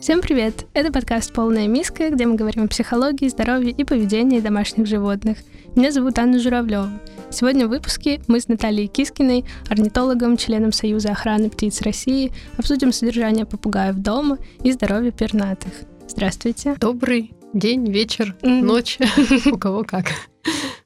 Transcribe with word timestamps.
Всем 0.00 0.20
привет! 0.20 0.66
Это 0.74 0.92
подкаст 0.92 1.32
«Полная 1.32 1.68
миска», 1.68 2.10
где 2.10 2.26
мы 2.26 2.34
говорим 2.34 2.64
о 2.64 2.68
психологии, 2.68 3.28
здоровье 3.28 3.70
и 3.70 3.84
поведении 3.84 4.40
домашних 4.40 4.86
животных. 4.86 5.38
Меня 5.76 5.92
зовут 5.92 6.18
Анна 6.18 6.40
Журавлева. 6.40 6.90
Сегодня 7.30 7.66
в 7.66 7.70
выпуске 7.70 8.20
мы 8.26 8.40
с 8.40 8.48
Натальей 8.48 8.88
Кискиной, 8.88 9.44
орнитологом, 9.68 10.36
членом 10.36 10.72
Союза 10.72 11.12
охраны 11.12 11.48
птиц 11.48 11.80
России, 11.82 12.32
обсудим 12.56 12.92
содержание 12.92 13.46
попугаев 13.46 13.94
дома 13.94 14.38
и 14.62 14.72
здоровье 14.72 15.12
пернатых. 15.12 15.72
Здравствуйте. 16.08 16.74
Добрый 16.80 17.32
день, 17.52 17.90
вечер, 17.90 18.36
ночь, 18.42 18.98
у 19.52 19.56
кого 19.56 19.84
как. 19.84 20.06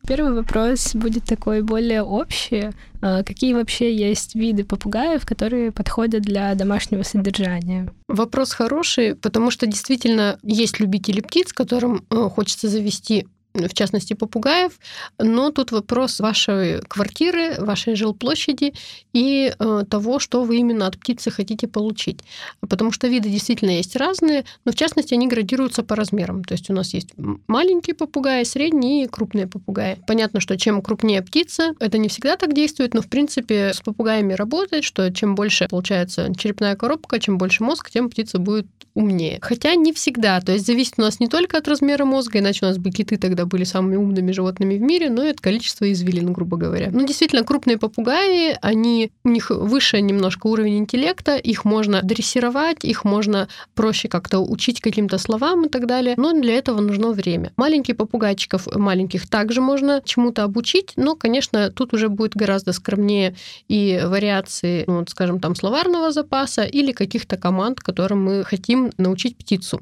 Первый 0.09 0.33
вопрос 0.33 0.95
будет 0.95 1.25
такой 1.25 1.61
более 1.61 2.03
общий. 2.03 2.71
А, 3.03 3.23
какие 3.23 3.53
вообще 3.53 3.95
есть 3.95 4.35
виды 4.35 4.65
попугаев, 4.65 5.27
которые 5.27 5.71
подходят 5.71 6.23
для 6.23 6.55
домашнего 6.55 7.03
содержания? 7.03 7.93
Вопрос 8.09 8.55
хороший, 8.55 9.15
потому 9.15 9.51
что 9.51 9.67
действительно 9.67 10.39
есть 10.43 10.81
любители 10.81 11.21
птиц, 11.21 11.53
которым 11.53 12.07
э, 12.11 12.31
хочется 12.31 12.69
завести 12.69 13.29
в 13.67 13.75
частности 13.75 14.15
попугаев, 14.15 14.79
но 15.19 15.51
тут 15.51 15.73
вопрос 15.73 16.21
вашей 16.21 16.81
квартиры, 16.83 17.57
вашей 17.59 17.97
жилплощади 17.97 18.75
и 19.13 19.53
э, 19.59 19.85
того, 19.91 20.19
что 20.19 20.45
вы 20.45 20.59
именно 20.59 20.87
от 20.87 20.99
птицы 20.99 21.31
хотите 21.31 21.67
получить. 21.67 22.21
Потому 22.61 22.93
что 22.93 23.09
виды 23.09 23.29
действительно 23.29 23.71
есть 23.71 23.97
разные, 23.97 24.45
но 24.65 24.73
в 24.73 24.75
частности 24.75 25.15
они 25.15 25.27
градируются 25.27 25.83
по 25.83 25.97
размерам. 25.97 26.45
То 26.45 26.53
есть 26.53 26.71
у 26.71 26.73
нас 26.73 26.95
есть 26.95 27.09
маленькие 27.47 27.95
попугаи, 27.95 28.45
средние 28.45 29.05
и 29.05 29.09
крупные 29.09 29.47
попугаи. 29.47 29.99
Понятно, 30.07 30.41
что 30.41 30.57
чем 30.57 30.83
крупнее 30.83 31.23
птица, 31.23 31.75
это 31.81 31.99
не 31.99 32.09
всегда 32.09 32.37
так 32.37 32.55
действует, 32.55 32.95
но 32.95 33.03
в 33.03 33.09
принципе 33.09 33.73
с 33.75 33.81
попугаями 33.81 34.35
работает, 34.35 34.85
что 34.85 35.13
чем 35.13 35.35
больше 35.35 35.67
получается 35.69 36.33
черепная 36.37 36.77
коробка, 36.77 37.19
чем 37.19 37.39
больше 37.39 37.65
мозг, 37.65 37.91
тем 37.91 38.11
птица 38.11 38.39
будет 38.39 38.67
умнее. 38.95 39.39
Хотя 39.41 39.75
не 39.75 39.93
всегда. 39.93 40.41
То 40.41 40.53
есть 40.53 40.67
зависит 40.67 40.95
у 40.99 41.03
нас 41.03 41.21
не 41.21 41.29
только 41.29 41.59
от 41.59 41.69
размера 41.69 42.05
мозга, 42.05 42.41
иначе 42.41 42.65
у 42.65 42.69
нас 42.69 42.79
бы 42.79 42.91
киты 42.91 43.17
тогда 43.17 43.47
были 43.49 43.65
самыми 43.65 43.97
умными 43.97 44.33
животными 44.33 44.77
в 44.77 44.81
мире, 44.81 45.11
но 45.11 45.25
и 45.25 45.31
от 45.31 45.41
количества 45.41 45.91
извилин, 45.91 46.33
грубо 46.33 46.57
говоря. 46.57 46.91
Ну, 46.93 47.07
действительно, 47.07 47.45
крупные 47.45 47.79
попугаи, 47.79 48.57
они, 48.63 49.11
у 49.25 49.29
них 49.29 49.51
выше 49.51 50.01
немножко 50.01 50.47
уровень 50.47 50.79
интеллекта, 50.79 51.37
их 51.37 51.65
можно 51.65 52.03
дрессировать, 52.03 52.85
их 52.85 53.05
можно 53.05 53.49
проще 53.75 54.09
как-то 54.09 54.41
учить 54.41 54.81
каким-то 54.81 55.19
словам 55.19 55.67
и 55.67 55.69
так 55.69 55.87
далее, 55.87 56.15
но 56.17 56.33
для 56.33 56.55
этого 56.55 56.81
нужно 56.81 57.11
время. 57.11 57.53
Маленьких 57.57 57.97
попугайчиков 57.97 58.67
маленьких 58.77 59.29
также 59.29 59.61
можно 59.61 60.03
чему-то 60.05 60.45
обучить, 60.45 60.93
но, 60.97 61.15
конечно, 61.15 61.71
тут 61.71 61.95
уже 61.95 62.09
будет 62.09 62.35
гораздо 62.35 62.73
скромнее 62.73 63.35
и 63.69 64.01
вариации, 64.05 64.85
ну, 64.87 64.99
вот, 64.99 65.11
скажем, 65.11 65.41
там 65.41 65.55
словарного 65.55 66.13
запаса 66.13 66.65
или 66.65 66.93
каких-то 66.93 67.37
команд, 67.37 67.81
которым 67.81 68.25
мы 68.25 68.45
хотим 68.45 68.91
научить 68.99 69.37
птицу. 69.37 69.81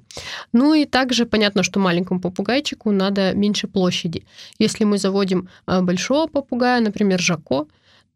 Ну 0.53 0.75
и 0.75 0.85
также 0.85 1.27
понятно, 1.27 1.63
что 1.63 1.81
маленькому 1.81 2.21
попугайчику 2.21 2.91
надо 2.91 3.35
меньше 3.35 3.56
площади. 3.65 4.25
Если 4.59 4.85
мы 4.85 4.99
заводим 4.99 5.49
а, 5.67 5.83
большого 5.83 6.27
попугая, 6.27 6.81
например, 6.81 7.21
Жако, 7.21 7.67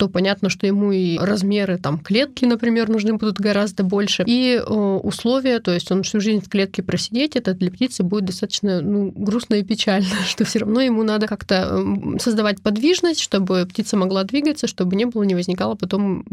то 0.01 0.09
понятно, 0.09 0.49
что 0.49 0.67
ему 0.67 0.93
и 0.93 1.19
размеры 1.19 1.77
там 1.77 1.99
клетки, 1.99 2.47
например, 2.47 2.89
нужны 2.89 3.13
будут 3.19 3.39
гораздо 3.39 3.85
больше. 3.85 4.25
И 4.27 4.55
э, 4.55 4.63
условия, 4.65 5.61
то 5.61 5.73
есть 5.73 5.93
он 5.93 6.05
всю 6.05 6.21
жизнь 6.21 6.43
в 6.43 6.49
клетке 6.49 6.83
просидеть, 6.83 7.37
это 7.37 7.53
для 7.53 7.71
птицы 7.71 8.03
будет 8.03 8.25
достаточно 8.25 8.81
ну, 8.81 9.13
грустно 9.15 9.57
и 9.57 9.63
печально, 9.63 10.09
что 10.27 10.47
все 10.47 10.61
равно 10.61 10.81
ему 10.81 11.03
надо 11.03 11.27
как-то 11.27 11.85
создавать 12.19 12.63
подвижность, 12.63 13.21
чтобы 13.21 13.67
птица 13.67 13.99
могла 13.99 14.25
двигаться, 14.25 14.67
чтобы 14.67 14.97
не 14.97 15.05
было, 15.05 15.23
не 15.25 15.35
возникало 15.35 15.75
потом 15.75 16.25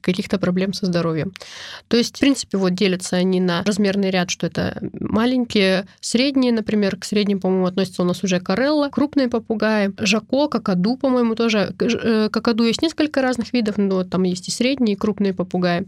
каких-то 0.00 0.40
проблем 0.40 0.72
со 0.72 0.86
здоровьем. 0.86 1.32
То 1.86 1.96
есть, 1.96 2.16
в 2.16 2.20
принципе, 2.20 2.58
вот 2.58 2.74
делятся 2.74 3.14
они 3.14 3.40
на 3.40 3.62
размерный 3.62 4.10
ряд, 4.10 4.30
что 4.30 4.48
это 4.48 4.82
маленькие, 4.98 5.86
средние, 6.00 6.50
например, 6.50 6.96
к 6.96 7.04
средним, 7.04 7.38
по-моему, 7.38 7.66
относится 7.66 8.02
у 8.02 8.04
нас 8.04 8.24
уже 8.24 8.40
карелла, 8.40 8.88
крупные 8.88 9.28
попугаи, 9.28 9.92
жако, 10.00 10.48
какаду, 10.48 10.96
по-моему, 10.96 11.36
тоже. 11.36 11.72
Э, 11.78 12.28
какаду 12.32 12.64
есть 12.64 12.82
несколько 12.82 13.11
несколько 13.12 13.22
разных 13.22 13.52
видов, 13.52 13.78
но 13.78 14.02
ну, 14.02 14.04
там 14.04 14.22
есть 14.22 14.48
и 14.48 14.50
средние, 14.50 14.94
и 14.94 14.98
крупные 14.98 15.34
попугаи. 15.34 15.86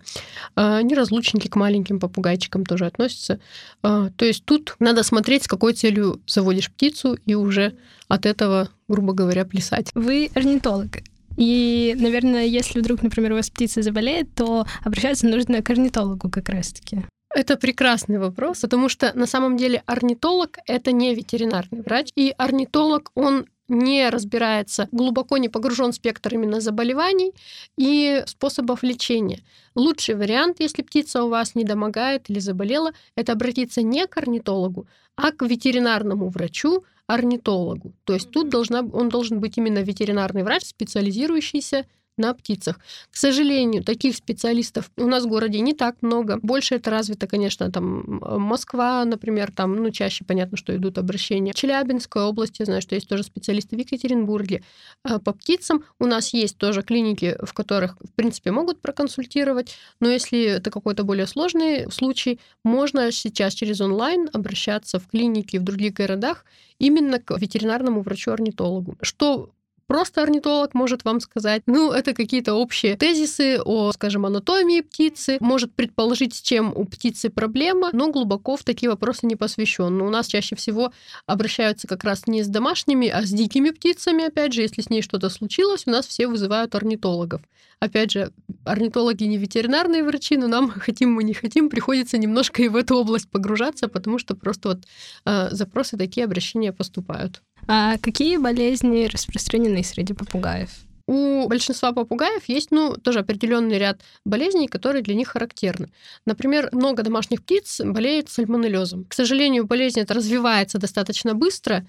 А, 0.56 0.78
они 0.78 0.94
разлучники 0.94 1.48
к 1.48 1.56
маленьким 1.56 1.98
попугайчикам 1.98 2.66
тоже 2.66 2.86
относятся. 2.86 3.40
А, 3.82 4.10
то 4.10 4.24
есть 4.24 4.44
тут 4.44 4.76
надо 4.78 5.02
смотреть, 5.02 5.44
с 5.44 5.48
какой 5.48 5.72
целью 5.72 6.20
заводишь 6.26 6.70
птицу, 6.70 7.16
и 7.26 7.34
уже 7.34 7.72
от 8.08 8.26
этого, 8.26 8.68
грубо 8.88 9.14
говоря, 9.14 9.44
плясать. 9.44 9.90
Вы 9.94 10.30
орнитолог. 10.34 10.98
И, 11.38 11.96
наверное, 11.98 12.44
если 12.44 12.80
вдруг, 12.80 13.02
например, 13.02 13.32
у 13.32 13.36
вас 13.36 13.50
птица 13.50 13.82
заболеет, 13.82 14.34
то 14.34 14.66
обращаться 14.84 15.26
нужно 15.26 15.62
к 15.62 15.70
орнитологу 15.70 16.30
как 16.30 16.48
раз-таки. 16.48 17.04
Это 17.34 17.56
прекрасный 17.56 18.18
вопрос, 18.18 18.60
потому 18.60 18.88
что 18.88 19.12
на 19.14 19.26
самом 19.26 19.56
деле 19.56 19.82
орнитолог— 19.86 20.58
это 20.68 20.92
не 20.92 21.14
ветеринарный 21.14 21.82
врач, 21.82 22.10
и 22.14 22.32
орнитолог, 22.38 23.10
он 23.16 23.46
не 23.68 24.08
разбирается, 24.10 24.88
глубоко 24.92 25.36
не 25.38 25.48
погружен 25.48 25.92
в 25.92 25.94
спектр 25.94 26.34
именно 26.34 26.60
заболеваний 26.60 27.32
и 27.76 28.22
способов 28.26 28.82
лечения. 28.82 29.42
Лучший 29.74 30.14
вариант, 30.14 30.60
если 30.60 30.82
птица 30.82 31.24
у 31.24 31.28
вас 31.28 31.54
не 31.54 31.64
домогает 31.64 32.28
или 32.30 32.38
заболела, 32.38 32.92
это 33.16 33.32
обратиться 33.32 33.82
не 33.82 34.06
к 34.06 34.16
орнитологу, 34.16 34.86
а 35.16 35.32
к 35.32 35.44
ветеринарному 35.46 36.28
врачу, 36.28 36.84
орнитологу. 37.06 37.92
То 38.04 38.14
есть 38.14 38.30
тут 38.30 38.48
должна, 38.48 38.80
он 38.80 39.08
должен 39.08 39.40
быть 39.40 39.58
именно 39.58 39.80
ветеринарный 39.80 40.42
врач, 40.42 40.64
специализирующийся 40.64 41.86
на 42.16 42.34
птицах. 42.34 42.78
К 43.10 43.16
сожалению, 43.16 43.82
таких 43.82 44.16
специалистов 44.16 44.90
у 44.96 45.06
нас 45.06 45.24
в 45.24 45.28
городе 45.28 45.60
не 45.60 45.74
так 45.74 45.96
много. 46.00 46.38
Больше 46.42 46.76
это 46.76 46.90
развито, 46.90 47.26
конечно, 47.26 47.70
там 47.70 48.20
Москва, 48.20 49.04
например, 49.04 49.50
там, 49.52 49.76
ну, 49.76 49.90
чаще 49.90 50.24
понятно, 50.24 50.56
что 50.56 50.74
идут 50.76 50.98
обращения. 50.98 51.52
Челябинская 51.52 52.24
область, 52.24 52.58
я 52.60 52.66
знаю, 52.66 52.82
что 52.82 52.94
есть 52.94 53.08
тоже 53.08 53.24
специалисты 53.24 53.76
в 53.76 53.78
Екатеринбурге. 53.78 54.62
А 55.02 55.18
по 55.18 55.32
птицам 55.32 55.84
у 55.98 56.06
нас 56.06 56.32
есть 56.32 56.56
тоже 56.56 56.82
клиники, 56.82 57.36
в 57.42 57.52
которых, 57.52 57.96
в 58.00 58.12
принципе, 58.12 58.50
могут 58.52 58.80
проконсультировать, 58.80 59.76
но 60.00 60.08
если 60.08 60.42
это 60.44 60.70
какой-то 60.70 61.04
более 61.04 61.26
сложный 61.26 61.90
случай, 61.90 62.38
можно 62.64 63.10
сейчас 63.10 63.54
через 63.54 63.80
онлайн 63.80 64.28
обращаться 64.32 64.98
в 64.98 65.08
клиники 65.08 65.56
в 65.56 65.62
других 65.62 65.94
городах 65.94 66.44
именно 66.78 67.20
к 67.20 67.36
ветеринарному 67.36 68.02
врачу-орнитологу. 68.02 68.96
Что 69.02 69.50
Просто 69.86 70.22
орнитолог 70.22 70.74
может 70.74 71.04
вам 71.04 71.20
сказать, 71.20 71.62
ну, 71.66 71.92
это 71.92 72.14
какие-то 72.14 72.54
общие 72.54 72.96
тезисы 72.96 73.60
о, 73.64 73.92
скажем, 73.92 74.26
анатомии 74.26 74.80
птицы, 74.80 75.36
может 75.40 75.74
предположить, 75.74 76.34
с 76.34 76.42
чем 76.42 76.72
у 76.74 76.84
птицы 76.84 77.30
проблема, 77.30 77.90
но 77.92 78.10
глубоко 78.10 78.56
в 78.56 78.64
такие 78.64 78.90
вопросы 78.90 79.26
не 79.26 79.36
посвящен. 79.36 79.96
Но 79.96 80.06
у 80.06 80.10
нас 80.10 80.26
чаще 80.26 80.56
всего 80.56 80.92
обращаются 81.26 81.86
как 81.86 82.04
раз 82.04 82.26
не 82.26 82.42
с 82.42 82.48
домашними, 82.48 83.08
а 83.08 83.22
с 83.22 83.30
дикими 83.30 83.70
птицами, 83.70 84.24
опять 84.24 84.52
же, 84.52 84.62
если 84.62 84.80
с 84.80 84.90
ней 84.90 85.02
что-то 85.02 85.28
случилось, 85.28 85.84
у 85.86 85.90
нас 85.90 86.06
все 86.06 86.26
вызывают 86.26 86.74
орнитологов. 86.74 87.42
Опять 87.84 88.12
же, 88.12 88.32
орнитологи 88.64 89.24
не 89.24 89.36
ветеринарные 89.36 90.02
врачи, 90.02 90.38
но 90.38 90.48
нам, 90.48 90.70
хотим 90.70 91.12
мы 91.12 91.22
не 91.22 91.34
хотим, 91.34 91.68
приходится 91.68 92.16
немножко 92.16 92.62
и 92.62 92.68
в 92.68 92.76
эту 92.76 92.96
область 92.96 93.28
погружаться, 93.28 93.88
потому 93.88 94.18
что 94.18 94.34
просто 94.34 94.68
вот 94.70 94.78
э, 95.26 95.48
запросы 95.50 95.98
такие 95.98 96.24
обращения 96.24 96.72
поступают. 96.72 97.42
А 97.68 97.98
какие 97.98 98.38
болезни 98.38 99.04
распространены 99.04 99.84
среди 99.84 100.14
попугаев? 100.14 100.70
У 101.06 101.46
большинства 101.48 101.92
попугаев 101.92 102.48
есть, 102.48 102.70
ну, 102.70 102.94
тоже 102.94 103.18
определенный 103.18 103.78
ряд 103.78 104.00
болезней, 104.24 104.68
которые 104.68 105.02
для 105.02 105.14
них 105.14 105.28
характерны. 105.28 105.90
Например, 106.24 106.70
много 106.72 107.02
домашних 107.02 107.42
птиц 107.42 107.82
болеют 107.84 108.30
сальмонеллезом. 108.30 109.04
К 109.04 109.12
сожалению, 109.12 109.66
болезнь 109.66 110.00
эта 110.00 110.14
развивается 110.14 110.78
достаточно 110.78 111.34
быстро, 111.34 111.86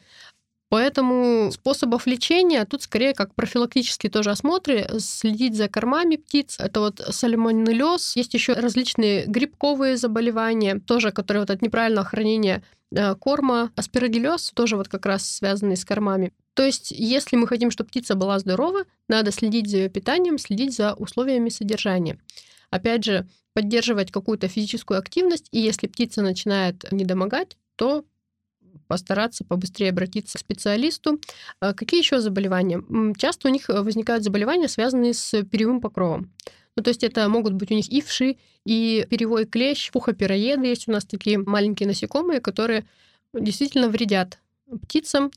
Поэтому 0.69 1.51
способов 1.51 2.07
лечения 2.07 2.65
тут 2.65 2.81
скорее 2.81 3.13
как 3.13 3.35
профилактические 3.35 4.09
тоже 4.09 4.31
осмотры, 4.31 4.87
следить 4.99 5.56
за 5.56 5.69
кормами 5.69 6.15
птиц. 6.15 6.57
Это 6.59 6.79
вот 6.79 7.00
сальмонеллез. 7.09 8.15
Есть 8.15 8.33
еще 8.33 8.53
различные 8.53 9.25
грибковые 9.25 9.95
заболевания, 9.95 10.79
тоже 10.79 11.12
которые 11.12 11.41
вот 11.41 11.51
от 11.51 11.62
неправильного 11.62 12.06
хранения 12.06 12.63
э, 12.91 13.15
корма. 13.15 13.71
Аспирогелез 13.75 14.51
тоже 14.56 14.75
вот 14.75 14.88
как 14.88 15.06
раз 15.06 15.29
связанный 15.29 15.77
с 15.77 15.85
кормами. 15.85 16.33
То 16.56 16.63
есть, 16.63 16.91
если 16.91 17.35
мы 17.35 17.47
хотим, 17.47 17.69
чтобы 17.69 17.89
птица 17.89 18.15
была 18.15 18.39
здорова, 18.39 18.85
надо 19.07 19.31
следить 19.31 19.69
за 19.69 19.77
ее 19.77 19.89
питанием, 19.89 20.39
следить 20.39 20.75
за 20.75 20.94
условиями 20.94 21.50
содержания. 21.50 22.18
Опять 22.71 23.03
же, 23.03 23.27
поддерживать 23.53 24.11
какую-то 24.11 24.47
физическую 24.47 25.00
активность, 25.00 25.47
и 25.51 25.59
если 25.59 25.88
птица 25.88 26.21
начинает 26.21 26.91
недомогать, 26.91 27.57
то 27.75 28.03
постараться 28.87 29.43
побыстрее 29.43 29.89
обратиться 29.89 30.37
к 30.37 30.41
специалисту. 30.41 31.19
А 31.59 31.73
какие 31.73 31.99
еще 31.99 32.19
заболевания? 32.19 32.83
Часто 33.17 33.47
у 33.47 33.51
них 33.51 33.69
э, 33.69 33.81
возникают 33.81 34.23
заболевания, 34.23 34.67
связанные 34.67 35.13
с 35.13 35.43
перьевым 35.43 35.81
покровом. 35.81 36.31
Ну, 36.75 36.83
то 36.83 36.89
есть 36.89 37.03
это 37.03 37.27
могут 37.29 37.53
быть 37.53 37.71
у 37.71 37.73
них 37.73 37.89
и 37.89 38.01
вши, 38.01 38.37
и 38.65 39.05
перьевой 39.09 39.45
клещ, 39.45 39.91
пухопероеды. 39.91 40.67
Есть 40.67 40.87
у 40.87 40.91
нас 40.91 41.05
такие 41.05 41.37
маленькие 41.37 41.87
насекомые, 41.87 42.41
которые 42.41 42.85
действительно 43.33 43.87
вредят 43.89 44.39
птицам. 44.81 45.31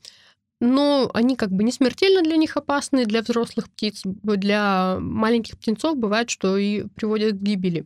но 0.61 1.09
они 1.13 1.35
как 1.37 1.51
бы 1.51 1.63
не 1.63 1.71
смертельно 1.71 2.21
для 2.21 2.35
них 2.35 2.57
опасны, 2.57 3.05
для 3.05 3.21
взрослых 3.21 3.69
птиц. 3.69 4.01
Для 4.03 4.97
маленьких 4.99 5.57
птенцов 5.57 5.97
бывает, 5.97 6.29
что 6.29 6.57
и 6.57 6.83
приводят 6.95 7.33
к 7.33 7.41
гибели. 7.41 7.85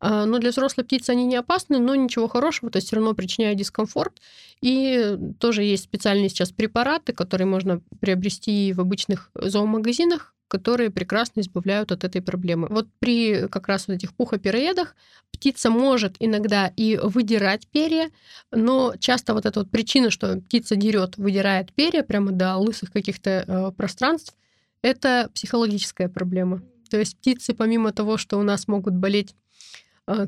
А, 0.00 0.24
но 0.24 0.38
для 0.38 0.50
взрослой 0.50 0.84
птицы 0.84 1.10
они 1.10 1.24
не 1.24 1.36
опасны, 1.36 1.78
но 1.78 1.94
ничего 1.94 2.26
хорошего, 2.26 2.70
то 2.70 2.76
есть 2.76 2.88
все 2.88 2.96
равно 2.96 3.14
причиняют 3.14 3.58
дискомфорт. 3.58 4.20
И 4.62 5.16
тоже 5.38 5.62
есть 5.62 5.84
специальные 5.84 6.30
сейчас 6.30 6.50
препараты, 6.50 7.12
которые 7.12 7.46
можно 7.46 7.82
приобрести 8.00 8.72
в 8.72 8.80
обычных 8.80 9.30
зоомагазинах, 9.34 10.34
которые 10.48 10.90
прекрасно 10.90 11.40
избавляют 11.40 11.92
от 11.92 12.02
этой 12.02 12.20
проблемы. 12.20 12.66
Вот 12.68 12.88
при 12.98 13.46
как 13.48 13.68
раз 13.68 13.86
вот 13.86 13.94
этих 13.94 14.14
пухопероедах 14.14 14.96
птица 15.30 15.70
может 15.70 16.16
иногда 16.18 16.72
и 16.76 16.98
выдирать 17.00 17.68
перья, 17.68 18.10
но 18.50 18.94
часто 18.98 19.32
вот 19.32 19.46
эта 19.46 19.60
вот 19.60 19.70
причина, 19.70 20.10
что 20.10 20.40
птица 20.40 20.74
дерет, 20.74 21.18
выдирает 21.18 21.72
перья 21.72 22.02
прямо 22.02 22.32
до 22.32 22.56
лысых 22.56 22.90
каких-то 22.90 23.44
э, 23.46 23.72
пространств, 23.76 24.34
это 24.82 25.30
психологическая 25.34 26.08
проблема. 26.08 26.62
То 26.90 26.98
есть 26.98 27.16
птицы, 27.18 27.54
помимо 27.54 27.92
того, 27.92 28.16
что 28.16 28.36
у 28.38 28.42
нас 28.42 28.66
могут 28.66 28.94
болеть 28.94 29.36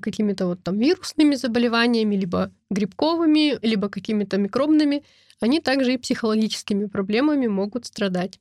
какими-то 0.01 0.47
вот 0.47 0.63
там 0.63 0.79
вирусными 0.79 1.35
заболеваниями, 1.35 2.17
либо 2.17 2.51
грибковыми, 2.71 3.59
либо 3.63 3.89
какими-то 3.89 4.39
микробными, 4.39 5.03
они 5.41 5.61
также 5.61 5.95
и 5.95 5.99
психологическими 5.99 6.87
проблемами 6.87 7.47
могут 7.47 7.87
страдать. 7.87 8.39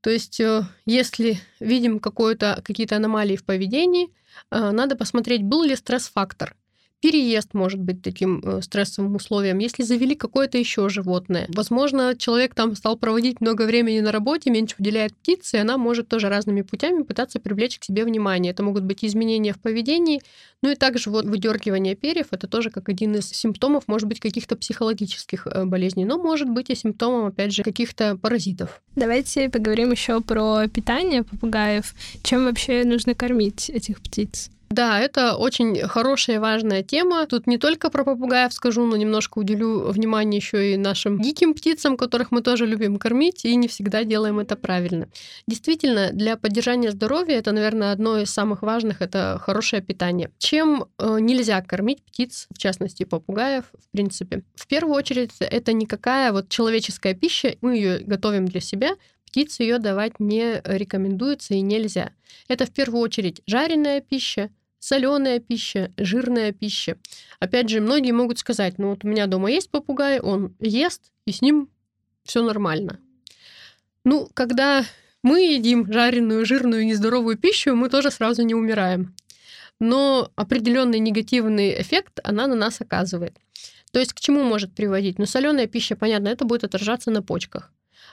То 0.00 0.10
есть, 0.10 0.40
э, 0.40 0.62
если 0.86 1.38
видим 1.60 1.98
какие-то 2.00 2.96
аномалии 2.96 3.36
в 3.36 3.44
поведении, 3.44 4.08
э, 4.50 4.70
надо 4.70 4.96
посмотреть, 4.96 5.42
был 5.42 5.64
ли 5.64 5.76
стресс-фактор– 5.76 6.54
Переезд 7.00 7.54
может 7.54 7.78
быть 7.78 8.02
таким 8.02 8.40
э, 8.40 8.60
стрессовым 8.60 9.14
условием. 9.14 9.58
Если 9.58 9.84
завели 9.84 10.16
какое-то 10.16 10.58
еще 10.58 10.88
животное, 10.88 11.46
возможно, 11.48 12.16
человек 12.18 12.56
там 12.56 12.74
стал 12.74 12.96
проводить 12.96 13.40
много 13.40 13.62
времени 13.62 14.00
на 14.00 14.10
работе, 14.10 14.50
меньше 14.50 14.74
уделяет 14.80 15.14
птице, 15.14 15.58
и 15.58 15.60
она 15.60 15.78
может 15.78 16.08
тоже 16.08 16.28
разными 16.28 16.62
путями 16.62 17.04
пытаться 17.04 17.38
привлечь 17.38 17.78
к 17.78 17.84
себе 17.84 18.04
внимание. 18.04 18.50
Это 18.50 18.64
могут 18.64 18.82
быть 18.82 19.04
изменения 19.04 19.52
в 19.52 19.60
поведении, 19.60 20.20
ну 20.60 20.72
и 20.72 20.74
также 20.74 21.10
вот 21.10 21.24
выдергивание 21.24 21.94
перьев, 21.94 22.28
это 22.32 22.48
тоже 22.48 22.70
как 22.70 22.88
один 22.88 23.14
из 23.14 23.28
симптомов, 23.30 23.84
может 23.86 24.08
быть, 24.08 24.18
каких-то 24.18 24.56
психологических 24.56 25.46
э, 25.46 25.64
болезней, 25.66 26.04
но 26.04 26.18
может 26.18 26.48
быть 26.48 26.68
и 26.70 26.74
симптомом, 26.74 27.26
опять 27.26 27.52
же, 27.52 27.62
каких-то 27.62 28.16
паразитов. 28.16 28.82
Давайте 28.96 29.48
поговорим 29.50 29.92
еще 29.92 30.20
про 30.20 30.66
питание 30.66 31.22
попугаев. 31.22 31.94
Чем 32.24 32.44
вообще 32.46 32.82
нужно 32.84 33.14
кормить 33.14 33.70
этих 33.70 34.00
птиц? 34.00 34.50
Да, 34.70 35.00
это 35.00 35.36
очень 35.36 35.80
хорошая 35.88 36.36
и 36.36 36.38
важная 36.38 36.82
тема. 36.82 37.26
Тут 37.26 37.46
не 37.46 37.58
только 37.58 37.90
про 37.90 38.04
попугаев 38.04 38.52
скажу, 38.52 38.84
но 38.84 38.96
немножко 38.96 39.38
уделю 39.38 39.90
внимание 39.90 40.38
еще 40.38 40.74
и 40.74 40.76
нашим 40.76 41.20
диким 41.20 41.54
птицам, 41.54 41.96
которых 41.96 42.30
мы 42.30 42.42
тоже 42.42 42.66
любим 42.66 42.98
кормить, 42.98 43.44
и 43.44 43.56
не 43.56 43.66
всегда 43.66 44.04
делаем 44.04 44.38
это 44.38 44.56
правильно. 44.56 45.08
Действительно, 45.46 46.10
для 46.12 46.36
поддержания 46.36 46.90
здоровья 46.90 47.36
это, 47.36 47.52
наверное, 47.52 47.92
одно 47.92 48.18
из 48.18 48.30
самых 48.30 48.62
важных, 48.62 49.00
это 49.00 49.40
хорошее 49.42 49.80
питание. 49.80 50.30
Чем 50.38 50.84
э, 50.98 51.18
нельзя 51.20 51.60
кормить 51.62 52.02
птиц, 52.02 52.46
в 52.50 52.58
частности 52.58 53.04
попугаев, 53.04 53.64
в 53.72 53.90
принципе? 53.90 54.44
В 54.54 54.66
первую 54.66 54.94
очередь, 54.96 55.32
это 55.40 55.72
никакая 55.72 56.30
вот 56.32 56.50
человеческая 56.50 57.14
пища, 57.14 57.56
мы 57.62 57.76
ее 57.76 57.98
готовим 58.00 58.46
для 58.46 58.60
себя, 58.60 58.96
птице 59.28 59.62
ее 59.62 59.78
давать 59.78 60.20
не 60.20 60.60
рекомендуется 60.64 61.54
и 61.54 61.60
нельзя. 61.60 62.12
Это 62.48 62.66
в 62.66 62.70
первую 62.70 63.00
очередь 63.02 63.42
жареная 63.46 64.00
пища, 64.00 64.50
соленая 64.78 65.40
пища, 65.40 65.92
жирная 65.96 66.52
пища. 66.52 66.96
Опять 67.40 67.68
же, 67.68 67.80
многие 67.80 68.12
могут 68.12 68.38
сказать, 68.38 68.78
ну 68.78 68.90
вот 68.90 69.04
у 69.04 69.08
меня 69.08 69.26
дома 69.26 69.50
есть 69.50 69.70
попугай, 69.70 70.20
он 70.20 70.54
ест, 70.60 71.12
и 71.26 71.32
с 71.32 71.42
ним 71.42 71.68
все 72.24 72.42
нормально. 72.42 72.98
Ну, 74.04 74.28
когда 74.34 74.84
мы 75.22 75.40
едим 75.40 75.90
жареную, 75.92 76.46
жирную, 76.46 76.86
нездоровую 76.86 77.36
пищу, 77.36 77.74
мы 77.74 77.88
тоже 77.88 78.10
сразу 78.10 78.42
не 78.42 78.54
умираем. 78.54 79.14
Но 79.80 80.30
определенный 80.36 80.98
негативный 80.98 81.80
эффект 81.80 82.20
она 82.24 82.46
на 82.46 82.54
нас 82.54 82.80
оказывает. 82.80 83.36
То 83.92 84.00
есть 84.00 84.12
к 84.12 84.20
чему 84.20 84.42
может 84.42 84.74
приводить? 84.74 85.18
Ну, 85.18 85.26
соленая 85.26 85.66
пища, 85.66 85.96
понятно, 85.96 86.28
это 86.28 86.44
будет 86.44 86.64
отражаться 86.64 87.10
на 87.10 87.22
почках. 87.22 87.72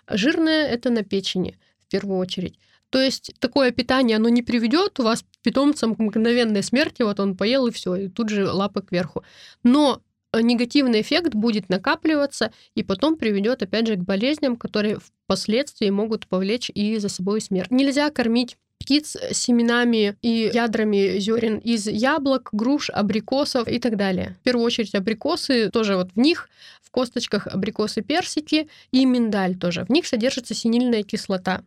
Жирная 0.10 0.68
это 0.68 0.90
на 0.90 1.04
печени 1.04 1.58
в 1.80 1.92
первую 1.92 2.20
очередь. 2.20 2.60
То 2.90 3.02
есть 3.02 3.34
такое 3.40 3.72
питание, 3.72 4.18
оно 4.18 4.30
не 4.30 4.42
приведет 4.42 5.00
у 5.00 5.04
вас 5.04 5.26
питомцам 5.42 5.96
к 5.96 6.00
мгновенной 6.00 6.64
смерти, 6.64 7.02
вот 7.02 7.20
он 7.20 7.36
поел 7.36 7.68
и 7.68 7.72
все, 7.72 7.96
и 7.96 8.08
тут 8.08 8.30
же 8.30 8.50
лапы 8.50 8.82
кверху. 8.82 9.24
Но 9.64 10.02
негативный 10.34 11.02
эффект 11.02 11.34
будет 11.34 11.70
накапливаться 11.70 12.52
и 12.76 12.84
потом 12.84 13.18
приведет, 13.18 13.64
опять 13.64 13.88
же, 13.88 13.96
к 13.96 14.00
болезням, 14.00 14.56
которые 14.58 15.00
впоследствии 15.00 15.90
могут 15.90 16.28
повлечь 16.28 16.72
и 16.74 16.98
за 16.98 17.10
собой 17.10 17.42
смерть. 17.42 17.72
Нельзя 17.72 18.10
кормить 18.10 18.58
птиц 18.80 19.18
семенами 19.32 20.16
и 20.22 20.52
ядрами 20.54 21.18
зерен 21.20 21.58
из 21.58 21.88
яблок, 21.88 22.50
груш, 22.52 22.90
абрикосов 22.90 23.68
и 23.68 23.80
так 23.80 23.98
далее. 23.98 24.38
В 24.42 24.44
первую 24.44 24.66
очередь 24.66 24.94
абрикосы, 24.94 25.70
тоже 25.72 25.96
вот 25.96 26.12
в 26.14 26.20
них, 26.20 26.50
в 26.82 26.92
косточках 26.92 27.48
абрикосы 27.48 28.02
персики 28.02 28.70
и 28.92 29.06
миндаль 29.06 29.56
тоже. 29.56 29.86
В 29.86 29.90
них 29.90 30.06
содержится 30.06 30.54
синильная 30.54 31.04
кислота. 31.04 31.64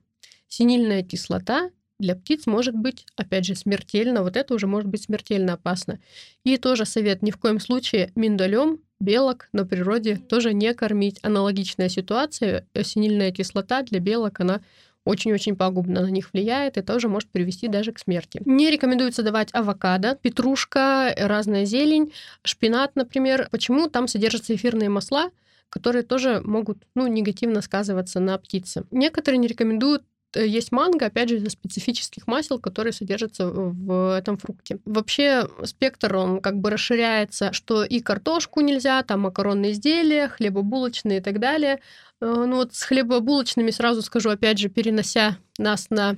Синильная 0.49 1.03
кислота 1.03 1.71
для 1.99 2.15
птиц 2.15 2.47
может 2.47 2.75
быть, 2.75 3.07
опять 3.17 3.45
же, 3.45 3.55
смертельно. 3.55 4.23
Вот 4.23 4.37
это 4.37 4.55
уже 4.55 4.67
может 4.67 4.89
быть 4.89 5.03
смертельно 5.03 5.55
опасно. 5.55 5.99
И 6.45 6.57
тоже 6.57 6.85
совет 6.85 7.23
ни 7.23 7.31
в 7.31 7.39
коем 7.39 7.61
случае 7.61 8.13
миндалем 8.15 8.81
белок 9.01 9.49
на 9.53 9.67
природе 9.67 10.17
тоже 10.17 10.55
не 10.55 10.73
кормить. 10.75 11.19
Аналогичная 11.23 11.89
ситуация, 11.89 12.67
синильная 12.83 13.33
кислота 13.33 13.83
для 13.83 14.01
белок, 14.01 14.41
она 14.41 14.61
очень-очень 15.05 15.57
пагубно 15.57 16.03
на 16.03 16.11
них 16.11 16.33
влияет 16.33 16.77
и 16.77 16.83
тоже 16.83 17.09
может 17.09 17.31
привести 17.31 17.67
даже 17.67 17.93
к 17.93 17.99
смерти. 17.99 18.43
Не 18.45 18.71
рекомендуется 18.71 19.23
давать 19.23 19.49
авокадо, 19.53 20.17
петрушка, 20.17 21.15
разная 21.17 21.65
зелень, 21.65 22.13
шпинат, 22.43 22.95
например. 22.95 23.49
Почему? 23.51 23.89
Там 23.89 24.07
содержатся 24.07 24.55
эфирные 24.55 24.89
масла, 24.89 25.31
которые 25.71 26.03
тоже 26.03 26.43
могут 26.45 26.79
ну, 26.95 27.07
негативно 27.07 27.63
сказываться 27.63 28.21
на 28.21 28.37
птице. 28.39 28.85
Некоторые 28.91 29.39
не 29.39 29.49
рекомендуют 29.49 30.03
Э, 30.03 30.18
есть 30.35 30.73
манго, 30.73 31.07
опять 31.07 31.29
же, 31.29 31.37
из 31.37 31.53
специфических 31.53 32.27
масел, 32.27 32.59
которые 32.59 32.93
содержатся 32.93 33.49
в 33.49 34.17
этом 34.17 34.37
фрукте. 34.37 34.79
Вообще 34.85 35.49
спектр, 35.65 36.17
он 36.17 36.41
как 36.41 36.57
бы 36.59 36.71
расширяется, 36.71 37.53
что 37.53 37.85
и 37.85 38.01
картошку 38.01 38.61
нельзя, 38.61 39.03
там 39.03 39.21
макаронные 39.21 39.73
изделия, 39.73 40.29
хлебобулочные 40.29 41.19
и 41.19 41.23
так 41.23 41.41
далее. 41.41 41.81
Э, 42.21 42.45
ну 42.47 42.57
вот 42.57 42.75
с 42.75 42.83
хлебобулочными 42.83 43.71
сразу 43.71 44.03
скажу, 44.03 44.31
опять 44.31 44.59
же, 44.59 44.69
перенося 44.69 45.39
нас 45.59 45.89
на 45.91 46.17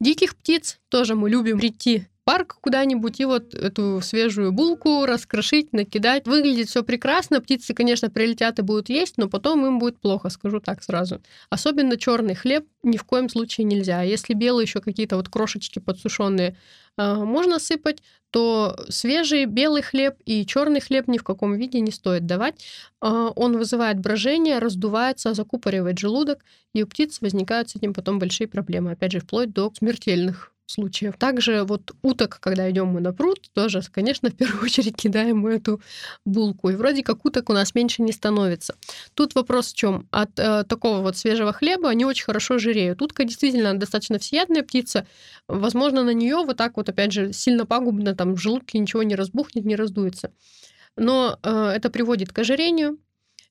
диких 0.00 0.36
птиц, 0.36 0.78
тоже 0.88 1.14
мы 1.14 1.28
любим 1.28 1.58
прийти 1.58 2.06
парк 2.30 2.58
куда-нибудь 2.60 3.18
и 3.18 3.24
вот 3.24 3.54
эту 3.54 4.00
свежую 4.02 4.52
булку 4.52 5.04
раскрошить, 5.04 5.72
накидать. 5.72 6.28
Выглядит 6.28 6.68
все 6.68 6.84
прекрасно. 6.84 7.40
Птицы, 7.40 7.74
конечно, 7.74 8.08
прилетят 8.08 8.60
и 8.60 8.62
будут 8.62 8.88
есть, 8.88 9.18
но 9.18 9.28
потом 9.28 9.66
им 9.66 9.80
будет 9.80 9.98
плохо, 9.98 10.30
скажу 10.30 10.60
так 10.60 10.80
сразу. 10.84 11.20
Особенно 11.50 11.96
черный 11.96 12.36
хлеб 12.36 12.66
ни 12.84 12.96
в 12.98 13.02
коем 13.02 13.28
случае 13.28 13.64
нельзя. 13.64 14.02
Если 14.02 14.34
белые 14.34 14.62
еще 14.62 14.80
какие-то 14.80 15.16
вот 15.16 15.28
крошечки 15.28 15.80
подсушенные 15.80 16.56
а, 16.96 17.16
можно 17.16 17.58
сыпать, 17.58 18.00
то 18.30 18.78
свежий 18.88 19.46
белый 19.46 19.82
хлеб 19.82 20.14
и 20.24 20.46
черный 20.46 20.80
хлеб 20.80 21.08
ни 21.08 21.18
в 21.18 21.24
каком 21.24 21.56
виде 21.56 21.80
не 21.80 21.90
стоит 21.90 22.26
давать. 22.26 22.64
А, 23.00 23.30
он 23.30 23.58
вызывает 23.58 23.98
брожение, 23.98 24.60
раздувается, 24.60 25.34
закупоривает 25.34 25.98
желудок, 25.98 26.44
и 26.74 26.84
у 26.84 26.86
птиц 26.86 27.20
возникают 27.20 27.70
с 27.70 27.74
этим 27.74 27.92
потом 27.92 28.20
большие 28.20 28.46
проблемы, 28.46 28.92
опять 28.92 29.10
же, 29.10 29.18
вплоть 29.18 29.52
до 29.52 29.72
смертельных 29.76 30.52
случаев. 30.70 31.16
Также 31.18 31.64
вот 31.64 31.92
уток, 32.02 32.38
когда 32.40 32.70
идем 32.70 32.88
мы 32.88 33.00
на 33.00 33.12
пруд, 33.12 33.50
тоже, 33.52 33.82
конечно, 33.92 34.30
в 34.30 34.36
первую 34.36 34.62
очередь 34.64 34.96
кидаем 34.96 35.38
мы 35.38 35.54
эту 35.54 35.80
булку. 36.24 36.70
И 36.70 36.74
вроде 36.74 37.02
как 37.02 37.24
уток 37.24 37.50
у 37.50 37.52
нас 37.52 37.74
меньше 37.74 38.02
не 38.02 38.12
становится. 38.12 38.74
Тут 39.14 39.34
вопрос 39.34 39.72
в 39.72 39.76
чем? 39.76 40.08
От 40.10 40.38
э, 40.38 40.64
такого 40.64 40.98
вот 40.98 41.16
свежего 41.16 41.52
хлеба 41.52 41.90
они 41.90 42.04
очень 42.04 42.24
хорошо 42.24 42.58
жиреют. 42.58 43.02
Утка 43.02 43.24
действительно 43.24 43.78
достаточно 43.78 44.18
всеядная 44.18 44.62
птица. 44.62 45.06
Возможно, 45.48 46.02
на 46.02 46.14
нее 46.14 46.36
вот 46.36 46.56
так 46.56 46.76
вот, 46.76 46.88
опять 46.88 47.12
же, 47.12 47.32
сильно 47.32 47.66
пагубно, 47.66 48.14
там 48.14 48.34
в 48.34 48.40
желудке 48.40 48.78
ничего 48.78 49.02
не 49.02 49.14
разбухнет, 49.14 49.64
не 49.64 49.76
раздуется. 49.76 50.32
Но 50.96 51.38
э, 51.42 51.72
это 51.76 51.90
приводит 51.90 52.32
к 52.32 52.38
ожирению, 52.38 52.98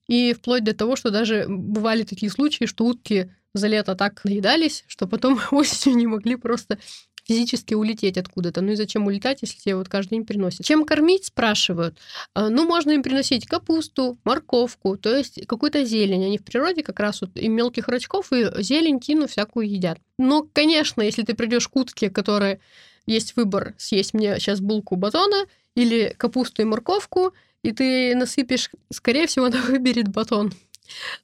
и 0.09 0.33
вплоть 0.33 0.63
до 0.63 0.73
того, 0.73 0.95
что 0.95 1.11
даже 1.11 1.45
бывали 1.47 2.03
такие 2.03 2.31
случаи, 2.31 2.65
что 2.65 2.85
утки 2.85 3.31
за 3.53 3.67
лето 3.67 3.95
так 3.95 4.23
наедались, 4.23 4.83
что 4.87 5.07
потом 5.07 5.39
осенью 5.51 5.97
не 5.97 6.07
могли 6.07 6.35
просто 6.35 6.79
физически 7.29 7.75
улететь 7.75 8.17
откуда-то. 8.17 8.61
Ну 8.61 8.71
и 8.71 8.75
зачем 8.75 9.05
улетать, 9.05 9.43
если 9.43 9.59
тебе 9.59 9.75
вот 9.75 9.87
каждый 9.87 10.15
день 10.15 10.25
приносят? 10.25 10.65
Чем 10.65 10.83
кормить, 10.83 11.25
спрашивают. 11.25 11.95
А, 12.33 12.49
ну, 12.49 12.65
можно 12.65 12.89
им 12.89 13.03
приносить 13.03 13.45
капусту, 13.45 14.17
морковку, 14.23 14.97
то 14.97 15.15
есть 15.15 15.45
какую-то 15.45 15.85
зелень. 15.85 16.25
Они 16.25 16.39
в 16.39 16.43
природе 16.43 16.81
как 16.81 16.99
раз 16.99 17.21
вот 17.21 17.29
и 17.35 17.47
мелких 17.47 17.87
рачков, 17.87 18.33
и 18.33 18.49
зелень, 18.63 18.99
тину 18.99 19.27
всякую 19.27 19.69
едят. 19.69 19.99
Но, 20.17 20.49
конечно, 20.51 21.03
если 21.03 21.21
ты 21.21 21.35
придешь 21.35 21.67
к 21.67 21.75
утке, 21.75 22.09
которая 22.09 22.59
есть 23.05 23.35
выбор 23.35 23.75
съесть 23.77 24.15
мне 24.15 24.39
сейчас 24.39 24.59
булку 24.59 24.95
батона 24.95 25.45
или 25.75 26.15
капусту 26.17 26.63
и 26.63 26.65
морковку, 26.65 27.33
и 27.61 27.71
ты 27.71 28.15
насыпешь, 28.15 28.71
скорее 28.91 29.27
всего, 29.27 29.45
она 29.45 29.61
выберет 29.61 30.07
батон. 30.07 30.51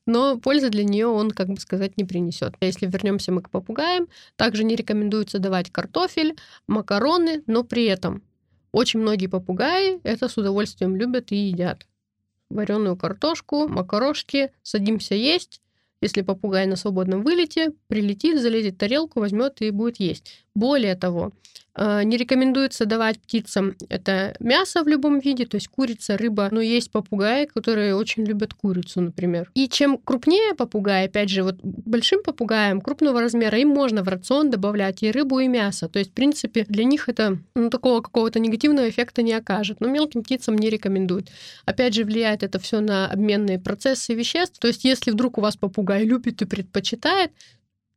Но 0.05 0.37
пользы 0.37 0.69
для 0.69 0.83
нее 0.83 1.07
он, 1.07 1.31
как 1.31 1.47
бы 1.47 1.59
сказать, 1.59 1.97
не 1.97 2.03
принесет. 2.03 2.55
Если 2.61 2.85
вернемся 2.85 3.31
мы 3.31 3.41
к 3.41 3.49
попугаям, 3.49 4.07
также 4.35 4.63
не 4.63 4.75
рекомендуется 4.75 5.39
давать 5.39 5.71
картофель, 5.71 6.35
макароны, 6.67 7.43
но 7.47 7.63
при 7.63 7.85
этом 7.85 8.23
очень 8.71 8.99
многие 8.99 9.27
попугаи 9.27 10.01
это 10.03 10.27
с 10.27 10.37
удовольствием 10.37 10.97
любят 10.97 11.31
и 11.31 11.35
едят. 11.35 11.87
Вареную 12.49 12.97
картошку, 12.97 13.67
макарошки, 13.67 14.51
садимся 14.63 15.15
есть. 15.15 15.61
Если 16.01 16.21
попугай 16.21 16.65
на 16.67 16.75
свободном 16.75 17.23
вылете, 17.23 17.71
прилетит, 17.87 18.39
залезет 18.39 18.75
в 18.75 18.77
тарелку, 18.77 19.21
возьмет 19.21 19.61
и 19.61 19.71
будет 19.71 20.01
есть. 20.01 20.45
Более 20.53 20.95
того, 20.95 21.31
не 21.77 22.17
рекомендуется 22.17 22.85
давать 22.85 23.19
птицам 23.19 23.75
это 23.89 24.35
мясо 24.39 24.83
в 24.83 24.87
любом 24.87 25.19
виде, 25.19 25.45
то 25.45 25.55
есть 25.55 25.67
курица, 25.67 26.17
рыба. 26.17 26.47
Но 26.51 26.61
есть 26.61 26.91
попугаи, 26.91 27.45
которые 27.45 27.95
очень 27.95 28.23
любят 28.23 28.53
курицу, 28.53 29.01
например. 29.01 29.51
И 29.55 29.67
чем 29.67 29.97
крупнее 29.97 30.55
попугай, 30.55 31.05
опять 31.05 31.29
же, 31.29 31.43
вот 31.43 31.57
большим 31.61 32.23
попугаям 32.23 32.81
крупного 32.81 33.21
размера, 33.21 33.57
им 33.57 33.69
можно 33.69 34.03
в 34.03 34.07
рацион 34.07 34.49
добавлять 34.49 35.03
и 35.03 35.11
рыбу, 35.11 35.39
и 35.39 35.47
мясо. 35.47 35.89
То 35.89 35.99
есть, 35.99 36.11
в 36.11 36.13
принципе, 36.13 36.65
для 36.69 36.85
них 36.85 37.09
это 37.09 37.39
ну, 37.55 37.69
такого 37.69 38.01
какого-то 38.01 38.39
негативного 38.39 38.89
эффекта 38.89 39.21
не 39.21 39.33
окажет. 39.33 39.81
Но 39.81 39.87
мелким 39.89 40.23
птицам 40.23 40.55
не 40.55 40.69
рекомендуют. 40.69 41.29
Опять 41.65 41.93
же, 41.93 42.05
влияет 42.05 42.43
это 42.43 42.59
все 42.59 42.79
на 42.79 43.07
обменные 43.07 43.59
процессы 43.59 44.13
веществ. 44.13 44.59
То 44.59 44.67
есть, 44.67 44.85
если 44.85 45.11
вдруг 45.11 45.37
у 45.37 45.41
вас 45.41 45.57
попугай 45.57 46.05
любит 46.05 46.41
и 46.41 46.45
предпочитает, 46.45 47.31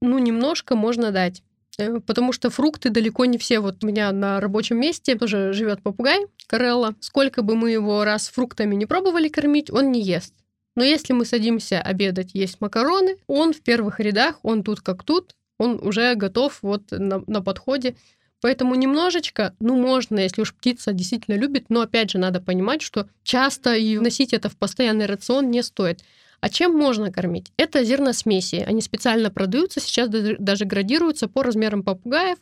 ну, 0.00 0.18
немножко 0.18 0.76
можно 0.76 1.10
дать. 1.10 1.42
Э, 1.78 2.00
потому 2.00 2.32
что 2.32 2.50
фрукты 2.50 2.90
далеко 2.90 3.24
не 3.24 3.38
все. 3.38 3.60
Вот 3.60 3.82
у 3.82 3.86
меня 3.86 4.12
на 4.12 4.40
рабочем 4.40 4.78
месте 4.80 5.14
тоже 5.14 5.52
живет 5.52 5.82
попугай 5.82 6.26
Карелла. 6.46 6.94
Сколько 7.00 7.42
бы 7.42 7.56
мы 7.56 7.70
его 7.70 8.04
раз 8.04 8.28
фруктами 8.28 8.74
не 8.74 8.86
пробовали 8.86 9.28
кормить, 9.28 9.70
он 9.70 9.92
не 9.92 10.02
ест. 10.02 10.34
Но 10.76 10.84
если 10.84 11.12
мы 11.12 11.24
садимся 11.24 11.80
обедать, 11.80 12.30
есть 12.34 12.60
макароны, 12.60 13.16
он 13.26 13.52
в 13.52 13.62
первых 13.62 14.00
рядах, 14.00 14.38
он 14.42 14.62
тут 14.62 14.80
как 14.80 15.02
тут, 15.02 15.34
он 15.58 15.80
уже 15.82 16.14
готов 16.14 16.58
вот 16.62 16.90
на, 16.90 17.22
на 17.26 17.42
подходе. 17.42 17.96
Поэтому 18.40 18.76
немножечко, 18.76 19.56
ну, 19.58 19.76
можно, 19.76 20.20
если 20.20 20.42
уж 20.42 20.54
птица 20.54 20.92
действительно 20.92 21.34
любит, 21.34 21.66
но 21.70 21.80
опять 21.80 22.12
же 22.12 22.18
надо 22.18 22.40
понимать, 22.40 22.82
что 22.82 23.08
часто 23.24 23.74
и 23.74 23.98
вносить 23.98 24.32
это 24.32 24.48
в 24.48 24.56
постоянный 24.56 25.06
рацион 25.06 25.50
не 25.50 25.64
стоит. 25.64 26.04
А 26.40 26.48
чем 26.48 26.76
можно 26.76 27.12
кормить? 27.12 27.52
Это 27.56 27.84
зерносмеси. 27.84 28.64
Они 28.66 28.80
специально 28.80 29.30
продаются, 29.30 29.80
сейчас 29.80 30.08
даже 30.10 30.64
градируются 30.64 31.28
по 31.28 31.42
размерам 31.42 31.82
попугаев. 31.82 32.38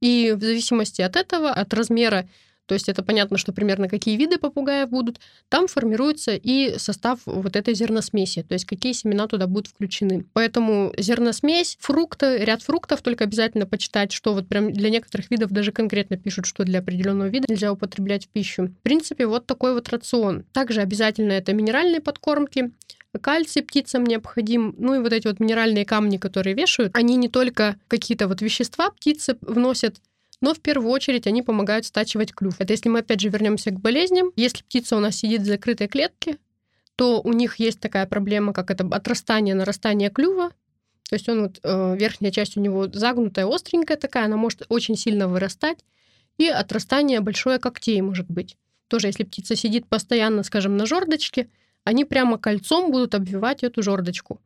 И 0.00 0.34
в 0.36 0.42
зависимости 0.42 1.02
от 1.02 1.16
этого, 1.16 1.50
от 1.50 1.72
размера, 1.72 2.28
то 2.66 2.74
есть 2.74 2.88
это 2.88 3.02
понятно, 3.02 3.36
что 3.36 3.52
примерно 3.52 3.88
какие 3.88 4.16
виды 4.16 4.38
попугаев 4.38 4.88
будут, 4.88 5.20
там 5.48 5.66
формируется 5.66 6.34
и 6.34 6.78
состав 6.78 7.20
вот 7.26 7.56
этой 7.56 7.74
зерносмеси, 7.74 8.42
то 8.42 8.54
есть 8.54 8.64
какие 8.64 8.92
семена 8.92 9.26
туда 9.26 9.46
будут 9.46 9.68
включены. 9.68 10.24
Поэтому 10.32 10.92
зерносмесь, 10.96 11.76
фрукты, 11.80 12.38
ряд 12.38 12.62
фруктов, 12.62 13.02
только 13.02 13.24
обязательно 13.24 13.66
почитать, 13.66 14.12
что 14.12 14.32
вот 14.34 14.48
прям 14.48 14.72
для 14.72 14.90
некоторых 14.90 15.30
видов 15.30 15.50
даже 15.50 15.72
конкретно 15.72 16.16
пишут, 16.16 16.46
что 16.46 16.64
для 16.64 16.78
определенного 16.78 17.28
вида 17.28 17.46
нельзя 17.48 17.72
употреблять 17.72 18.26
в 18.26 18.28
пищу. 18.28 18.68
В 18.68 18.82
принципе, 18.82 19.26
вот 19.26 19.46
такой 19.46 19.74
вот 19.74 19.88
рацион. 19.90 20.44
Также 20.52 20.80
обязательно 20.80 21.32
это 21.32 21.52
минеральные 21.52 22.00
подкормки, 22.00 22.72
кальций 23.18 23.62
птицам 23.62 24.04
необходим, 24.04 24.74
ну 24.78 24.94
и 24.94 24.98
вот 24.98 25.12
эти 25.12 25.26
вот 25.26 25.40
минеральные 25.40 25.84
камни, 25.84 26.16
которые 26.16 26.54
вешают, 26.54 26.96
они 26.96 27.16
не 27.16 27.28
только 27.28 27.76
какие-то 27.88 28.28
вот 28.28 28.42
вещества 28.42 28.90
птицы 28.90 29.36
вносят, 29.40 29.96
но 30.40 30.52
в 30.52 30.60
первую 30.60 30.90
очередь 30.90 31.26
они 31.26 31.42
помогают 31.42 31.86
стачивать 31.86 32.34
клюв. 32.34 32.56
Это 32.58 32.72
если 32.72 32.88
мы 32.88 33.00
опять 33.00 33.20
же 33.20 33.28
вернемся 33.28 33.70
к 33.70 33.80
болезням. 33.80 34.30
Если 34.36 34.62
птица 34.62 34.96
у 34.96 35.00
нас 35.00 35.16
сидит 35.16 35.42
в 35.42 35.46
закрытой 35.46 35.88
клетке, 35.88 36.38
то 36.96 37.20
у 37.22 37.32
них 37.32 37.56
есть 37.56 37.80
такая 37.80 38.06
проблема, 38.06 38.52
как 38.52 38.70
это 38.70 38.86
отрастание, 38.90 39.54
нарастание 39.54 40.10
клюва. 40.10 40.50
То 41.08 41.16
есть 41.16 41.28
он 41.28 41.42
вот, 41.42 41.60
э, 41.62 41.96
верхняя 41.96 42.32
часть 42.32 42.56
у 42.56 42.60
него 42.60 42.88
загнутая, 42.92 43.46
остренькая 43.46 43.96
такая, 43.96 44.24
она 44.26 44.36
может 44.36 44.64
очень 44.68 44.96
сильно 44.96 45.28
вырастать, 45.28 45.78
и 46.38 46.48
отрастание 46.48 47.20
большое 47.20 47.58
когтей 47.58 48.00
может 48.00 48.26
быть. 48.26 48.56
Тоже 48.88 49.08
если 49.08 49.24
птица 49.24 49.56
сидит 49.56 49.86
постоянно, 49.86 50.42
скажем, 50.42 50.76
на 50.76 50.86
жердочке, 50.86 51.48
они 51.84 52.04
прямо 52.04 52.38
кольцом 52.38 52.90
будут 52.90 53.14
обвивать 53.14 53.62
эту 53.62 53.82
жердочку. 53.82 54.40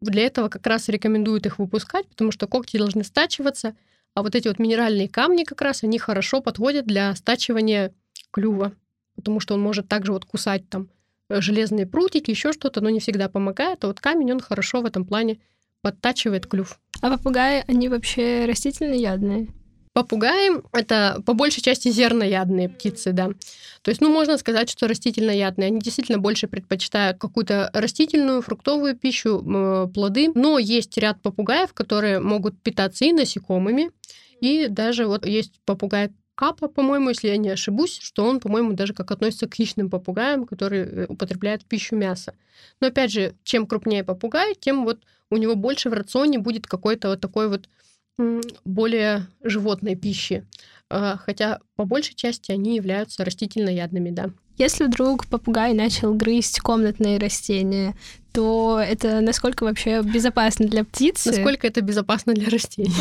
Для 0.00 0.26
этого 0.26 0.48
как 0.48 0.66
раз 0.66 0.88
рекомендуют 0.88 1.46
их 1.46 1.58
выпускать, 1.58 2.06
потому 2.08 2.30
что 2.32 2.46
когти 2.46 2.76
должны 2.76 3.04
стачиваться, 3.04 3.76
а 4.14 4.22
вот 4.22 4.34
эти 4.34 4.48
вот 4.48 4.58
минеральные 4.58 5.08
камни 5.08 5.44
как 5.44 5.60
раз, 5.62 5.84
они 5.84 5.98
хорошо 5.98 6.40
подходят 6.40 6.86
для 6.86 7.14
стачивания 7.14 7.94
клюва, 8.30 8.72
потому 9.14 9.40
что 9.40 9.54
он 9.54 9.60
может 9.60 9.88
также 9.88 10.12
вот 10.12 10.24
кусать 10.24 10.68
там 10.68 10.88
э, 11.28 11.40
железные 11.40 11.86
прутики, 11.86 12.30
еще 12.30 12.52
что-то, 12.52 12.80
но 12.80 12.90
не 12.90 13.00
всегда 13.00 13.28
помогает, 13.28 13.84
а 13.84 13.88
вот 13.88 14.00
камень, 14.00 14.32
он 14.32 14.40
хорошо 14.40 14.80
в 14.80 14.86
этом 14.86 15.04
плане 15.04 15.40
подтачивает 15.82 16.46
клюв. 16.46 16.80
А 17.00 17.10
попугаи, 17.10 17.64
они 17.68 17.88
вообще 17.88 18.46
растительноядные? 18.46 19.48
Попугаи— 19.96 20.50
это 20.72 21.22
по 21.24 21.32
большей 21.32 21.62
части 21.62 21.88
зерноядные 21.88 22.68
птицы, 22.68 23.12
да. 23.12 23.30
То 23.80 23.88
есть, 23.90 24.02
ну, 24.02 24.12
можно 24.12 24.36
сказать, 24.36 24.68
что 24.68 24.88
растительноядные. 24.88 25.68
Они 25.68 25.80
действительно 25.80 26.18
больше 26.18 26.48
предпочитают 26.48 27.16
какую-то 27.16 27.70
растительную, 27.72 28.42
фруктовую 28.42 28.94
пищу, 28.94 29.40
плоды. 29.94 30.30
Но 30.34 30.58
есть 30.58 30.98
ряд 30.98 31.22
попугаев, 31.22 31.72
которые 31.72 32.20
могут 32.20 32.60
питаться 32.60 33.06
и 33.06 33.12
насекомыми, 33.12 33.90
и 34.42 34.66
даже 34.68 35.06
вот 35.06 35.24
есть 35.24 35.54
попугай 35.64 36.10
Капа, 36.34 36.68
по-моему, 36.68 37.08
если 37.08 37.28
я 37.28 37.38
не 37.38 37.48
ошибусь, 37.48 37.98
что 37.98 38.26
он, 38.26 38.40
по-моему, 38.40 38.74
даже 38.74 38.92
как 38.92 39.10
относится 39.10 39.48
к 39.48 39.54
хищным 39.54 39.88
попугаям, 39.88 40.44
которые 40.44 40.84
э, 40.84 41.06
употребляют 41.08 41.62
в 41.62 41.64
пищу 41.64 41.96
мясо. 41.96 42.34
Но 42.78 42.88
опять 42.88 43.10
же, 43.10 43.34
чем 43.44 43.66
крупнее 43.66 44.04
попугай, 44.04 44.54
тем 44.54 44.84
вот 44.84 44.98
у 45.30 45.38
него 45.38 45.54
больше 45.54 45.88
в 45.88 45.94
рационе 45.94 46.38
будет 46.38 46.66
какой-то 46.66 47.08
вот 47.08 47.22
такой 47.22 47.48
вот 47.48 47.70
более 48.64 49.26
животной 49.42 49.94
пищи, 49.94 50.46
а, 50.88 51.16
хотя 51.16 51.60
по 51.76 51.84
большей 51.84 52.14
части 52.14 52.52
они 52.52 52.76
являются 52.76 53.24
растительноядными, 53.24 54.10
да. 54.10 54.30
Если 54.58 54.84
вдруг 54.84 55.26
попугай 55.26 55.74
начал 55.74 56.14
грызть 56.14 56.60
комнатные 56.60 57.18
растения, 57.18 57.94
то 58.36 58.78
это 58.78 59.22
насколько 59.22 59.64
вообще 59.64 60.02
безопасно 60.02 60.66
для 60.66 60.84
птицы? 60.84 61.30
Насколько 61.30 61.66
это 61.66 61.80
безопасно 61.80 62.34
для 62.34 62.50
растений? 62.50 62.92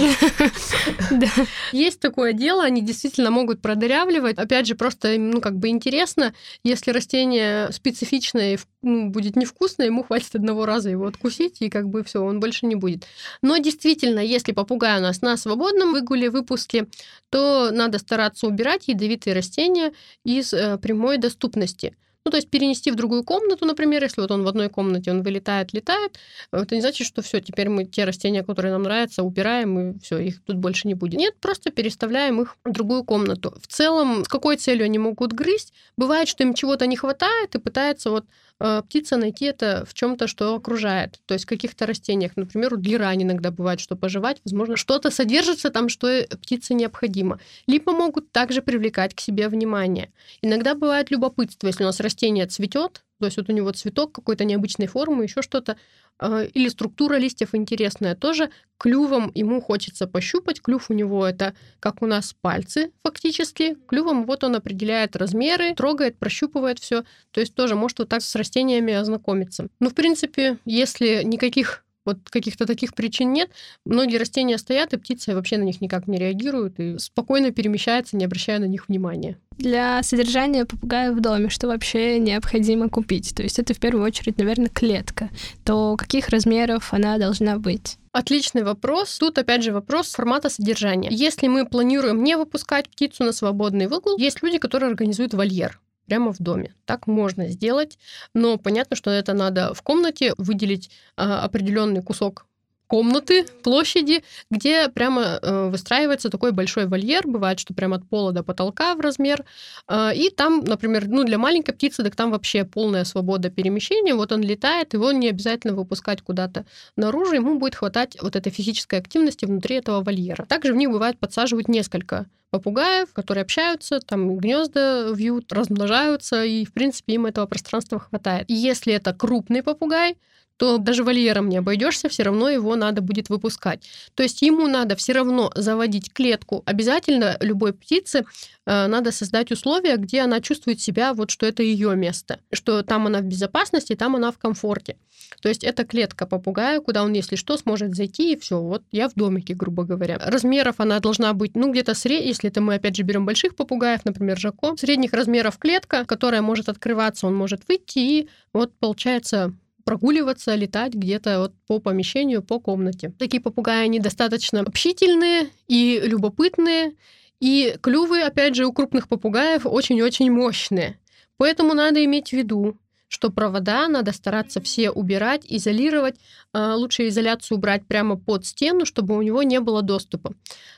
Есть 1.73 1.99
такое 1.99 2.31
дело, 2.31 2.63
они 2.63 2.81
действительно 2.81 3.31
могут 3.31 3.61
продырявливать. 3.61 4.37
Опять 4.37 4.65
же, 4.65 4.75
просто, 4.75 5.17
ну, 5.17 5.41
как 5.41 5.57
бы 5.57 5.67
интересно, 5.67 6.33
если 6.63 6.91
растение 6.91 7.69
специфичное 7.73 8.57
ну, 8.81 9.09
будет 9.09 9.35
невкусное, 9.35 9.87
ему 9.87 10.03
хватит 10.03 10.35
одного 10.35 10.65
раза 10.65 10.89
его 10.89 11.05
откусить, 11.05 11.57
и 11.59 11.69
как 11.69 11.89
бы 11.89 12.05
все, 12.05 12.23
он 12.23 12.39
больше 12.39 12.65
не 12.65 12.75
будет. 12.75 13.05
Но 13.41 13.57
действительно, 13.57 14.19
если 14.19 14.53
попугай 14.53 14.99
у 14.99 15.01
нас 15.01 15.21
на 15.21 15.35
свободном 15.35 15.91
выгуле, 15.91 16.29
выпуске, 16.29 16.87
то 17.29 17.71
надо 17.71 17.99
стараться 17.99 18.47
убирать 18.47 18.87
ядовитые 18.87 19.33
растения 19.33 19.91
из 20.23 20.53
э, 20.53 20.77
прямой 20.77 21.17
доступности. 21.17 21.93
Ну, 22.25 22.32
то 22.32 22.38
есть 22.38 22.50
перенести 22.50 22.89
в 22.89 22.96
другую 22.96 23.24
комнату, 23.24 23.65
например, 23.67 24.01
если 24.01 24.20
вот 24.20 24.32
он 24.32 24.44
в 24.44 24.48
одной 24.48 24.67
комнате, 24.70 25.12
он 25.12 25.22
вылетает, 25.22 25.74
летает, 25.74 26.17
это 26.51 26.74
не 26.74 26.82
значит, 26.82 27.05
что 27.05 27.22
все, 27.22 27.39
теперь 27.39 27.70
мы 27.70 27.86
те 27.86 28.03
растения, 28.03 28.44
которые 28.44 28.72
нам 28.72 28.82
нравятся, 28.82 29.22
убираем, 29.22 29.79
и 29.79 30.00
все, 30.00 30.17
их 30.17 30.44
тут 30.44 30.55
больше 30.55 30.88
не 30.88 30.96
будет. 30.96 31.20
Нет, 31.20 31.36
просто 31.39 31.70
переставляем 31.70 32.41
их 32.41 32.58
в 32.65 32.72
другую 32.72 33.03
комнату. 33.03 33.55
В 33.62 33.67
целом, 33.67 34.25
с 34.25 34.27
какой 34.27 34.58
целью 34.58 34.86
они 34.86 34.98
могут 34.98 35.34
грызть? 35.34 35.72
Бывает, 35.98 36.27
что 36.27 36.41
им 36.41 36.55
чего-то 36.55 36.88
не 36.88 36.96
хватает, 36.96 37.53
и 37.53 37.60
пытается 37.60 38.10
вот 38.10 38.25
э, 38.54 38.54
птица 38.59 39.17
найти 39.17 39.45
это 39.45 39.85
в 39.88 39.93
чем-то, 39.93 40.27
что 40.27 40.55
окружает. 40.55 41.19
То 41.25 41.33
есть 41.33 41.45
в 41.45 41.50
каких-то 41.50 41.85
растениях. 41.85 42.33
Например, 42.35 42.74
у 42.74 42.77
герань 42.77 43.24
иногда 43.24 43.51
бывает, 43.51 43.79
что 43.79 43.95
пожевать, 43.95 44.41
возможно, 44.43 44.75
что-то 44.75 45.12
содержится 45.12 45.69
там, 45.69 45.88
что 45.89 46.25
птице 46.41 46.74
необходимо. 46.74 47.39
Либо 47.67 47.91
могут 47.93 48.31
также 48.31 48.62
привлекать 48.62 49.15
к 49.15 49.19
себе 49.19 49.47
внимание. 49.47 50.12
Иногда 50.41 50.75
бывает 50.75 51.12
любопытство, 51.12 51.67
если 51.67 51.83
у 51.83 51.88
нас 51.88 52.00
растение 52.00 52.45
цветет, 52.47 53.04
то 53.19 53.25
есть 53.25 53.38
вот 53.38 53.50
у 53.50 53.53
него 53.53 53.72
цветок 53.72 54.12
какой-то 54.12 54.43
необычной 54.43 54.88
формы, 54.88 55.24
еще 55.24 55.41
что-то, 55.41 55.77
а, 56.17 56.43
или 56.43 56.67
структура 56.69 57.15
листьев 57.15 57.55
интересная 57.55 58.15
тоже. 58.15 58.50
Клювом 58.77 59.31
ему 59.34 59.62
хочется 59.62 60.07
пощупать. 60.07 60.62
Клюв 60.62 60.89
у 60.89 60.93
него 60.93 61.25
это, 61.25 61.55
как 61.79 62.01
у 62.01 62.07
нас, 62.07 62.36
пальцы 62.39 62.91
фактически. 63.03 63.77
Клювом 63.88 64.25
вот 64.25 64.43
он 64.43 64.55
определяет 64.55 65.15
размеры, 65.15 65.74
трогает, 65.75 66.17
прощупывает 66.17 66.79
все. 66.79 67.03
То 67.31 67.39
есть 67.39 67.55
тоже 67.55 67.75
может 67.75 68.00
вот 68.00 68.10
так 68.10 68.22
с 68.22 68.36
растениями 68.36 68.93
ознакомиться. 68.93 69.67
Ну, 69.79 69.89
в 69.89 69.95
принципе, 69.95 70.57
если 70.65 71.24
никаких 71.24 71.84
вот 72.05 72.17
каких-то 72.29 72.65
таких 72.65 72.93
причин 72.93 73.33
нет. 73.33 73.50
Многие 73.85 74.17
растения 74.17 74.57
стоят, 74.57 74.93
и 74.93 74.97
птицы 74.97 75.35
вообще 75.35 75.57
на 75.57 75.63
них 75.63 75.81
никак 75.81 76.07
не 76.07 76.17
реагируют 76.17 76.79
и 76.79 76.97
спокойно 77.00 77.51
перемещаются, 77.51 78.15
не 78.15 78.25
обращая 78.25 78.59
на 78.59 78.65
них 78.65 78.88
внимания. 78.88 79.38
Для 79.57 80.03
содержания 80.03 80.65
попугая 80.65 81.12
в 81.12 81.21
доме 81.21 81.50
что 81.50 81.67
вообще 81.67 82.19
необходимо 82.19 82.89
купить? 82.89 83.33
То 83.35 83.43
есть 83.43 83.57
это 83.57 83.74
в 83.74 83.79
первую 83.79 84.03
очередь, 84.03 84.38
наверное, 84.38 84.69
клетка. 84.69 85.29
То 85.63 85.95
каких 85.95 86.29
размеров 86.29 86.93
она 86.93 87.17
должна 87.17 87.57
быть? 87.57 87.97
Отличный 88.12 88.63
вопрос. 88.63 89.17
Тут 89.17 89.38
опять 89.38 89.63
же 89.63 89.74
вопрос 89.74 90.13
формата 90.13 90.50
содержания. 90.50 91.09
Если 91.12 91.47
мы 91.47 91.65
планируем 91.65 92.24
не 92.24 92.38
выпускать 92.38 92.89
птицу 92.89 93.24
на 93.24 93.31
свободный 93.31 93.88
выгул, 93.88 94.17
есть 94.17 94.41
люди, 94.43 94.57
которые 94.57 94.89
организуют 94.89 95.33
вольер. 95.33 95.79
Прямо 96.05 96.33
в 96.33 96.39
доме. 96.39 96.74
Так 96.85 97.07
можно 97.07 97.47
сделать, 97.50 97.97
но 98.33 98.57
понятно, 98.57 98.95
что 98.95 99.09
это 99.12 99.33
надо 99.33 99.74
в 99.74 99.81
комнате 99.81 100.33
выделить 100.38 100.91
а, 101.17 101.43
определенный 101.43 102.01
кусок 102.01 102.45
комнаты, 102.88 103.45
площади, 103.63 104.24
где 104.50 104.89
прямо 104.89 105.39
э, 105.41 105.69
выстраивается 105.69 106.29
такой 106.29 106.51
большой 106.51 106.88
вольер, 106.88 107.27
бывает, 107.27 107.59
что 107.59 107.74
прямо 107.74 107.97
от 107.97 108.07
пола 108.07 108.31
до 108.31 108.43
потолка 108.43 108.95
в 108.95 109.00
размер, 109.00 109.43
э, 109.88 110.15
и 110.15 110.29
там, 110.29 110.63
например, 110.65 111.07
ну 111.07 111.24
для 111.24 111.38
маленькой 111.38 111.74
птицы, 111.74 112.03
так 112.03 112.15
там 112.15 112.31
вообще 112.31 112.63
полная 112.63 113.03
свобода 113.03 113.50
перемещения, 113.50 114.13
вот 114.13 114.31
он 114.31 114.41
летает, 114.41 114.93
его 114.93 115.12
не 115.12 115.29
обязательно 115.29 115.74
выпускать 115.74 116.21
куда-то 116.21 116.65
наружу, 116.95 117.33
ему 117.33 117.57
будет 117.57 117.75
хватать 117.75 118.17
вот 118.21 118.35
этой 118.35 118.51
физической 118.51 119.00
активности 119.00 119.45
внутри 119.45 119.77
этого 119.77 120.01
вольера. 120.03 120.45
Также 120.45 120.74
в 120.74 120.75
них 120.75 120.89
бывает 120.91 121.17
подсаживать 121.19 121.67
несколько 121.67 122.27
попугаев, 122.57 123.13
которые 123.13 123.43
общаются, 123.43 124.00
там 124.00 124.38
гнезда 124.38 125.12
вьют, 125.13 125.51
размножаются, 125.51 126.43
и, 126.43 126.65
в 126.65 126.74
принципе, 126.74 127.13
им 127.13 127.25
этого 127.25 127.45
пространства 127.45 128.00
хватает. 128.00 128.50
И 128.50 128.53
если 128.53 128.93
это 128.93 129.13
крупный 129.13 129.63
попугай, 129.63 130.17
то 130.57 130.77
даже 130.77 131.03
вольером 131.03 131.50
не 131.50 131.57
обойдешься, 131.57 132.09
все 132.09 132.24
равно 132.24 132.50
его 132.50 132.75
надо 132.75 133.01
будет 133.01 133.29
выпускать. 133.29 133.88
То 134.13 134.24
есть 134.24 134.41
ему 134.41 134.67
надо 134.67 134.95
все 134.95 135.13
равно 135.13 135.51
заводить 135.55 136.13
клетку. 136.13 136.63
Обязательно 136.65 137.38
любой 137.39 137.74
птице 137.74 138.25
э, 138.65 138.88
надо 138.88 139.12
создать 139.12 139.51
условия, 139.51 139.97
где 139.97 140.21
она 140.21 140.39
чувствует 140.41 140.79
себя, 140.79 141.13
вот 141.13 141.31
что 141.31 141.45
это 141.45 141.63
ее 141.63 141.95
место, 141.95 142.39
что 142.53 142.83
там 142.83 143.07
она 143.07 143.19
в 143.19 143.25
безопасности, 143.25 143.95
там 143.95 144.15
она 144.15 144.31
в 144.31 144.38
комфорте. 144.38 144.97
То 145.41 145.50
есть 145.50 145.63
это 145.63 145.85
клетка 145.85 146.25
попугая, 146.25 146.79
куда 146.79 147.03
он, 147.03 147.13
если 147.13 147.35
что, 147.35 147.57
сможет 147.57 147.95
зайти, 147.95 148.33
и 148.33 148.39
все, 148.39 148.62
вот 148.62 148.83
я 148.91 149.09
в 149.09 149.13
домике, 149.15 149.53
грубо 149.53 149.83
говоря. 149.83 150.17
Размеров 150.19 150.75
она 150.79 151.00
должна 151.00 151.33
быть, 151.33 151.55
ну, 151.55 151.71
где-то 151.71 151.93
сред... 151.93 152.24
если 152.24 152.50
это 152.50 152.62
мы, 152.62 152.75
опять 152.75 152.95
же, 152.95 153.03
берем 153.03 153.25
больших 153.25 153.55
попугаев, 153.55 154.05
например, 154.05 154.38
Жако, 154.38 154.75
средних 154.77 155.13
размеров 155.13 155.57
клетка, 155.57 156.05
которая 156.05 156.41
может 156.41 156.69
открываться, 156.69 157.27
он 157.27 157.35
может 157.35 157.67
выйти, 157.67 158.00
и 158.00 158.29
вот 158.53 158.74
получается 158.79 159.53
прогуливаться, 159.85 160.55
летать 160.55 160.93
где-то 160.93 161.39
вот 161.39 161.53
по 161.67 161.79
помещению, 161.79 162.43
по 162.43 162.59
комнате. 162.59 163.13
Такие 163.17 163.41
попугаи, 163.41 163.85
они 163.85 163.99
достаточно 163.99 164.59
общительные 164.61 165.49
и 165.67 166.01
любопытные, 166.03 166.95
и 167.39 167.77
клювы, 167.81 168.23
опять 168.23 168.55
же, 168.55 168.65
у 168.65 168.73
крупных 168.73 169.07
попугаев 169.07 169.65
очень-очень 169.65 170.31
мощные. 170.31 170.99
Поэтому 171.37 171.73
надо 171.73 172.03
иметь 172.03 172.29
в 172.29 172.33
виду, 172.33 172.77
что 173.07 173.29
провода 173.29 173.87
надо 173.87 174.11
стараться 174.11 174.59
все 174.61 174.89
убирать, 174.89 175.43
изолировать. 175.47 176.15
А, 176.53 176.75
лучше 176.75 177.07
изоляцию 177.07 177.57
убрать 177.57 177.85
прямо 177.85 178.17
под 178.17 178.45
стену, 178.45 178.85
чтобы 178.85 179.15
у 179.15 179.21
него 179.21 179.43
не 179.43 179.59
было 179.59 179.81
доступа. 179.81 180.33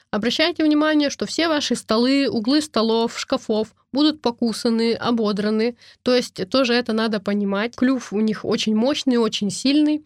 Обращайте 0.09 0.63
внимание, 0.63 1.09
что 1.09 1.25
все 1.25 1.47
ваши 1.49 1.75
столы, 1.75 2.29
углы 2.29 2.61
столов, 2.61 3.19
шкафов 3.19 3.75
будут 3.91 4.21
покусаны, 4.21 4.93
ободраны. 4.93 5.75
То 6.01 6.15
есть 6.15 6.49
тоже 6.49 6.73
это 6.73 6.93
надо 6.93 7.19
понимать. 7.19 7.75
Клюв 7.75 8.13
у 8.13 8.19
них 8.21 8.45
очень 8.45 8.75
мощный, 8.75 9.17
очень 9.17 9.49
сильный 9.49 10.05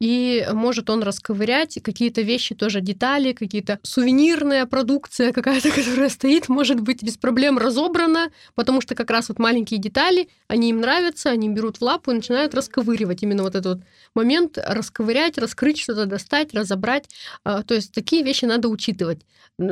и 0.00 0.46
может 0.52 0.88
он 0.88 1.02
расковырять 1.02 1.78
какие-то 1.82 2.22
вещи, 2.22 2.54
тоже 2.54 2.80
детали, 2.80 3.32
какие-то 3.32 3.78
сувенирная 3.82 4.64
продукция 4.66 5.32
какая-то, 5.32 5.70
которая 5.74 6.08
стоит, 6.08 6.48
может 6.48 6.80
быть 6.80 7.02
без 7.02 7.18
проблем 7.18 7.58
разобрана, 7.58 8.30
потому 8.54 8.80
что 8.80 8.94
как 8.94 9.10
раз 9.10 9.28
вот 9.28 9.38
маленькие 9.38 9.78
детали, 9.78 10.28
они 10.48 10.70
им 10.70 10.80
нравятся, 10.80 11.30
они 11.30 11.50
берут 11.50 11.76
в 11.76 11.82
лапу 11.82 12.10
и 12.10 12.14
начинают 12.14 12.54
расковыривать. 12.54 13.22
Именно 13.22 13.42
вот 13.42 13.54
этот 13.54 13.78
вот 13.78 13.86
момент 14.14 14.58
расковырять, 14.58 15.36
раскрыть 15.36 15.78
что-то, 15.78 16.06
достать, 16.06 16.54
разобрать. 16.54 17.08
А, 17.44 17.62
то 17.62 17.74
есть 17.74 17.92
такие 17.92 18.24
вещи 18.24 18.46
надо 18.46 18.68
учитывать. 18.68 19.20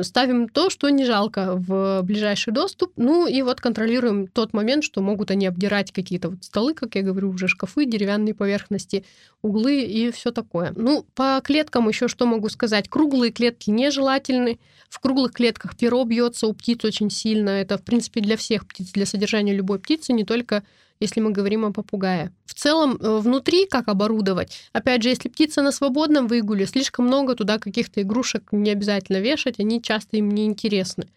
Ставим 0.01 0.47
то, 0.49 0.69
что 0.69 0.89
не 0.89 1.03
жалко 1.03 1.55
в 1.55 2.01
ближайший 2.03 2.53
доступ, 2.53 2.93
ну 2.95 3.25
и 3.25 3.41
вот 3.41 3.59
контролируем 3.59 4.27
тот 4.27 4.53
момент, 4.53 4.83
что 4.83 5.01
могут 5.01 5.31
они 5.31 5.47
обдирать 5.47 5.91
какие-то 5.91 6.29
вот 6.29 6.43
столы, 6.43 6.75
как 6.75 6.93
я 6.93 7.01
говорю, 7.01 7.31
уже 7.31 7.47
шкафы, 7.47 7.85
деревянные 7.85 8.35
поверхности, 8.35 9.03
углы 9.41 9.81
и 9.81 10.11
все 10.19 10.31
такое. 10.31 10.73
Ну, 10.75 11.05
по 11.15 11.41
клеткам 11.43 11.87
еще 11.87 12.07
что 12.07 12.25
могу 12.25 12.49
сказать? 12.49 12.89
Круглые 12.89 13.31
клетки 13.31 13.69
нежелательны. 13.69 14.59
В 14.89 14.99
круглых 14.99 15.33
клетках 15.33 15.77
перо 15.77 16.03
бьется 16.03 16.47
у 16.47 16.53
птиц 16.53 16.83
очень 16.83 17.09
сильно. 17.09 17.49
Это, 17.49 17.77
в 17.77 17.83
принципе, 17.83 18.21
для 18.21 18.37
всех 18.37 18.67
птиц, 18.67 18.91
для 18.91 19.05
содержания 19.05 19.53
любой 19.53 19.79
птицы, 19.79 20.13
не 20.13 20.23
только 20.23 20.63
если 20.99 21.21
мы 21.21 21.31
говорим 21.31 21.63
о 21.65 21.71
попугае. 21.71 22.33
В 22.45 22.53
целом, 22.53 22.97
э, 22.99 23.19
внутри 23.19 23.65
как 23.65 23.87
оборудовать? 23.87 24.69
Опять 24.73 25.01
же, 25.01 25.09
если 25.09 25.29
птица 25.29 25.61
на 25.61 25.71
свободном 25.71 26.27
выгуле, 26.27 26.65
слишком 26.65 27.05
много 27.05 27.35
туда 27.35 27.57
каких-то 27.57 28.01
игрушек 28.01 28.49
не 28.51 28.71
обязательно 28.71 29.17
вешать, 29.17 29.59
они 29.59 29.81
часто 29.81 30.17
им 30.17 30.29
не 30.29 30.45
интересны. 30.45 31.07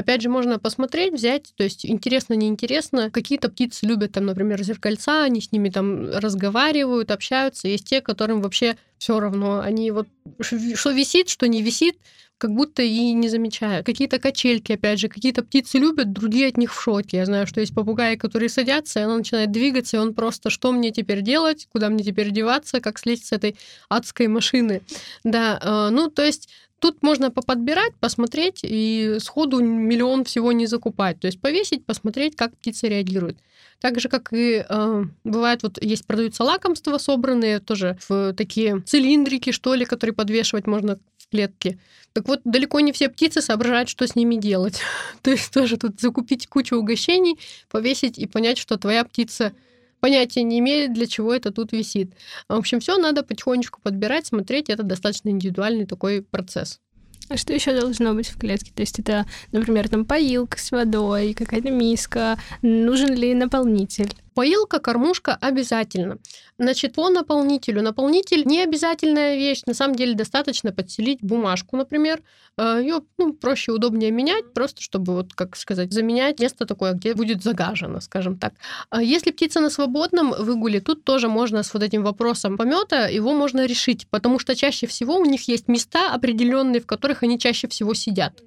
Опять 0.00 0.22
же, 0.22 0.30
можно 0.30 0.58
посмотреть, 0.58 1.12
взять, 1.12 1.52
то 1.56 1.62
есть 1.62 1.84
интересно, 1.84 2.32
неинтересно. 2.32 3.10
Какие-то 3.10 3.50
птицы 3.50 3.84
любят, 3.86 4.12
там, 4.12 4.24
например, 4.24 4.62
зеркальца, 4.62 5.24
они 5.24 5.42
с 5.42 5.52
ними 5.52 5.68
там 5.68 6.10
разговаривают, 6.10 7.10
общаются. 7.10 7.68
Есть 7.68 7.84
те, 7.84 8.00
которым 8.00 8.40
вообще 8.40 8.76
все 8.96 9.20
равно. 9.20 9.60
Они 9.60 9.90
вот 9.90 10.08
что 10.40 10.90
висит, 10.90 11.28
что 11.28 11.48
не 11.48 11.60
висит, 11.60 11.96
как 12.38 12.54
будто 12.54 12.82
и 12.82 13.12
не 13.12 13.28
замечают. 13.28 13.84
Какие-то 13.84 14.18
качельки, 14.18 14.72
опять 14.72 14.98
же, 14.98 15.08
какие-то 15.08 15.42
птицы 15.42 15.76
любят, 15.76 16.14
другие 16.14 16.48
от 16.48 16.56
них 16.56 16.74
в 16.74 16.80
шоке. 16.80 17.18
Я 17.18 17.26
знаю, 17.26 17.46
что 17.46 17.60
есть 17.60 17.74
попугаи, 17.74 18.16
которые 18.16 18.48
садятся, 18.48 19.00
и 19.00 19.02
она 19.02 19.18
начинает 19.18 19.52
двигаться, 19.52 19.98
и 19.98 20.00
он 20.00 20.14
просто, 20.14 20.48
что 20.48 20.72
мне 20.72 20.90
теперь 20.90 21.20
делать, 21.20 21.68
куда 21.70 21.90
мне 21.90 22.02
теперь 22.02 22.30
деваться, 22.30 22.80
как 22.80 22.98
слезть 22.98 23.26
с 23.26 23.32
этой 23.32 23.56
адской 23.90 24.28
машины. 24.28 24.80
Да, 25.22 25.60
э, 25.62 25.90
ну, 25.90 26.08
то 26.08 26.24
есть 26.24 26.48
Тут 26.80 27.02
можно 27.02 27.30
поподбирать, 27.30 27.92
посмотреть 28.00 28.60
и 28.62 29.18
сходу 29.20 29.60
миллион 29.60 30.24
всего 30.24 30.50
не 30.52 30.66
закупать. 30.66 31.20
То 31.20 31.26
есть 31.26 31.38
повесить, 31.38 31.84
посмотреть, 31.84 32.36
как 32.36 32.56
птица 32.56 32.88
реагирует. 32.88 33.36
Так 33.80 34.00
же, 34.00 34.08
как 34.08 34.32
и 34.32 34.64
э, 34.66 35.04
бывает, 35.24 35.62
вот 35.62 35.82
есть 35.82 36.06
продаются 36.06 36.42
лакомства 36.42 36.96
собранные 36.96 37.60
тоже 37.60 37.98
в 38.08 38.32
такие 38.34 38.80
цилиндрики, 38.80 39.52
что 39.52 39.74
ли, 39.74 39.84
которые 39.84 40.14
подвешивать 40.14 40.66
можно 40.66 40.98
в 41.18 41.28
клетке. 41.30 41.78
Так 42.14 42.28
вот, 42.28 42.40
далеко 42.44 42.80
не 42.80 42.92
все 42.92 43.10
птицы 43.10 43.42
соображают, 43.42 43.90
что 43.90 44.06
с 44.06 44.16
ними 44.16 44.36
делать. 44.36 44.80
То 45.22 45.30
есть 45.30 45.52
тоже 45.52 45.76
тут 45.76 46.00
закупить 46.00 46.46
кучу 46.46 46.76
угощений, 46.76 47.38
повесить 47.70 48.18
и 48.18 48.26
понять, 48.26 48.56
что 48.56 48.78
твоя 48.78 49.04
птица 49.04 49.52
понятия 50.00 50.42
не 50.42 50.58
имеет, 50.58 50.92
для 50.92 51.06
чего 51.06 51.34
это 51.34 51.50
тут 51.50 51.72
висит. 51.72 52.12
В 52.48 52.54
общем, 52.54 52.80
все 52.80 52.96
надо 52.96 53.22
потихонечку 53.22 53.80
подбирать, 53.82 54.26
смотреть. 54.26 54.70
Это 54.70 54.82
достаточно 54.82 55.28
индивидуальный 55.28 55.86
такой 55.86 56.22
процесс. 56.22 56.80
А 57.28 57.36
что 57.36 57.52
еще 57.52 57.78
должно 57.78 58.12
быть 58.12 58.28
в 58.28 58.38
клетке? 58.38 58.72
То 58.74 58.82
есть 58.82 58.98
это, 58.98 59.24
например, 59.52 59.88
там 59.88 60.04
поилка 60.04 60.58
с 60.58 60.72
водой, 60.72 61.32
какая-то 61.32 61.70
миска. 61.70 62.36
Нужен 62.60 63.14
ли 63.14 63.34
наполнитель? 63.34 64.12
Поилка, 64.34 64.78
кормушка 64.78 65.36
обязательно. 65.40 66.18
Значит, 66.58 66.94
по 66.94 67.08
наполнителю. 67.08 67.82
Наполнитель 67.82 68.44
не 68.44 68.62
обязательная 68.62 69.36
вещь. 69.36 69.62
На 69.66 69.74
самом 69.74 69.96
деле 69.96 70.14
достаточно 70.14 70.72
подселить 70.72 71.20
бумажку, 71.22 71.76
например. 71.76 72.22
Э, 72.56 72.78
Ее 72.80 73.00
ну, 73.18 73.32
проще, 73.32 73.72
удобнее 73.72 74.10
менять, 74.10 74.52
просто 74.52 74.82
чтобы, 74.82 75.14
вот, 75.14 75.34
как 75.34 75.56
сказать, 75.56 75.92
заменять 75.92 76.40
место 76.40 76.66
такое, 76.66 76.92
где 76.92 77.14
будет 77.14 77.42
загажено, 77.42 78.00
скажем 78.00 78.38
так. 78.38 78.54
А 78.90 79.02
если 79.02 79.30
птица 79.30 79.60
на 79.60 79.70
свободном 79.70 80.30
выгуле, 80.30 80.80
тут 80.80 81.04
тоже 81.04 81.28
можно 81.28 81.62
с 81.62 81.74
вот 81.74 81.82
этим 81.82 82.02
вопросом 82.02 82.56
помета, 82.56 83.08
его 83.08 83.32
можно 83.32 83.66
решить, 83.66 84.06
потому 84.10 84.38
что 84.38 84.54
чаще 84.54 84.86
всего 84.86 85.16
у 85.16 85.24
них 85.24 85.48
есть 85.48 85.68
места 85.68 86.12
определенные, 86.14 86.80
в 86.80 86.86
которых 86.86 87.22
они 87.22 87.38
чаще 87.38 87.68
всего 87.68 87.94
сидят. 87.94 88.42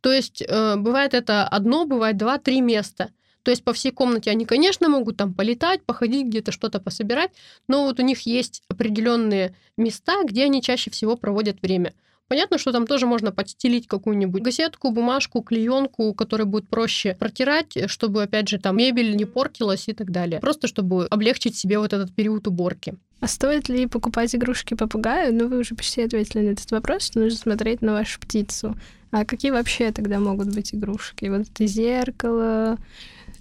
То 0.00 0.12
есть 0.12 0.42
э, 0.46 0.76
бывает 0.76 1.14
это 1.14 1.46
одно, 1.46 1.86
бывает 1.86 2.16
два, 2.16 2.38
три 2.38 2.60
места. 2.60 3.10
То 3.48 3.52
есть 3.52 3.64
по 3.64 3.72
всей 3.72 3.92
комнате 3.92 4.30
они, 4.30 4.44
конечно, 4.44 4.90
могут 4.90 5.16
там 5.16 5.32
полетать, 5.32 5.82
походить, 5.82 6.26
где-то 6.26 6.52
что-то 6.52 6.80
пособирать, 6.80 7.30
но 7.66 7.86
вот 7.86 7.98
у 7.98 8.02
них 8.02 8.26
есть 8.26 8.62
определенные 8.68 9.54
места, 9.78 10.22
где 10.22 10.44
они 10.44 10.60
чаще 10.60 10.90
всего 10.90 11.16
проводят 11.16 11.62
время. 11.62 11.94
Понятно, 12.28 12.58
что 12.58 12.72
там 12.72 12.86
тоже 12.86 13.06
можно 13.06 13.32
подстелить 13.32 13.86
какую-нибудь 13.86 14.42
газетку, 14.42 14.90
бумажку, 14.90 15.40
клеенку, 15.40 16.12
которая 16.12 16.44
будет 16.44 16.68
проще 16.68 17.16
протирать, 17.18 17.90
чтобы, 17.90 18.24
опять 18.24 18.50
же, 18.50 18.58
там 18.58 18.76
мебель 18.76 19.16
не 19.16 19.24
портилась 19.24 19.88
и 19.88 19.94
так 19.94 20.10
далее. 20.10 20.40
Просто 20.40 20.66
чтобы 20.66 21.06
облегчить 21.06 21.56
себе 21.56 21.78
вот 21.78 21.94
этот 21.94 22.14
период 22.14 22.46
уборки. 22.48 22.96
А 23.20 23.26
стоит 23.26 23.70
ли 23.70 23.86
покупать 23.86 24.34
игрушки 24.34 24.74
попугаю? 24.74 25.34
Ну, 25.34 25.48
вы 25.48 25.60
уже 25.60 25.74
почти 25.74 26.02
ответили 26.02 26.42
на 26.42 26.50
этот 26.50 26.70
вопрос, 26.70 27.06
что 27.06 27.20
нужно 27.20 27.38
смотреть 27.38 27.80
на 27.80 27.94
вашу 27.94 28.20
птицу. 28.20 28.76
А 29.10 29.24
какие 29.24 29.52
вообще 29.52 29.90
тогда 29.90 30.20
могут 30.20 30.54
быть 30.54 30.74
игрушки? 30.74 31.24
Вот 31.30 31.48
это 31.48 31.66
зеркало, 31.66 32.76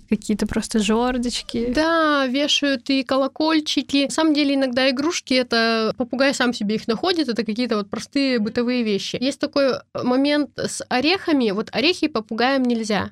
какие-то 0.08 0.48
просто 0.48 0.80
жердочки. 0.80 1.72
Да, 1.74 2.26
вешают 2.28 2.90
и 2.90 3.04
колокольчики. 3.04 4.06
На 4.06 4.12
самом 4.12 4.34
деле 4.34 4.56
иногда 4.56 4.90
игрушки 4.90 5.34
это 5.34 5.94
попугай 5.98 6.34
сам 6.34 6.54
себе 6.54 6.76
их 6.76 6.88
находит, 6.88 7.30
это 7.30 7.44
какие-то 7.46 7.78
вот 7.78 7.90
простые 7.90 8.40
бытовые 8.40 8.84
вещи. 8.84 9.18
Есть 9.20 9.40
такой 9.40 9.74
момент 9.94 10.58
с 10.58 10.84
орехами. 10.90 11.52
Вот 11.52 11.70
орехи 11.72 12.08
попугаям 12.08 12.64
нельзя. 12.64 13.12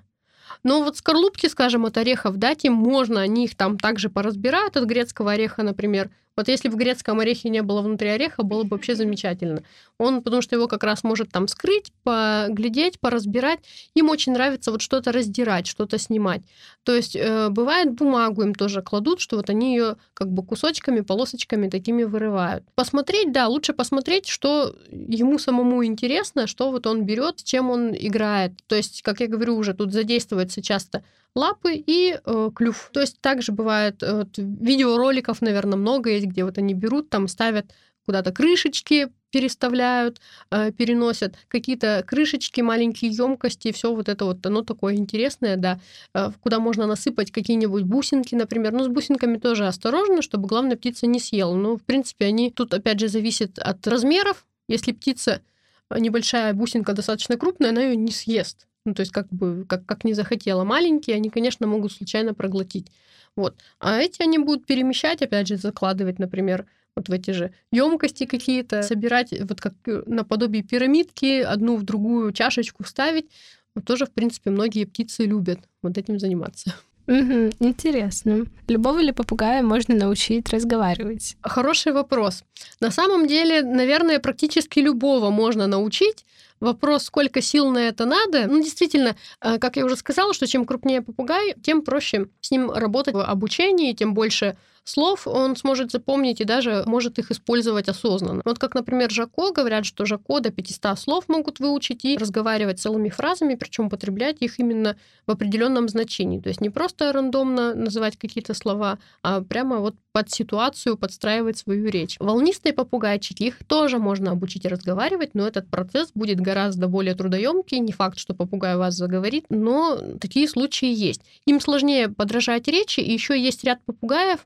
Но 0.64 0.82
вот 0.84 0.98
скорлупки, 0.98 1.48
скажем, 1.48 1.86
от 1.86 1.98
орехов 1.98 2.38
дать 2.38 2.66
им 2.66 2.74
можно, 2.74 3.22
они 3.22 3.46
их 3.46 3.56
там 3.56 3.78
также 3.78 4.10
поразбирают 4.10 4.78
от 4.78 4.86
грецкого 4.86 5.34
ореха, 5.34 5.62
например, 5.62 6.10
Вот 6.36 6.50
если 6.50 6.68
бы 6.68 6.76
в 6.76 6.78
грецком 6.78 7.20
орехе 7.20 7.50
не 7.50 7.62
было 7.62 7.82
внутри 7.82 8.10
ореха, 8.10 8.44
было 8.44 8.64
бы 8.64 8.72
вообще 8.72 8.96
замечательно. 8.96 9.64
Он, 9.98 10.22
потому 10.22 10.42
что 10.42 10.56
его 10.56 10.68
как 10.68 10.84
раз 10.84 11.04
может 11.04 11.32
там 11.32 11.48
скрыть, 11.48 11.94
поглядеть, 12.04 13.00
поразбирать. 13.00 13.60
Им 13.94 14.10
очень 14.10 14.34
нравится 14.34 14.72
вот 14.72 14.82
что-то 14.82 15.12
раздирать, 15.12 15.68
что-то 15.68 15.98
снимать. 15.98 16.42
То 16.84 16.94
есть 16.94 17.16
э, 17.16 17.50
бывает 17.50 17.94
бумагу 17.94 18.44
им 18.44 18.54
тоже 18.54 18.82
кладут, 18.82 19.22
что 19.22 19.38
вот 19.38 19.50
они 19.50 19.76
ее 19.76 19.96
как 20.14 20.30
бы 20.30 20.44
кусочками, 20.44 21.02
полосочками 21.02 21.70
такими 21.70 22.04
вырывают. 22.04 22.64
Посмотреть, 22.76 23.32
да, 23.32 23.48
лучше 23.48 23.74
посмотреть, 23.74 24.28
что 24.28 24.76
ему 24.92 25.40
самому 25.40 25.86
интересно, 25.86 26.48
что 26.48 26.70
вот 26.72 26.86
он 26.86 27.06
берет, 27.06 27.44
чем 27.44 27.70
он 27.70 27.96
играет. 27.96 28.54
То 28.68 28.76
есть, 28.76 29.02
как 29.02 29.22
я 29.22 29.28
говорю, 29.28 29.56
уже 29.56 29.74
тут 29.74 29.94
задействуется 29.94 30.62
часто 30.62 31.04
лапы 31.36 31.74
и 31.76 32.18
э, 32.24 32.50
клюв. 32.56 32.90
То 32.94 33.02
есть 33.02 33.20
также 33.22 33.52
бывает, 33.52 34.02
э, 34.02 34.20
вот, 34.20 34.38
видеороликов, 34.38 35.42
наверное, 35.42 35.78
много 35.78 36.10
есть, 36.10 36.28
где 36.28 36.46
вот 36.46 36.58
они 36.58 36.74
берут, 36.74 37.10
там 37.10 37.28
ставят 37.28 37.74
куда-то 38.06 38.32
крышечки, 38.32 39.10
переставляют, 39.32 40.22
э, 40.52 40.72
переносят 40.72 41.36
какие-то 41.50 42.04
крышечки, 42.08 42.62
маленькие 42.62 43.12
емкости, 43.12 43.74
все 43.74 43.94
вот 43.94 44.08
это 44.08 44.24
вот, 44.26 44.46
оно 44.46 44.62
такое 44.62 44.96
интересное, 44.96 45.58
да, 45.58 45.80
э, 46.14 46.32
куда 46.40 46.60
можно 46.60 46.86
насыпать 46.86 47.32
какие-нибудь 47.32 47.84
бусинки, 47.84 48.34
например. 48.34 48.72
Ну, 48.72 48.86
с 48.86 48.88
бусинками 48.88 49.38
тоже 49.38 49.68
осторожно, 49.68 50.22
чтобы 50.22 50.48
главная 50.48 50.78
птица 50.78 51.06
не 51.08 51.20
съела. 51.20 51.54
Ну, 51.54 51.78
в 51.78 51.84
принципе, 51.84 52.26
они 52.26 52.50
тут, 52.50 52.74
опять 52.74 53.00
же, 53.00 53.10
зависят 53.10 53.60
от 53.60 53.86
размеров. 53.88 54.46
Если 54.70 54.94
птица 54.94 55.42
э, 55.90 56.00
небольшая 56.00 56.54
бусинка 56.54 56.94
достаточно 56.94 57.36
крупная, 57.36 57.72
она 57.72 57.82
ее 57.82 57.98
не 57.98 58.12
съест. 58.12 58.68
Ну, 58.86 58.94
то 58.94 59.02
есть 59.02 59.12
как 59.12 59.28
бы, 59.30 59.66
как, 59.68 59.86
как 59.86 60.04
не 60.04 60.14
захотела. 60.14 60.64
Маленькие, 60.64 61.16
они, 61.16 61.30
конечно, 61.30 61.68
могут 61.68 61.92
случайно 61.92 62.34
проглотить. 62.34 62.88
Вот. 63.36 63.56
А 63.80 63.98
эти 64.00 64.22
они 64.22 64.38
будут 64.38 64.66
перемещать, 64.66 65.22
опять 65.22 65.48
же, 65.48 65.58
закладывать, 65.58 66.20
например, 66.20 66.66
вот 66.96 67.10
в 67.10 67.12
эти 67.12 67.32
же 67.32 67.52
емкости 67.72 68.26
какие-то, 68.26 68.84
собирать 68.84 69.34
вот 69.42 69.60
как 69.60 69.74
э, 69.86 70.04
наподобие 70.06 70.64
пирамидки, 70.64 71.42
одну 71.42 71.76
в 71.76 71.84
другую 71.84 72.32
чашечку 72.32 72.86
ставить. 72.86 73.26
Вот 73.74 73.84
тоже, 73.84 74.06
в 74.06 74.12
принципе, 74.12 74.52
многие 74.52 74.86
птицы 74.86 75.26
любят 75.26 75.60
вот 75.82 75.98
этим 75.98 76.20
заниматься. 76.20 76.74
Угу, 77.08 77.52
интересно. 77.60 78.46
Любого 78.68 79.00
ли 79.00 79.12
попугая 79.12 79.62
можно 79.62 79.94
научить 79.96 80.50
разговаривать? 80.50 81.38
Хороший 81.42 81.92
вопрос. 81.92 82.44
На 82.80 82.90
самом 82.90 83.28
деле, 83.28 83.62
наверное, 83.62 84.20
практически 84.20 84.80
любого 84.80 85.30
можно 85.30 85.68
научить. 85.68 86.26
Вопрос, 86.60 87.04
сколько 87.04 87.42
сил 87.42 87.70
на 87.70 87.80
это 87.80 88.06
надо. 88.06 88.48
Ну, 88.48 88.62
действительно, 88.62 89.16
э, 89.42 89.58
как 89.60 89.76
я 89.76 89.86
уже 89.86 89.98
сказала, 89.98 90.34
что 90.34 90.48
чем 90.48 90.66
крупнее 90.66 91.02
попугай, 91.02 91.54
тем 91.62 91.82
проще 91.82 92.28
с 92.42 92.52
ним 92.52 92.72
работать 92.72 93.14
в 93.14 93.22
обучении, 93.22 93.94
тем 93.94 94.14
больше 94.14 94.58
слов 94.86 95.28
он 95.28 95.56
сможет 95.56 95.92
запомнить 95.92 96.42
и 96.42 96.46
даже 96.46 96.84
может 96.86 97.20
их 97.20 97.32
использовать 97.32 97.90
осознанно. 97.90 98.42
Вот 98.46 98.60
как, 98.60 98.76
например, 98.76 99.12
Жако, 99.12 99.52
говорят, 99.52 99.86
что 99.86 100.06
Жако 100.06 100.40
до 100.40 100.52
500 100.52 100.98
слов 100.98 101.28
могут 101.28 101.60
выучить 101.60 102.06
и 102.06 102.18
разговаривать 102.18 102.80
целыми 102.80 103.10
фразами, 103.10 103.56
причем 103.56 103.88
употреблять 103.88 104.38
их 104.42 104.60
именно 104.60 104.96
в 105.28 105.32
определенном 105.32 105.90
значении. 105.90 106.40
То 106.40 106.50
есть 106.50 106.62
не 106.62 106.70
просто 106.70 107.12
рандомно 107.12 107.74
называть 107.74 108.18
какие-то 108.18 108.54
слова, 108.54 109.00
а 109.24 109.42
прямо 109.42 109.80
вот 109.80 109.96
под 110.12 110.32
ситуацию 110.32 110.98
подстраивать 110.98 111.58
свою 111.58 111.90
речь. 111.90 112.16
Волнистые 112.20 112.72
попугайчики, 112.72 113.44
их 113.44 113.66
тоже 113.66 114.00
можно 114.00 114.32
обучить 114.32 114.66
разговаривать, 114.66 115.32
но 115.34 115.46
этот 115.46 115.70
процесс 115.70 116.12
будет 116.16 116.40
гораздо 116.40 116.88
более 116.88 117.16
трудоемкий. 117.16 117.80
Не 117.80 117.92
факт, 117.92 118.18
что 118.18 118.34
попугай 118.34 118.78
вас 118.78 118.96
заговорит, 118.96 119.46
но 119.50 120.00
такие 120.22 120.48
случаи 120.48 120.88
есть. 120.88 121.22
Им 121.46 121.60
сложнее 121.60 122.08
подражать 122.08 122.68
речи, 122.70 123.02
и 123.02 123.12
еще 123.12 123.38
есть 123.38 123.66
ряд 123.66 123.84
попугаев, 123.86 124.46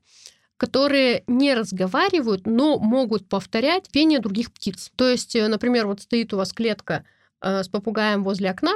которые 0.60 1.24
не 1.26 1.54
разговаривают, 1.54 2.45
но 2.45 2.78
могут 2.78 3.30
повторять 3.30 3.89
пение 3.89 4.19
других 4.19 4.52
птиц. 4.52 4.91
То 4.98 5.08
есть, 5.08 5.34
э, 5.38 5.48
например, 5.48 5.88
вот 5.88 6.02
стоит 6.02 6.34
у 6.34 6.38
вас 6.38 6.52
клетка 6.52 7.06
э, 7.41 7.63
с 7.63 7.69
попугаем 7.69 8.26
возле 8.26 8.50
окна, 8.50 8.74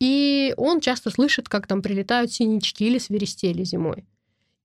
и 0.00 0.54
он 0.56 0.80
часто 0.80 1.10
слышит, 1.10 1.48
как 1.48 1.66
там 1.66 1.82
прилетают 1.82 2.32
синички 2.32 2.84
или 2.84 2.98
свиристели 2.98 3.64
зимой. 3.64 4.06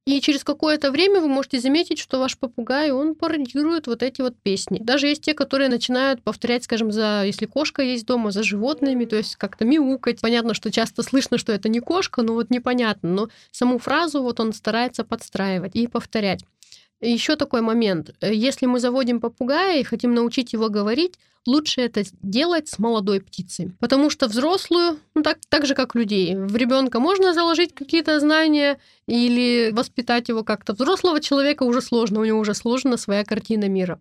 И 0.08 0.22
через 0.22 0.46
какое-то 0.46 0.90
время 0.90 1.20
вы 1.20 1.28
можете 1.28 1.60
заметить, 1.60 2.00
что 2.00 2.18
ваш 2.18 2.38
попугай, 2.38 2.92
он 2.92 3.14
пародирует 3.14 3.88
вот 3.88 4.02
эти 4.02 4.22
вот 4.22 4.38
песни. 4.42 4.80
Даже 4.82 5.08
есть 5.08 5.22
те, 5.22 5.34
которые 5.34 5.68
начинают 5.68 6.24
повторять, 6.24 6.64
скажем, 6.64 6.94
за, 6.94 7.24
если 7.26 7.46
кошка 7.46 7.82
есть 7.82 8.06
дома, 8.06 8.32
за 8.32 8.42
животными, 8.42 9.04
то 9.04 9.18
есть 9.18 9.36
как-то 9.36 9.66
мяукать. 9.66 10.22
Понятно, 10.22 10.54
что 10.54 10.72
часто 10.72 11.04
слышно, 11.04 11.38
что 11.38 11.52
это 11.52 11.68
не 11.68 11.82
кошка, 11.82 12.22
но 12.22 12.36
вот 12.36 12.50
непонятно. 12.52 13.10
Но 13.10 13.30
саму 13.52 13.80
фразу 13.80 14.24
вот 14.24 14.40
он 14.40 14.54
старается 14.54 15.04
подстраивать 15.04 15.76
и 15.76 15.88
повторять. 15.88 16.46
Еще 17.02 17.36
такой 17.36 17.62
момент. 17.62 18.16
Э, 18.22 18.34
если 18.34 18.66
мы 18.66 18.80
заводим 18.80 19.20
попугая 19.20 19.80
и 19.80 19.84
хотим 19.84 20.14
научить 20.16 20.54
его 20.54 20.70
говорить, 20.70 21.16
лучше 21.46 21.82
это 21.82 22.04
делать 22.22 22.68
с 22.68 22.80
молодой 22.80 23.22
птицей. 23.22 23.72
Потому 23.80 24.10
что 24.10 24.28
взрослую, 24.28 25.00
ну 25.16 25.22
так, 25.22 25.38
так 25.50 25.66
же 25.66 25.76
как 25.76 25.96
людей, 25.96 26.36
в 26.36 26.56
ребенка 26.56 27.00
можно 27.00 27.34
заложить 27.34 27.74
какие-то 27.74 28.20
знания 28.20 28.80
или 29.08 29.72
воспитать 29.72 30.30
его 30.30 30.44
как-то. 30.44 30.74
Взрослого 30.74 31.22
человека 31.22 31.64
уже 31.64 31.82
сложно, 31.82 32.20
у 32.20 32.26
него 32.26 32.40
уже 32.40 32.54
сложена 32.54 32.98
своя 32.98 33.24
картина 33.24 33.70
мира. 33.70 34.00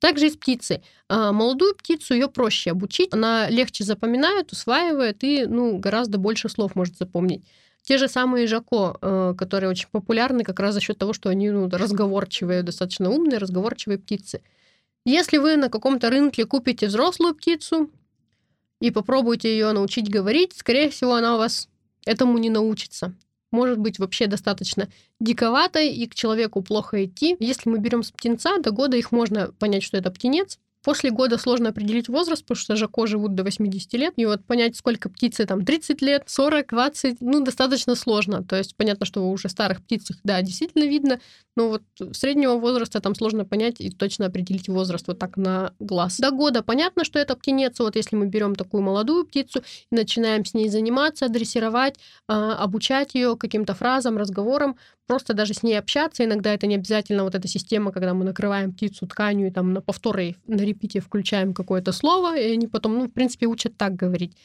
Также 0.00 0.26
и 0.28 0.30
с 0.30 0.36
птицей. 0.36 0.82
А 1.08 1.32
молодую 1.32 1.74
птицу 1.74 2.14
ее 2.14 2.28
проще 2.28 2.70
обучить, 2.70 3.12
она 3.12 3.48
легче 3.50 3.84
запоминает, 3.84 4.52
усваивает 4.52 5.24
и 5.24 5.44
ну, 5.46 5.78
гораздо 5.78 6.18
больше 6.18 6.48
слов 6.48 6.76
может 6.76 6.96
запомнить. 6.96 7.44
Те 7.88 7.96
же 7.96 8.06
самые 8.06 8.46
Жако, 8.46 8.98
э, 9.00 9.34
которые 9.38 9.70
очень 9.70 9.88
популярны 9.90 10.44
как 10.44 10.60
раз 10.60 10.74
за 10.74 10.80
счет 10.80 10.98
того, 10.98 11.14
что 11.14 11.30
они 11.30 11.48
ну, 11.48 11.70
разговорчивые, 11.70 12.62
достаточно 12.62 13.08
умные, 13.08 13.38
разговорчивые 13.38 13.98
птицы. 13.98 14.42
Если 15.06 15.38
вы 15.38 15.56
на 15.56 15.70
каком-то 15.70 16.10
рынке 16.10 16.44
купите 16.44 16.88
взрослую 16.88 17.34
птицу 17.34 17.90
и 18.82 18.90
попробуете 18.90 19.50
ее 19.50 19.72
научить 19.72 20.10
говорить, 20.10 20.52
скорее 20.54 20.90
всего, 20.90 21.14
она 21.14 21.36
у 21.36 21.38
вас 21.38 21.70
этому 22.04 22.36
не 22.36 22.50
научится. 22.50 23.14
Может 23.52 23.78
быть 23.78 23.98
вообще 23.98 24.26
достаточно 24.26 24.90
диковатой, 25.18 25.88
и 25.88 26.06
к 26.06 26.14
человеку 26.14 26.60
плохо 26.60 27.06
идти. 27.06 27.36
Если 27.40 27.70
мы 27.70 27.78
берем 27.78 28.02
с 28.02 28.10
птенца, 28.10 28.58
до 28.58 28.70
года 28.70 28.98
их 28.98 29.12
можно 29.12 29.50
понять, 29.58 29.82
что 29.82 29.96
это 29.96 30.10
птенец. 30.10 30.58
После 30.84 31.10
года 31.10 31.38
сложно 31.38 31.70
определить 31.70 32.08
возраст, 32.08 32.42
потому 32.42 32.56
что 32.56 32.76
жако 32.76 33.06
живут 33.06 33.34
до 33.34 33.42
80 33.42 33.92
лет. 33.94 34.14
И 34.16 34.26
вот 34.26 34.44
понять, 34.44 34.76
сколько 34.76 35.08
птицы 35.08 35.44
там 35.44 35.64
30 35.64 36.02
лет, 36.02 36.24
40, 36.26 36.68
20, 36.68 37.16
ну, 37.20 37.44
достаточно 37.44 37.94
сложно. 37.94 38.44
То 38.44 38.56
есть 38.56 38.76
понятно, 38.76 39.04
что 39.06 39.28
уже 39.28 39.48
старых 39.48 39.82
птицах, 39.82 40.18
да, 40.24 40.40
действительно 40.42 40.84
видно, 40.84 41.20
но 41.56 41.68
вот 41.70 41.82
среднего 42.12 42.54
возраста 42.54 43.00
там 43.00 43.14
сложно 43.14 43.44
понять 43.44 43.80
и 43.80 43.90
точно 43.90 44.26
определить 44.26 44.68
возраст 44.68 45.06
вот 45.08 45.18
так 45.18 45.36
на 45.36 45.72
глаз. 45.80 46.18
До 46.18 46.30
года 46.30 46.62
понятно, 46.62 47.04
что 47.04 47.18
это 47.18 47.34
птенец. 47.34 47.78
Вот 47.80 47.96
если 47.96 48.14
мы 48.14 48.26
берем 48.26 48.54
такую 48.54 48.82
молодую 48.82 49.26
птицу 49.26 49.62
и 49.90 49.94
начинаем 49.94 50.44
с 50.44 50.54
ней 50.54 50.68
заниматься, 50.68 51.28
дрессировать, 51.28 51.96
а, 52.28 52.54
обучать 52.54 53.14
ее 53.14 53.36
каким-то 53.36 53.74
фразам, 53.74 54.16
разговорам, 54.16 54.76
просто 55.08 55.34
даже 55.34 55.54
с 55.54 55.64
ней 55.64 55.76
общаться. 55.76 56.24
Иногда 56.24 56.54
это 56.54 56.68
не 56.68 56.76
обязательно 56.76 57.24
вот 57.24 57.34
эта 57.34 57.48
система, 57.48 57.90
когда 57.90 58.14
мы 58.14 58.24
накрываем 58.24 58.72
птицу 58.72 59.06
тканью 59.08 59.48
и 59.48 59.50
там 59.50 59.72
на 59.72 59.80
повторы, 59.80 60.36
на 60.46 60.60
репите 60.60 61.00
включаем 61.00 61.54
какое-то 61.54 61.92
слово, 61.92 62.38
и 62.38 62.52
они 62.52 62.68
потом, 62.68 62.98
ну, 62.98 63.04
в 63.06 63.12
принципе, 63.12 63.46
учат 63.46 63.76
так 63.76 63.96
говорить 63.96 64.36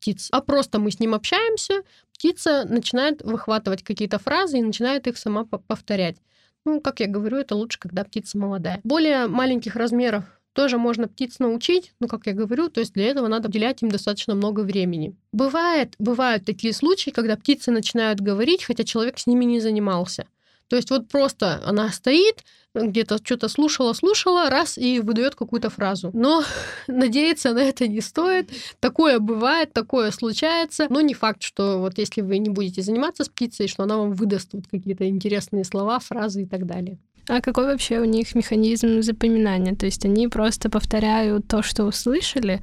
птиц. 0.00 0.28
А 0.32 0.40
просто 0.40 0.80
мы 0.80 0.90
с 0.90 0.98
ним 0.98 1.14
общаемся, 1.14 1.82
птица 2.12 2.64
начинает 2.68 3.22
выхватывать 3.22 3.84
какие-то 3.84 4.18
фразы 4.18 4.58
и 4.58 4.62
начинает 4.62 5.06
их 5.06 5.18
сама 5.18 5.44
повторять. 5.44 6.16
Ну, 6.64 6.80
как 6.80 6.98
я 7.00 7.06
говорю, 7.06 7.36
это 7.36 7.54
лучше, 7.54 7.78
когда 7.78 8.02
птица 8.02 8.38
молодая. 8.38 8.80
Более 8.82 9.28
маленьких 9.28 9.76
размеров 9.76 10.24
тоже 10.56 10.78
можно 10.78 11.06
птиц 11.06 11.38
научить, 11.38 11.92
ну, 12.00 12.08
как 12.08 12.26
я 12.26 12.32
говорю, 12.32 12.70
то 12.70 12.80
есть 12.80 12.94
для 12.94 13.04
этого 13.04 13.28
надо 13.28 13.48
уделять 13.48 13.82
им 13.82 13.90
достаточно 13.90 14.34
много 14.34 14.60
времени. 14.60 15.14
Бывает, 15.30 15.94
бывают 15.98 16.46
такие 16.46 16.72
случаи, 16.72 17.10
когда 17.10 17.36
птицы 17.36 17.70
начинают 17.70 18.20
говорить, 18.20 18.64
хотя 18.64 18.82
человек 18.82 19.18
с 19.18 19.26
ними 19.26 19.44
не 19.44 19.60
занимался. 19.60 20.26
То 20.68 20.76
есть 20.76 20.90
вот 20.90 21.08
просто 21.08 21.62
она 21.64 21.90
стоит, 21.90 22.42
где-то 22.74 23.18
что-то 23.22 23.48
слушала, 23.48 23.92
слушала, 23.92 24.50
раз 24.50 24.78
и 24.78 24.98
выдает 24.98 25.34
какую-то 25.34 25.68
фразу. 25.68 26.10
Но 26.14 26.42
надеяться 26.88 27.52
на 27.52 27.60
это 27.60 27.86
не 27.86 28.00
стоит. 28.00 28.50
Такое 28.80 29.18
бывает, 29.18 29.74
такое 29.74 30.10
случается. 30.10 30.86
Но 30.88 31.02
не 31.02 31.14
факт, 31.14 31.42
что 31.42 31.78
вот 31.78 31.98
если 31.98 32.22
вы 32.22 32.38
не 32.38 32.48
будете 32.48 32.80
заниматься 32.82 33.24
с 33.24 33.28
птицей, 33.28 33.68
что 33.68 33.82
она 33.82 33.98
вам 33.98 34.14
выдаст 34.14 34.54
вот 34.54 34.64
какие-то 34.68 35.06
интересные 35.06 35.64
слова, 35.64 35.98
фразы 35.98 36.42
и 36.42 36.46
так 36.46 36.66
далее. 36.66 36.98
А 37.28 37.40
какой 37.40 37.66
вообще 37.66 37.98
у 37.98 38.04
них 38.04 38.34
механизм 38.34 39.02
запоминания? 39.02 39.74
То 39.74 39.86
есть 39.86 40.04
они 40.04 40.28
просто 40.28 40.70
повторяют 40.70 41.48
то, 41.48 41.62
что 41.62 41.84
услышали, 41.84 42.60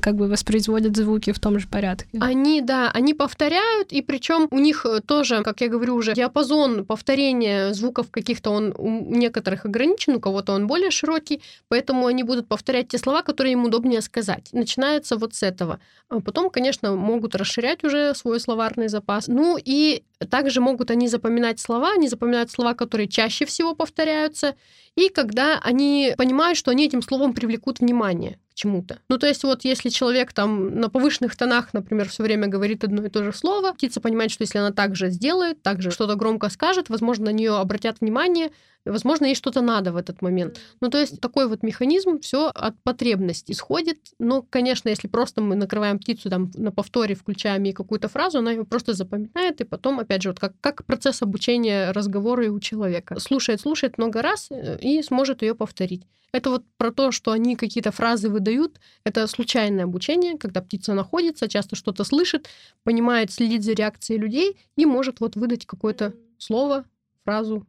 как 0.00 0.16
бы 0.16 0.28
воспроизводят 0.28 0.96
звуки 0.96 1.32
в 1.32 1.38
том 1.38 1.58
же 1.58 1.68
порядке. 1.68 2.18
Они, 2.20 2.60
да, 2.60 2.90
они 2.90 3.14
повторяют, 3.14 3.92
и 3.92 4.02
причем 4.02 4.48
у 4.50 4.58
них 4.58 4.84
э, 4.84 5.00
тоже, 5.00 5.42
как 5.42 5.60
я 5.60 5.68
говорю 5.68 5.94
уже, 5.94 6.14
диапазон 6.14 6.84
повторения 6.84 7.72
звуков 7.72 8.10
каких-то 8.10 8.50
он 8.50 8.74
у 8.76 9.14
некоторых 9.14 9.64
ограничен, 9.64 10.16
у 10.16 10.20
кого-то 10.20 10.52
он 10.52 10.66
более 10.66 10.90
широкий, 10.90 11.40
поэтому 11.68 12.06
они 12.06 12.22
будут 12.22 12.48
повторять 12.48 12.88
те 12.88 12.98
слова, 12.98 13.22
которые 13.22 13.52
им 13.52 13.64
удобнее 13.64 14.00
сказать. 14.00 14.48
Начинается 14.52 15.16
вот 15.16 15.34
с 15.34 15.42
этого. 15.42 15.80
А 16.08 16.20
потом, 16.20 16.50
конечно, 16.50 16.94
могут 16.94 17.34
расширять 17.34 17.84
уже 17.84 18.14
свой 18.14 18.40
словарный 18.40 18.88
запас. 18.88 19.28
Ну 19.28 19.58
и 19.62 20.02
также 20.30 20.60
могут 20.60 20.90
они 20.90 21.08
запоминать 21.08 21.60
слова, 21.60 21.92
они 21.92 22.08
запоминают 22.08 22.50
слова, 22.50 22.74
которые 22.74 23.08
чаще 23.08 23.44
всего 23.44 23.74
повторяются, 23.74 24.54
и 24.96 25.08
когда 25.08 25.58
они 25.62 26.14
понимают, 26.16 26.58
что 26.58 26.70
они 26.70 26.86
этим 26.86 27.02
словом 27.02 27.34
привлекут 27.34 27.80
внимание 27.80 28.38
чему-то. 28.56 28.98
Ну, 29.08 29.18
то 29.18 29.26
есть 29.26 29.44
вот 29.44 29.64
если 29.64 29.90
человек 29.90 30.32
там 30.32 30.80
на 30.80 30.88
повышенных 30.88 31.36
тонах, 31.36 31.72
например, 31.74 32.08
все 32.08 32.22
время 32.22 32.48
говорит 32.48 32.82
одно 32.82 33.04
и 33.04 33.10
то 33.10 33.22
же 33.22 33.32
слово, 33.32 33.72
птица 33.72 34.00
понимает, 34.00 34.32
что 34.32 34.42
если 34.42 34.58
она 34.58 34.72
так 34.72 34.96
же 34.96 35.10
сделает, 35.10 35.62
так 35.62 35.82
же 35.82 35.90
что-то 35.90 36.16
громко 36.16 36.48
скажет, 36.48 36.88
возможно, 36.88 37.26
на 37.26 37.30
нее 37.30 37.56
обратят 37.56 38.00
внимание, 38.00 38.50
Возможно, 38.86 39.26
ей 39.26 39.34
что-то 39.34 39.60
надо 39.60 39.92
в 39.92 39.96
этот 39.96 40.22
момент. 40.22 40.60
Ну, 40.80 40.88
то 40.88 40.98
есть 40.98 41.20
такой 41.20 41.48
вот 41.48 41.62
механизм 41.62 42.20
все 42.20 42.46
от 42.48 42.80
потребности 42.82 43.52
исходит. 43.52 43.98
Но, 44.18 44.42
конечно, 44.42 44.88
если 44.88 45.08
просто 45.08 45.40
мы 45.40 45.56
накрываем 45.56 45.98
птицу 45.98 46.30
там 46.30 46.50
на 46.54 46.70
повторе, 46.70 47.14
включаем 47.14 47.64
ей 47.64 47.72
какую-то 47.72 48.08
фразу, 48.08 48.38
она 48.38 48.52
ее 48.52 48.64
просто 48.64 48.94
запоминает, 48.94 49.60
и 49.60 49.64
потом, 49.64 49.98
опять 49.98 50.22
же, 50.22 50.30
вот 50.30 50.38
как, 50.38 50.52
как 50.60 50.84
процесс 50.84 51.22
обучения 51.22 51.90
разговора 51.90 52.50
у 52.50 52.60
человека. 52.60 53.18
Слушает, 53.18 53.60
слушает 53.60 53.98
много 53.98 54.22
раз 54.22 54.48
э, 54.50 54.78
и 54.80 55.02
сможет 55.02 55.42
ее 55.42 55.54
повторить. 55.54 56.02
Это 56.32 56.50
вот 56.50 56.64
про 56.76 56.92
то, 56.92 57.12
что 57.12 57.32
они 57.32 57.56
какие-то 57.56 57.92
фразы 57.92 58.28
выдают. 58.28 58.78
Это 59.04 59.26
случайное 59.26 59.84
обучение, 59.84 60.36
когда 60.36 60.60
птица 60.60 60.92
находится, 60.92 61.48
часто 61.48 61.76
что-то 61.76 62.04
слышит, 62.04 62.48
понимает, 62.82 63.32
следит 63.32 63.64
за 63.64 63.72
реакцией 63.72 64.18
людей 64.18 64.58
и 64.76 64.86
может 64.86 65.20
вот 65.20 65.36
выдать 65.36 65.64
какое-то 65.66 66.14
слово, 66.38 66.84
фразу, 67.24 67.66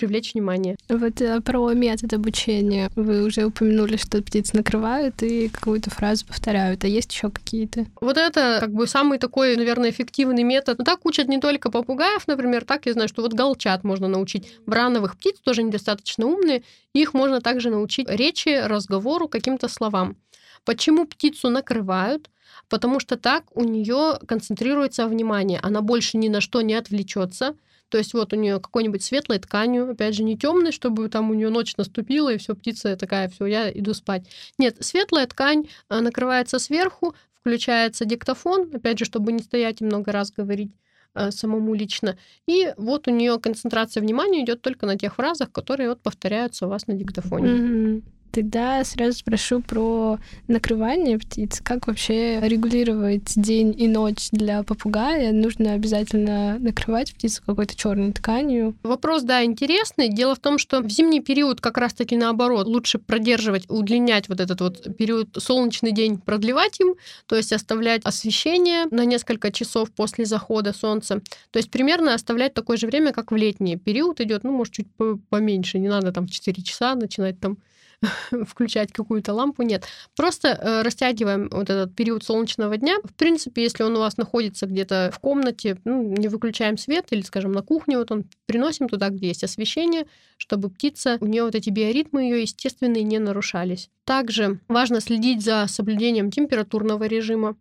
привлечь 0.00 0.32
внимание. 0.32 0.76
Вот 0.88 1.20
э, 1.20 1.40
про 1.42 1.72
метод 1.74 2.14
обучения. 2.14 2.90
Вы 2.96 3.22
уже 3.22 3.44
упомянули, 3.44 3.98
что 3.98 4.22
птиц 4.22 4.54
накрывают 4.54 5.22
и 5.22 5.48
какую-то 5.48 5.90
фразу 5.90 6.24
повторяют. 6.24 6.84
А 6.84 6.88
есть 6.88 7.12
еще 7.12 7.30
какие-то? 7.30 7.84
Вот 8.00 8.16
это 8.16 8.56
как 8.60 8.72
бы 8.72 8.86
самый 8.86 9.18
такой, 9.18 9.56
наверное, 9.56 9.90
эффективный 9.90 10.42
метод. 10.42 10.78
Но 10.78 10.84
так 10.84 11.04
учат 11.04 11.28
не 11.28 11.38
только 11.38 11.70
попугаев, 11.70 12.26
например, 12.26 12.64
так 12.64 12.86
я 12.86 12.94
знаю, 12.94 13.08
что 13.08 13.20
вот 13.20 13.34
голчат 13.34 13.84
можно 13.84 14.08
научить. 14.08 14.50
Брановых 14.64 15.18
птиц 15.18 15.36
тоже 15.44 15.62
недостаточно 15.62 16.26
умные. 16.26 16.62
Их 16.94 17.12
можно 17.12 17.42
также 17.42 17.68
научить 17.68 18.08
речи, 18.08 18.48
разговору, 18.48 19.28
каким-то 19.28 19.68
словам. 19.68 20.16
Почему 20.64 21.06
птицу 21.06 21.50
накрывают? 21.50 22.30
Потому 22.70 23.00
что 23.00 23.16
так 23.16 23.44
у 23.54 23.64
нее 23.64 24.18
концентрируется 24.26 25.06
внимание, 25.06 25.60
она 25.62 25.82
больше 25.82 26.16
ни 26.16 26.28
на 26.28 26.40
что 26.40 26.62
не 26.62 26.74
отвлечется, 26.74 27.54
то 27.90 27.98
есть 27.98 28.14
вот 28.14 28.32
у 28.32 28.36
нее 28.36 28.60
какой-нибудь 28.60 29.02
светлой 29.02 29.38
тканью, 29.38 29.90
опять 29.90 30.14
же, 30.14 30.22
не 30.22 30.38
темной, 30.38 30.72
чтобы 30.72 31.08
там 31.08 31.30
у 31.30 31.34
нее 31.34 31.50
ночь 31.50 31.76
наступила, 31.76 32.32
и 32.32 32.38
все, 32.38 32.54
птица 32.54 32.96
такая, 32.96 33.28
все, 33.28 33.46
я 33.46 33.70
иду 33.70 33.92
спать. 33.94 34.24
Нет, 34.58 34.76
светлая 34.80 35.26
ткань 35.26 35.68
а, 35.88 36.00
накрывается 36.00 36.58
сверху, 36.58 37.14
включается 37.40 38.04
диктофон, 38.04 38.70
опять 38.72 38.98
же, 38.98 39.04
чтобы 39.04 39.32
не 39.32 39.42
стоять 39.42 39.80
и 39.80 39.84
много 39.84 40.12
раз 40.12 40.30
говорить 40.30 40.70
а, 41.14 41.32
самому 41.32 41.74
лично. 41.74 42.16
И 42.46 42.72
вот 42.76 43.08
у 43.08 43.10
нее 43.10 43.38
концентрация 43.40 44.00
внимания 44.00 44.44
идет 44.44 44.62
только 44.62 44.86
на 44.86 44.96
тех 44.96 45.16
фразах, 45.16 45.50
которые 45.50 45.88
вот 45.88 46.00
повторяются 46.00 46.66
у 46.66 46.68
вас 46.68 46.86
на 46.86 46.94
диктофоне. 46.94 47.48
Mm-hmm. 47.48 48.02
Тогда 48.32 48.84
сразу 48.84 49.18
спрошу 49.18 49.60
про 49.60 50.18
накрывание 50.46 51.18
птиц. 51.18 51.60
Как 51.62 51.86
вообще 51.88 52.40
регулировать 52.40 53.32
день 53.34 53.74
и 53.76 53.88
ночь 53.88 54.28
для 54.30 54.62
попугая? 54.62 55.32
Нужно 55.32 55.72
обязательно 55.72 56.58
накрывать 56.60 57.12
птицу 57.12 57.42
какой-то 57.44 57.74
черной 57.74 58.12
тканью? 58.12 58.76
Вопрос, 58.84 59.22
да, 59.22 59.44
интересный. 59.44 60.08
Дело 60.08 60.34
в 60.34 60.38
том, 60.38 60.58
что 60.58 60.80
в 60.80 60.88
зимний 60.88 61.20
период 61.20 61.60
как 61.60 61.76
раз-таки 61.76 62.16
наоборот. 62.16 62.66
Лучше 62.66 62.98
продерживать, 62.98 63.64
удлинять 63.68 64.28
вот 64.28 64.40
этот 64.40 64.60
вот 64.60 64.96
период 64.96 65.28
солнечный 65.36 65.92
день, 65.92 66.18
продлевать 66.18 66.78
им, 66.80 66.94
то 67.26 67.36
есть 67.36 67.52
оставлять 67.52 68.02
освещение 68.04 68.86
на 68.90 69.04
несколько 69.04 69.50
часов 69.50 69.90
после 69.90 70.24
захода 70.24 70.72
солнца. 70.72 71.20
То 71.50 71.58
есть 71.58 71.70
примерно 71.70 72.14
оставлять 72.14 72.54
такое 72.54 72.76
же 72.76 72.86
время, 72.86 73.12
как 73.12 73.32
в 73.32 73.36
летний 73.36 73.76
период 73.76 74.20
идет, 74.20 74.44
ну, 74.44 74.52
может, 74.52 74.74
чуть 74.74 74.88
поменьше. 75.28 75.78
Не 75.78 75.88
надо 75.88 76.12
там 76.12 76.28
4 76.28 76.62
часа 76.62 76.94
начинать 76.94 77.40
там 77.40 77.58
включать 78.46 78.92
какую-то 78.92 79.32
лампу, 79.34 79.62
нет. 79.62 79.84
Просто 80.16 80.48
э, 80.48 80.82
растягиваем 80.82 81.48
вот 81.50 81.68
этот 81.68 81.94
период 81.94 82.24
солнечного 82.24 82.76
дня. 82.76 82.96
В 83.04 83.14
принципе, 83.14 83.62
если 83.62 83.82
он 83.82 83.96
у 83.96 84.00
вас 84.00 84.16
находится 84.16 84.66
где-то 84.66 85.10
в 85.12 85.18
комнате, 85.18 85.78
ну, 85.84 86.02
не 86.02 86.28
выключаем 86.28 86.78
свет 86.78 87.06
или, 87.10 87.20
скажем, 87.22 87.52
на 87.52 87.62
кухне, 87.62 87.98
вот 87.98 88.10
он 88.10 88.24
приносим 88.46 88.88
туда, 88.88 89.10
где 89.10 89.28
есть 89.28 89.44
освещение, 89.44 90.06
чтобы 90.38 90.70
птица, 90.70 91.18
у 91.20 91.26
нее 91.26 91.44
вот 91.44 91.54
эти 91.54 91.70
биоритмы 91.70 92.22
ее 92.22 92.42
естественные 92.42 93.02
не 93.02 93.18
нарушались. 93.18 93.90
Также 94.04 94.60
важно 94.68 95.00
следить 95.00 95.42
за 95.42 95.66
соблюдением 95.68 96.30
температурного 96.30 97.04
режима. 97.04 97.56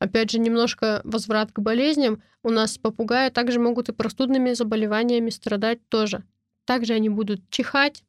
Опять 0.00 0.32
же, 0.32 0.38
немножко 0.38 1.00
возврат 1.04 1.52
к 1.52 1.60
болезням. 1.60 2.20
У 2.42 2.50
нас 2.50 2.78
попугаи 2.78 3.30
также 3.30 3.60
могут 3.60 3.88
и 3.88 3.92
простудными 3.92 4.52
заболеваниями 4.52 5.30
страдать 5.30 5.78
тоже. 5.88 6.24
Также 6.64 6.94
они 6.94 7.08
будут 7.08 7.48
чихать, 7.50 8.02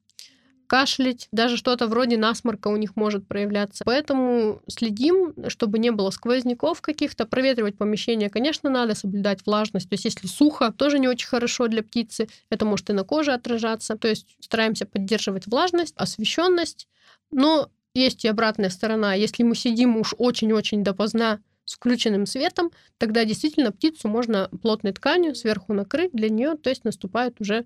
кашлять, 0.68 1.28
даже 1.32 1.58
что-то 1.58 1.88
вроде 1.88 2.18
насморка 2.18 2.68
у 2.68 2.78
них 2.78 2.96
может 2.96 3.28
проявляться. 3.28 3.84
Поэтому 3.86 4.62
следим, 4.68 5.34
чтобы 5.50 5.80
не 5.80 5.92
было 5.92 6.10
сквозняков 6.10 6.82
каких-то, 6.82 7.26
проветривать 7.26 7.78
помещение, 7.78 8.30
конечно, 8.30 8.70
надо 8.70 8.96
соблюдать 8.96 9.46
влажность. 9.46 9.90
То 9.90 9.94
есть 9.94 10.06
если 10.06 10.28
сухо, 10.28 10.72
тоже 10.72 11.00
не 11.00 11.08
очень 11.08 11.28
хорошо 11.28 11.68
для 11.68 11.84
птицы, 11.84 12.28
это 12.50 12.66
может 12.66 12.90
и 12.90 12.94
на 12.94 13.04
коже 13.04 13.34
отражаться. 13.34 13.98
То 13.98 14.08
есть 14.08 14.36
стараемся 14.40 14.86
поддерживать 14.86 15.48
влажность, 15.48 15.96
освещенность, 15.98 16.88
но 17.32 17.70
есть 17.94 18.26
и 18.26 18.28
обратная 18.28 18.70
сторона. 18.70 19.14
Если 19.14 19.44
мы 19.44 19.56
сидим 19.56 19.98
уж 19.98 20.14
очень-очень 20.18 20.84
допоздна 20.84 21.40
с 21.64 21.76
включенным 21.76 22.26
светом, 22.26 22.72
тогда 22.98 23.26
действительно 23.26 23.72
птицу 23.72 24.08
можно 24.08 24.50
плотной 24.62 24.94
тканью 24.94 25.34
сверху 25.36 25.74
накрыть 25.74 26.12
для 26.14 26.30
нее, 26.30 26.56
то 26.56 26.70
есть 26.70 26.84
наступает 26.84 27.42
уже 27.42 27.66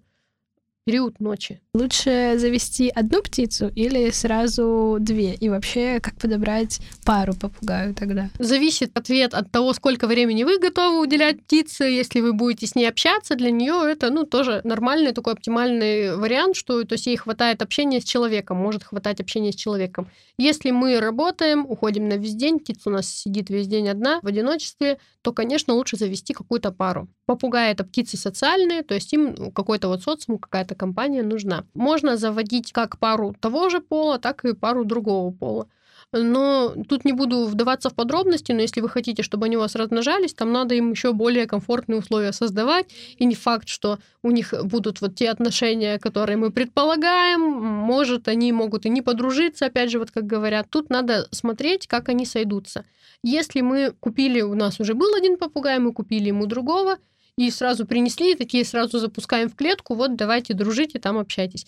период 0.89 1.19
ночи. 1.19 1.61
Лучше 1.75 2.33
завести 2.37 2.89
одну 2.89 3.21
птицу 3.21 3.71
или 3.75 4.09
сразу 4.09 4.97
две? 4.99 5.35
И 5.35 5.47
вообще, 5.47 5.99
как 5.99 6.15
подобрать 6.15 6.79
пару 7.05 7.35
попугаю 7.35 7.93
тогда? 7.93 8.31
Зависит 8.39 8.97
ответ 8.97 9.35
от 9.35 9.51
того, 9.51 9.73
сколько 9.73 10.07
времени 10.07 10.43
вы 10.43 10.57
готовы 10.57 10.99
уделять 10.99 11.43
птице. 11.43 11.83
Если 11.83 12.21
вы 12.21 12.33
будете 12.33 12.65
с 12.65 12.73
ней 12.73 12.89
общаться, 12.89 13.35
для 13.35 13.51
нее 13.51 13.83
это 13.87 14.09
ну, 14.09 14.25
тоже 14.25 14.61
нормальный 14.63 15.11
такой 15.11 15.33
оптимальный 15.33 16.17
вариант, 16.17 16.55
что 16.55 16.83
то 16.83 16.93
есть 16.93 17.05
ей 17.05 17.17
хватает 17.17 17.61
общения 17.61 18.01
с 18.01 18.03
человеком, 18.03 18.57
может 18.57 18.83
хватать 18.83 19.21
общения 19.21 19.51
с 19.51 19.55
человеком. 19.55 20.09
Если 20.39 20.71
мы 20.71 20.99
работаем, 20.99 21.67
уходим 21.69 22.09
на 22.09 22.13
весь 22.13 22.33
день, 22.33 22.59
птица 22.59 22.89
у 22.89 22.93
нас 22.93 23.07
сидит 23.07 23.51
весь 23.51 23.67
день 23.67 23.89
одна 23.89 24.21
в 24.23 24.27
одиночестве, 24.27 24.97
то, 25.21 25.33
конечно, 25.33 25.73
лучше 25.73 25.97
завести 25.97 26.33
какую-то 26.33 26.71
пару. 26.71 27.09
Попугаи— 27.25 27.71
это 27.71 27.83
птицы 27.83 28.17
социальные, 28.17 28.83
то 28.83 28.95
есть 28.95 29.11
им 29.13 29.51
какой-то 29.51 29.89
вот 29.89 30.01
социум, 30.01 30.39
какая-то 30.39 30.75
компания 30.79 31.23
нужна. 31.23 31.65
Можно 31.73 32.17
заводить 32.17 32.71
как 32.71 32.97
пару 32.97 33.35
того 33.39 33.69
же 33.69 33.81
пола, 33.81 34.17
так 34.17 34.45
и 34.45 34.55
пару 34.55 34.85
другого 34.85 35.31
пола. 35.31 35.67
Но 36.11 36.73
тут 36.87 37.05
не 37.05 37.13
буду 37.13 37.45
вдаваться 37.45 37.89
в 37.89 37.93
подробности, 37.93 38.51
но 38.51 38.61
если 38.61 38.81
вы 38.81 38.89
хотите, 38.89 39.21
чтобы 39.21 39.45
они 39.45 39.57
у 39.57 39.59
вас 39.59 39.75
размножались, 39.75 40.33
там 40.33 40.51
надо 40.51 40.73
им 40.73 40.91
еще 40.91 41.13
более 41.13 41.45
комфортные 41.45 41.99
условия 41.99 42.33
создавать. 42.33 42.87
И 43.17 43.25
не 43.25 43.35
факт, 43.35 43.67
что 43.67 43.99
у 44.23 44.31
них 44.31 44.53
будут 44.63 45.01
вот 45.01 45.15
те 45.15 45.29
отношения, 45.29 45.99
которые 45.99 46.37
мы 46.37 46.49
предполагаем. 46.51 47.41
Может, 47.41 48.27
они 48.27 48.51
могут 48.51 48.87
и 48.87 48.89
не 48.89 49.03
подружиться, 49.03 49.67
опять 49.67 49.91
же, 49.91 49.99
вот 49.99 50.09
как 50.09 50.25
говорят. 50.25 50.67
Тут 50.69 50.89
надо 50.89 51.27
смотреть, 51.31 51.85
как 51.85 52.09
они 52.09 52.25
сойдутся. 52.25 52.85
Если 53.23 53.61
мы 53.61 53.93
купили, 53.99 54.41
у 54.41 54.55
нас 54.55 54.79
уже 54.79 54.95
был 54.95 55.13
один 55.13 55.37
попугай, 55.37 55.77
мы 55.77 55.93
купили 55.93 56.29
ему 56.29 56.47
другого, 56.47 56.97
и 57.39 57.51
сразу 57.51 57.85
принесли, 57.85 58.33
и 58.33 58.35
такие 58.35 58.65
сразу 58.65 58.99
запускаем 58.99 59.49
в 59.49 59.55
клетку, 59.55 59.95
вот 59.95 60.17
давайте 60.17 60.53
дружите, 60.53 60.99
там 60.99 61.17
общайтесь. 61.17 61.65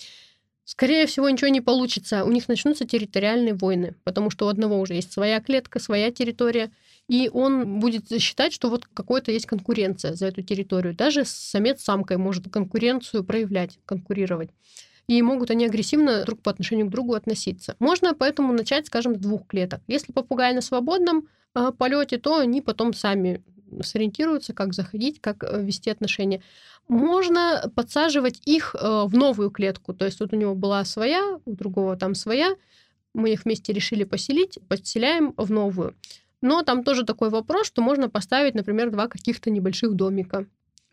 Скорее 0.66 1.06
всего, 1.06 1.30
ничего 1.30 1.48
не 1.48 1.62
получится. 1.62 2.26
У 2.26 2.32
них 2.32 2.50
начнутся 2.50 2.86
территориальные 2.86 3.54
войны, 3.54 3.96
потому 4.04 4.32
что 4.32 4.48
у 4.48 4.50
одного 4.50 4.78
уже 4.82 4.96
есть 4.96 5.14
своя 5.14 5.40
клетка, 5.40 5.80
своя 5.80 6.12
территория, 6.12 6.72
и 7.08 7.30
он 7.32 7.80
будет 7.80 8.12
считать, 8.22 8.52
что 8.52 8.70
вот 8.70 8.86
какой-то 8.94 9.32
есть 9.32 9.46
конкуренция 9.46 10.14
за 10.14 10.26
эту 10.28 10.42
территорию. 10.42 10.94
Даже 10.94 11.24
самец 11.24 11.80
с 11.80 11.86
самкой 11.86 12.18
может 12.18 12.52
конкуренцию 12.52 13.24
проявлять, 13.24 13.80
конкурировать. 13.86 14.50
И 15.08 15.22
могут 15.22 15.52
они 15.52 15.66
агрессивно 15.66 16.26
друг 16.26 16.42
по 16.42 16.52
отношению 16.52 16.88
к 16.88 16.92
другу 16.92 17.14
относиться. 17.14 17.78
Можно 17.80 18.14
поэтому 18.14 18.52
начать, 18.52 18.88
скажем, 18.88 19.16
с 19.16 19.20
двух 19.20 19.48
клеток. 19.48 19.80
Если 19.88 20.12
попугай 20.12 20.54
на 20.54 20.60
свободном 20.60 21.30
э, 21.56 21.72
полете, 21.78 22.18
то 22.18 22.40
они 22.40 22.60
потом 22.62 22.94
сами 22.94 23.42
сориентируются, 23.82 24.54
как 24.54 24.74
заходить, 24.74 25.22
как 25.22 25.44
э, 25.44 25.64
вести 25.64 25.90
отношения. 25.90 26.42
Можно 26.88 27.72
подсаживать 27.76 28.42
их 28.46 28.76
э, 28.76 29.04
в 29.06 29.14
новую 29.14 29.52
клетку. 29.52 29.94
То 29.94 30.06
есть 30.06 30.20
вот 30.20 30.34
у 30.34 30.36
него 30.36 30.56
была 30.56 30.84
своя, 30.86 31.40
у 31.46 31.54
другого 31.54 31.96
там 31.96 32.16
своя. 32.16 32.56
мы 33.14 33.32
их 33.32 33.46
вместе 33.46 33.74
решили 33.74 34.04
поселить, 34.04 34.60
подселяем 34.68 35.34
в 35.38 35.52
новую. 35.52 35.96
Но 36.42 36.64
там 36.64 36.84
тоже 36.84 37.04
такой 37.04 37.30
вопрос, 37.30 37.68
что 37.68 37.82
можно 37.82 38.10
поставить, 38.10 38.56
например, 38.56 38.90
два 38.92 39.08
каких-то 39.08 39.50
небольших 39.50 39.94
домика 39.94 40.48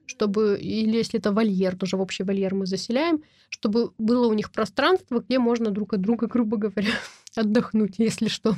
чтобы, 0.08 0.58
или 0.60 0.96
если 0.96 1.20
это 1.20 1.32
вольер, 1.32 1.76
тоже 1.76 1.96
в 1.96 2.00
общий 2.00 2.24
вольер 2.24 2.54
мы 2.54 2.66
заселяем, 2.66 3.22
чтобы 3.50 3.92
было 3.98 4.26
у 4.26 4.32
них 4.32 4.50
пространство, 4.50 5.20
где 5.20 5.38
можно 5.38 5.70
друг 5.70 5.92
от 5.92 6.00
друга, 6.00 6.26
грубо 6.26 6.56
говоря, 6.56 6.92
отдохнуть, 7.36 7.94
если 7.98 8.28
что. 8.28 8.56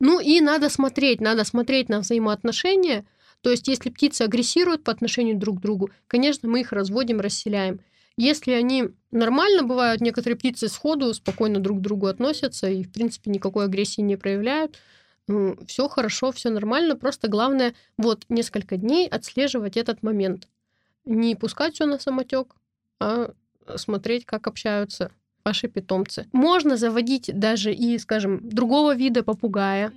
Ну 0.00 0.20
и 0.20 0.40
надо 0.40 0.68
смотреть, 0.68 1.20
надо 1.20 1.44
смотреть 1.44 1.88
на 1.88 2.00
взаимоотношения. 2.00 3.04
То 3.42 3.50
есть, 3.50 3.68
если 3.68 3.90
птицы 3.90 4.22
агрессируют 4.22 4.84
по 4.84 4.92
отношению 4.92 5.36
друг 5.36 5.58
к 5.58 5.62
другу, 5.62 5.90
конечно, 6.06 6.48
мы 6.48 6.60
их 6.60 6.72
разводим, 6.72 7.20
расселяем. 7.20 7.80
Если 8.16 8.52
они 8.52 8.90
нормально 9.10 9.62
бывают, 9.62 10.02
некоторые 10.02 10.36
птицы 10.36 10.68
сходу 10.68 11.14
спокойно 11.14 11.58
друг 11.60 11.78
к 11.78 11.80
другу 11.80 12.06
относятся 12.06 12.68
и, 12.68 12.82
в 12.82 12.92
принципе, 12.92 13.30
никакой 13.30 13.64
агрессии 13.64 14.02
не 14.02 14.16
проявляют, 14.16 14.78
ну, 15.26 15.56
все 15.66 15.88
хорошо, 15.88 16.32
все 16.32 16.50
нормально, 16.50 16.96
просто 16.96 17.28
главное 17.28 17.74
вот 17.96 18.24
несколько 18.28 18.76
дней 18.76 19.08
отслеживать 19.08 19.76
этот 19.76 20.02
момент 20.02 20.48
не 21.04 21.34
пускать 21.34 21.74
все 21.74 21.86
на 21.86 21.98
самотек, 21.98 22.56
а 22.98 23.32
смотреть, 23.76 24.26
как 24.26 24.46
общаются 24.46 25.12
ваши 25.44 25.68
питомцы. 25.68 26.26
Можно 26.32 26.76
заводить 26.76 27.30
даже 27.32 27.72
и, 27.72 27.96
скажем, 27.98 28.40
другого 28.48 28.94
вида 28.94 29.22
попугая 29.22 29.92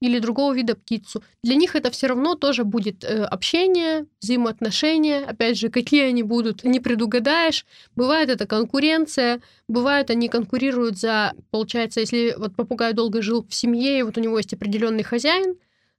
или 0.00 0.18
другого 0.18 0.54
вида 0.54 0.74
птицу. 0.74 1.22
Для 1.42 1.54
них 1.54 1.74
это 1.76 1.90
все 1.90 2.06
равно 2.06 2.34
тоже 2.34 2.64
будет 2.64 3.04
э, 3.04 3.24
общение, 3.24 4.06
взаимоотношения. 4.20 5.24
Опять 5.24 5.58
же, 5.58 5.68
какие 5.70 6.04
они 6.04 6.22
будут, 6.22 6.64
не 6.64 6.80
предугадаешь. 6.80 7.66
Бывает 7.96 8.30
это 8.30 8.46
конкуренция, 8.46 9.40
бывает 9.68 10.10
они 10.10 10.28
конкурируют 10.28 10.98
за, 10.98 11.32
получается, 11.50 12.00
если 12.00 12.34
вот 12.38 12.54
попугай 12.54 12.92
долго 12.92 13.22
жил 13.22 13.46
в 13.48 13.54
семье, 13.54 13.98
и 13.98 14.02
вот 14.02 14.16
у 14.18 14.20
него 14.20 14.38
есть 14.38 14.54
определенный 14.54 15.02
хозяин, 15.02 15.56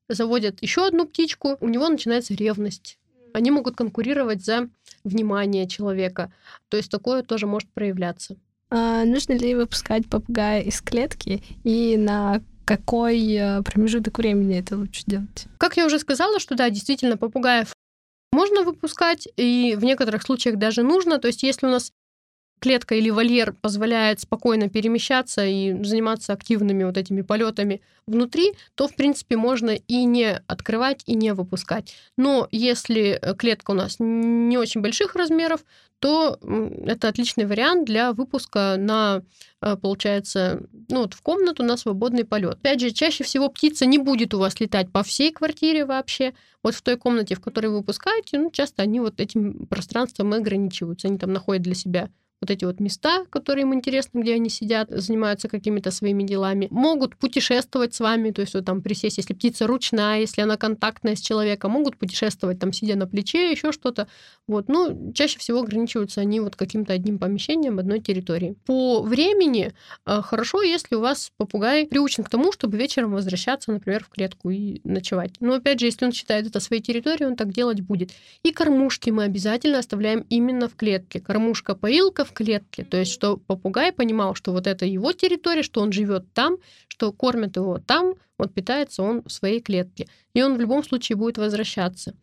заводят 0.07 0.61
еще 0.61 0.87
одну 0.87 1.05
птичку, 1.05 1.57
у 1.59 1.67
него 1.67 1.87
начинается 1.89 2.33
ревность 2.33 2.97
они 3.33 3.51
могут 3.51 3.75
конкурировать 3.75 4.43
за 4.43 4.69
внимание 5.03 5.67
человека. 5.67 6.31
То 6.69 6.77
есть 6.77 6.91
такое 6.91 7.23
тоже 7.23 7.47
может 7.47 7.69
проявляться. 7.69 8.37
А 8.69 9.03
нужно 9.05 9.33
ли 9.33 9.55
выпускать 9.55 10.07
попугая 10.07 10.61
из 10.61 10.81
клетки 10.81 11.41
и 11.63 11.97
на 11.97 12.41
какой 12.69 13.33
э, 13.33 13.63
промежуток 13.63 14.19
времени 14.19 14.59
это 14.59 14.77
лучше 14.77 15.01
делать? 15.07 15.47
Как 15.57 15.75
я 15.75 15.87
уже 15.87 15.97
сказала, 15.97 16.39
что 16.39 16.53
да, 16.53 16.69
действительно, 16.69 17.17
попугаев 17.17 17.73
можно 18.31 18.61
выпускать, 18.61 19.27
и 19.37 19.75
в 19.75 19.83
некоторых 19.83 20.21
случаях 20.21 20.57
даже 20.57 20.83
нужно. 20.83 21.17
То 21.17 21.29
есть 21.29 21.41
если 21.41 21.65
у 21.65 21.71
нас 21.71 21.91
клетка 22.59 22.95
или 22.95 23.09
вольер 23.09 23.53
позволяет 23.53 24.19
спокойно 24.19 24.69
перемещаться 24.69 25.45
и 25.45 25.83
заниматься 25.83 26.33
активными 26.33 26.83
вот 26.83 26.97
этими 26.97 27.21
полетами 27.21 27.81
внутри, 28.05 28.53
то, 28.75 28.87
в 28.87 28.95
принципе, 28.95 29.37
можно 29.37 29.71
и 29.71 30.03
не 30.03 30.41
открывать, 30.47 31.03
и 31.05 31.15
не 31.15 31.33
выпускать. 31.33 31.95
Но 32.17 32.47
если 32.51 33.19
э, 33.21 33.35
клетка 33.35 33.71
у 33.71 33.75
нас 33.75 33.97
не 33.99 34.57
очень 34.57 34.81
больших 34.81 35.15
размеров, 35.15 35.63
то 35.99 36.39
это 36.85 37.09
отличный 37.09 37.45
вариант 37.45 37.85
для 37.85 38.13
выпуска 38.13 38.75
на, 38.77 39.21
э, 39.61 39.75
получается, 39.75 40.63
ну 40.87 41.01
вот 41.01 41.13
в 41.13 41.21
комнату 41.21 41.63
на 41.63 41.77
свободный 41.77 42.23
полет. 42.23 42.55
Опять 42.55 42.79
же, 42.79 42.91
чаще 42.91 43.23
всего 43.23 43.49
птица 43.49 43.85
не 43.85 43.97
будет 43.97 44.33
у 44.33 44.39
вас 44.39 44.59
летать 44.59 44.91
по 44.91 45.03
всей 45.03 45.31
квартире 45.31 45.85
вообще. 45.85 46.33
Вот 46.63 46.73
в 46.73 46.81
той 46.81 46.97
комнате, 46.97 47.35
в 47.35 47.41
которой 47.41 47.67
вы 47.67 47.77
выпускаете, 47.77 48.39
ну, 48.39 48.49
часто 48.49 48.81
они 48.81 48.99
вот 48.99 49.19
этим 49.19 49.67
пространством 49.67 50.33
ограничиваются. 50.33 51.07
Они 51.07 51.17
там 51.17 51.33
находят 51.33 51.63
для 51.63 51.75
себя 51.75 52.09
вот 52.41 52.51
эти 52.51 52.65
вот 52.65 52.79
места, 52.79 53.25
которые 53.29 53.63
им 53.63 53.73
интересны, 53.73 54.21
где 54.21 54.35
они 54.35 54.49
сидят, 54.49 54.89
занимаются 54.89 55.49
какими-то 55.49 55.91
своими 55.91 56.23
делами, 56.23 56.67
могут 56.71 57.17
путешествовать 57.17 57.93
с 57.93 57.99
вами, 57.99 58.31
то 58.31 58.41
есть 58.41 58.53
вот 58.53 58.65
там 58.65 58.81
присесть, 58.81 59.17
если 59.17 59.33
птица 59.33 59.67
ручная, 59.67 60.21
если 60.21 60.41
она 60.41 60.57
контактная 60.57 61.15
с 61.15 61.21
человеком, 61.21 61.71
могут 61.71 61.97
путешествовать 61.97 62.59
там, 62.59 62.71
сидя 62.71 62.95
на 62.95 63.07
плече, 63.07 63.51
еще 63.51 63.71
что-то. 63.71 64.07
Вот. 64.47 64.67
Ну, 64.69 65.11
чаще 65.13 65.37
всего 65.39 65.59
ограничиваются 65.59 66.21
они 66.21 66.39
вот 66.39 66.55
каким-то 66.55 66.93
одним 66.93 67.19
помещением 67.19 67.79
одной 67.79 67.99
территории. 67.99 68.55
По 68.65 69.01
времени 69.01 69.73
э, 70.05 70.21
хорошо, 70.21 70.61
если 70.61 70.95
у 70.95 71.01
вас 71.01 71.31
попугай 71.37 71.85
приучен 71.85 72.23
к 72.23 72.29
тому, 72.29 72.51
чтобы 72.51 72.77
вечером 72.77 73.11
возвращаться, 73.11 73.71
например, 73.71 74.03
в 74.03 74.09
клетку 74.09 74.49
и 74.49 74.81
ночевать. 74.83 75.33
Но 75.39 75.55
опять 75.55 75.79
же, 75.79 75.87
если 75.87 76.05
он 76.05 76.11
считает 76.11 76.47
это 76.47 76.59
своей 76.59 76.81
территорией, 76.81 77.27
он 77.27 77.35
так 77.35 77.51
делать 77.51 77.81
будет. 77.81 78.11
И 78.43 78.51
кормушки 78.51 79.09
мы 79.09 79.23
обязательно 79.23 79.79
оставляем 79.79 80.25
именно 80.29 80.67
в 80.67 80.75
клетке. 80.75 81.19
Кормушка, 81.19 81.75
поилка 81.75 82.25
в 82.29 82.33
клетке. 82.33 82.83
То 82.83 82.97
есть, 82.97 83.11
что 83.11 83.37
попугай 83.37 83.91
понимал, 83.91 84.35
что 84.35 84.51
вот 84.51 84.67
это 84.67 84.85
его 84.85 85.11
территория, 85.11 85.63
что 85.63 85.81
он 85.81 85.91
живет 85.91 86.31
там, 86.33 86.57
что 86.87 87.11
кормят 87.11 87.55
его 87.55 87.79
там, 87.79 88.15
вот 88.37 88.53
питается 88.53 89.03
он 89.03 89.23
в 89.23 89.31
своей 89.31 89.59
клетке. 89.59 90.07
И 90.33 90.41
он 90.41 90.55
в 90.55 90.61
любом 90.61 90.83
случае 90.83 91.17
будет 91.17 91.37
возвращаться. 91.37 92.15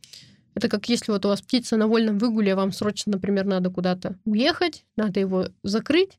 Это 0.54 0.68
как 0.68 0.88
если 0.88 1.12
вот 1.12 1.24
у 1.26 1.28
вас 1.28 1.42
птица 1.42 1.76
на 1.76 1.86
вольном 1.86 2.18
выгуле, 2.18 2.54
вам 2.54 2.72
срочно, 2.72 3.12
например, 3.12 3.44
надо 3.44 3.70
куда-то 3.70 4.18
уехать, 4.24 4.84
надо 4.96 5.20
его 5.20 5.48
закрыть, 5.62 6.18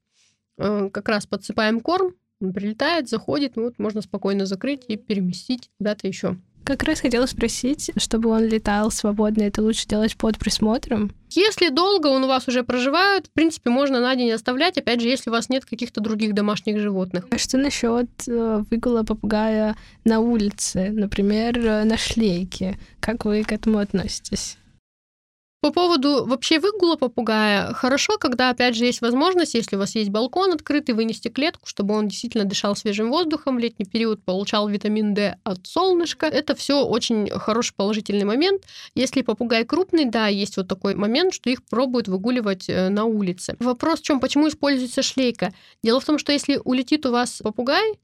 э, 0.59 0.89
как 0.93 1.09
раз 1.09 1.25
подсыпаем 1.25 1.79
корм, 1.79 2.13
он 2.39 2.53
прилетает, 2.53 3.09
заходит, 3.09 3.55
ну 3.55 3.63
вот 3.63 3.79
можно 3.79 4.01
спокойно 4.01 4.45
закрыть 4.45 4.83
и 4.87 4.95
переместить 4.95 5.71
куда-то 5.79 6.07
еще. 6.07 6.37
Как 6.67 6.83
раз 6.83 6.99
хотела 6.99 7.25
спросить, 7.27 7.91
чтобы 7.95 8.29
он 8.29 8.43
летал 8.43 8.91
свободно, 8.91 9.43
это 9.43 9.61
лучше 9.61 9.87
делать 9.87 10.17
под 10.17 10.37
присмотром? 10.37 11.13
Если 11.29 11.69
долго 11.69 12.07
он 12.07 12.25
у 12.25 12.27
вас 12.27 12.49
уже 12.49 12.61
проживает, 12.61 13.27
в 13.27 13.29
принципе, 13.29 13.69
можно 13.69 14.01
на 14.01 14.13
день 14.17 14.33
оставлять, 14.33 14.77
опять 14.77 14.99
же, 14.99 15.07
если 15.07 15.29
у 15.29 15.33
вас 15.33 15.47
нет 15.47 15.63
каких-то 15.63 16.01
других 16.01 16.33
домашних 16.33 16.77
животных. 16.79 17.25
А 17.31 17.37
что 17.37 17.57
насчет 17.57 18.09
э, 18.27 18.63
выгула 18.69 19.03
попугая 19.03 19.77
на 20.03 20.19
улице, 20.19 20.89
например, 20.89 21.57
э, 21.57 21.83
на 21.85 21.95
шлейке? 21.95 22.77
Как 22.99 23.23
вы 23.23 23.43
к 23.43 23.53
этому 23.53 23.77
относитесь? 23.77 24.57
По 25.67 25.73
поводу 25.73 26.25
вообще 26.25 26.59
выгула 26.59 26.95
попугая, 26.95 27.73
хорошо, 27.73 28.17
когда, 28.17 28.51
опять 28.51 28.73
же, 28.73 28.85
есть 28.85 29.01
возможность, 29.01 29.53
если 29.53 29.75
у 29.75 29.79
вас 29.79 29.95
есть 29.95 30.09
балкон 30.09 30.53
открытый, 30.53 30.95
вынести 30.95 31.27
клетку, 31.27 31.67
чтобы 31.67 31.93
он 31.93 32.07
действительно 32.07 32.45
дышал 32.45 32.73
свежим 32.77 33.09
воздухом 33.09 33.57
в 33.57 33.59
летний 33.59 33.83
период, 33.83 34.23
получал 34.23 34.69
витамин 34.69 35.13
D 35.13 35.35
от 35.43 35.67
солнышка. 35.67 36.25
Это 36.25 36.55
все 36.55 36.85
очень 36.85 37.29
хороший 37.29 37.75
положительный 37.75 38.23
момент. 38.23 38.63
Если 38.95 39.23
попугай 39.23 39.65
крупный, 39.65 40.05
да, 40.05 40.27
есть 40.27 40.55
вот 40.55 40.69
такой 40.69 40.95
момент, 40.95 41.33
что 41.33 41.49
их 41.49 41.61
пробуют 41.65 42.07
выгуливать 42.07 42.69
э, 42.69 42.87
на 42.87 43.03
улице. 43.03 43.57
Вопрос 43.59 43.99
в 43.99 44.03
чем, 44.03 44.21
почему 44.21 44.47
используется 44.47 45.01
шлейка? 45.01 45.53
Дело 45.83 45.99
в 45.99 46.05
том, 46.05 46.17
что 46.17 46.31
если 46.31 46.61
улетит 46.63 47.05
у 47.05 47.11
вас 47.11 47.41
попугай, 47.43 47.99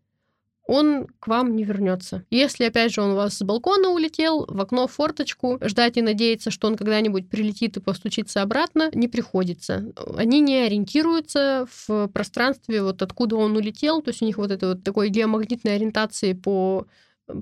он 0.65 1.07
к 1.19 1.27
вам 1.27 1.55
не 1.55 1.63
вернется. 1.63 2.23
Если, 2.29 2.65
опять 2.65 2.93
же, 2.93 3.01
он 3.01 3.11
у 3.11 3.15
вас 3.15 3.37
с 3.37 3.41
балкона 3.41 3.89
улетел, 3.89 4.45
в 4.47 4.61
окно, 4.61 4.87
в 4.87 4.91
форточку, 4.91 5.59
ждать 5.61 5.97
и 5.97 6.01
надеяться, 6.01 6.51
что 6.51 6.67
он 6.67 6.77
когда-нибудь 6.77 7.29
прилетит 7.29 7.77
и 7.77 7.81
постучится 7.81 8.41
обратно, 8.41 8.89
не 8.93 9.07
приходится. 9.07 9.91
Они 10.15 10.39
не 10.39 10.55
ориентируются 10.61 11.67
в 11.69 12.07
пространстве, 12.07 12.81
вот 12.81 13.01
откуда 13.01 13.35
он 13.35 13.57
улетел, 13.57 14.01
то 14.01 14.09
есть 14.09 14.21
у 14.21 14.25
них 14.25 14.37
вот 14.37 14.51
этой 14.51 14.69
вот 14.69 14.83
такой 14.83 15.09
геомагнитной 15.09 15.75
ориентации 15.75 16.33
по 16.33 16.87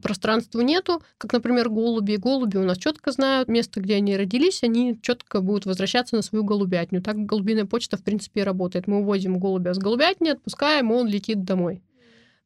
пространству 0.04 0.62
нету, 0.62 1.02
как, 1.18 1.34
например, 1.34 1.70
голуби. 1.70 2.16
Голуби 2.16 2.58
у 2.58 2.64
нас 2.64 2.78
четко 2.78 3.12
знают 3.12 3.50
место, 3.50 3.82
где 3.82 3.96
они 3.96 4.16
родились, 4.16 4.64
они 4.64 5.00
четко 5.02 5.42
будут 5.42 5.66
возвращаться 5.66 6.16
на 6.16 6.22
свою 6.22 6.44
голубятню. 6.44 7.02
Так 7.02 7.18
голубиная 7.18 7.66
почта, 7.66 7.98
в 7.98 8.04
принципе, 8.04 8.44
работает. 8.44 8.88
Мы 8.88 9.00
увозим 9.00 9.40
голубя 9.40 9.74
с 9.74 9.80
голубятни, 9.80 10.30
отпускаем, 10.30 10.92
и 10.92 10.96
он 10.96 11.08
летит 11.08 11.44
домой 11.44 11.82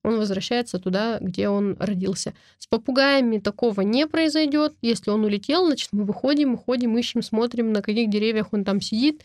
он 0.05 0.17
возвращается 0.17 0.79
туда, 0.79 1.17
где 1.19 1.49
он 1.49 1.75
родился. 1.79 2.33
С 2.59 2.67
попугаями 2.67 3.39
такого 3.39 3.81
не 3.81 4.07
произойдет. 4.07 4.75
Если 4.81 5.09
он 5.09 5.25
улетел, 5.25 5.65
значит, 5.65 5.89
мы 5.91 6.03
выходим, 6.03 6.53
уходим, 6.53 6.97
ищем, 6.97 7.21
смотрим, 7.21 7.73
на 7.73 7.81
каких 7.81 8.09
деревьях 8.09 8.53
он 8.53 8.63
там 8.63 8.81
сидит, 8.81 9.23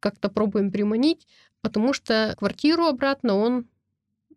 как-то 0.00 0.28
пробуем 0.28 0.70
приманить, 0.70 1.26
потому 1.60 1.92
что 1.92 2.34
квартиру 2.38 2.84
обратно 2.84 3.36
он 3.36 3.66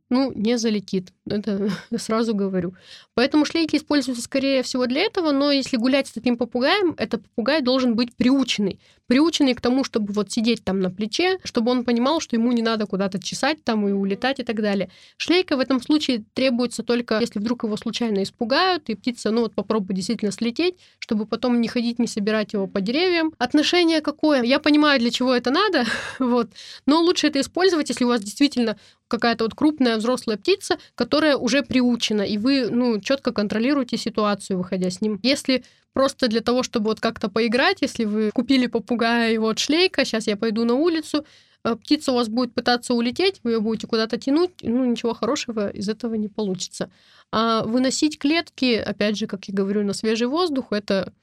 ну, 0.10 0.32
не 0.34 0.58
залетит. 0.58 1.12
Это 1.26 1.70
сразу 1.98 2.34
говорю. 2.34 2.74
Поэтому 3.14 3.46
шлейки 3.46 3.76
используются 3.76 4.24
скорее 4.24 4.64
всего 4.64 4.86
для 4.86 5.02
этого, 5.02 5.32
но 5.32 5.52
если 5.52 5.78
гулять 5.78 6.08
с 6.08 6.12
таким 6.12 6.38
попугаем, 6.38 6.96
этот 6.98 7.24
попугай 7.24 7.62
должен 7.62 7.96
быть 7.96 8.16
приученный. 8.16 8.80
Приученный 9.08 9.54
к 9.54 9.62
тому, 9.62 9.84
чтобы 9.84 10.12
вот 10.14 10.32
сидеть 10.32 10.64
там 10.64 10.82
на 10.82 10.90
плече, 10.90 11.40
чтобы 11.44 11.72
он 11.72 11.86
понимал, 11.86 12.20
что 12.20 12.36
ему 12.36 12.52
не 12.52 12.62
надо 12.62 12.86
куда-то 12.86 13.22
чесать 13.22 13.64
там 13.64 13.88
и 13.88 13.92
улетать 13.92 14.40
и 14.40 14.44
так 14.44 14.62
далее. 14.62 14.90
Шлейка 15.18 15.56
в 15.56 15.60
этом 15.60 15.82
случае 15.82 16.26
требуется 16.34 16.84
только, 16.84 17.20
если 17.20 17.40
вдруг 17.40 17.64
его 17.64 17.78
случайно 17.78 18.24
испугают, 18.24 18.90
и 18.90 18.96
птица, 18.96 19.32
ну 19.32 19.42
вот 19.42 19.56
попробует 19.56 19.96
действительно 19.96 20.32
слететь, 20.32 20.76
чтобы 21.00 21.26
потом 21.26 21.62
не 21.62 21.68
ходить, 21.68 22.00
не 22.00 22.08
собирать 22.08 22.54
его 22.54 22.68
по 22.68 22.82
деревьям. 22.82 23.34
Отношение 23.38 24.02
какое? 24.02 24.44
Я 24.44 24.60
понимаю, 24.60 25.00
для 25.00 25.10
чего 25.10 25.34
это 25.34 25.52
надо, 25.52 25.86
вот, 26.20 26.50
но 26.86 27.02
лучше 27.02 27.28
это 27.28 27.40
использовать, 27.40 27.90
если 27.90 28.04
у 28.04 28.10
вас 28.10 28.22
действительно 28.22 28.78
какая-то 29.08 29.46
вот 29.46 29.56
крупная 29.56 29.98
взрослая 29.98 30.38
птица, 30.38 30.78
которая 30.96 31.38
уже 31.38 31.64
приучена, 31.64 32.22
и 32.22 32.38
вы, 32.38 32.70
ну, 32.70 33.00
четко 33.00 33.32
контролируете 33.32 33.98
ситуацию, 33.98 34.58
выходя 34.58 34.90
с 34.90 35.02
ним. 35.02 35.20
Если 35.24 35.64
просто 35.94 36.28
для 36.28 36.42
того, 36.42 36.64
чтобы 36.64 36.88
вот 36.88 37.00
как-то 37.00 37.30
поиграть, 37.30 37.82
если 37.82 38.06
вы 38.06 38.32
купили 38.32 38.68
попугая 38.68 39.32
и 39.32 39.38
вот 39.38 39.60
шлейка, 39.60 40.06
сейчас 40.06 40.28
я 40.28 40.38
пойду 40.38 40.64
на 40.64 40.76
улицу, 40.76 41.26
э, 41.64 41.76
птица 41.76 42.12
у 42.12 42.16
вас 42.16 42.30
будет 42.30 42.54
пытаться 42.54 42.94
улететь, 42.94 43.40
вы 43.44 43.54
ее 43.54 43.60
будете 43.60 43.88
куда-то 43.88 44.18
тянуть, 44.18 44.52
ну, 44.62 44.86
ничего 44.86 45.14
хорошего 45.14 45.70
из 45.70 45.90
этого 45.90 46.16
не 46.16 46.28
получится. 46.28 46.92
А 47.32 47.64
выносить 47.64 48.20
клетки, 48.20 48.76
опять 48.76 49.18
же, 49.18 49.28
как 49.28 49.46
я 49.46 49.54
говорю, 49.54 49.84
на 49.84 49.94
свежий 49.94 50.28
воздух, 50.28 50.68
это 50.72 51.14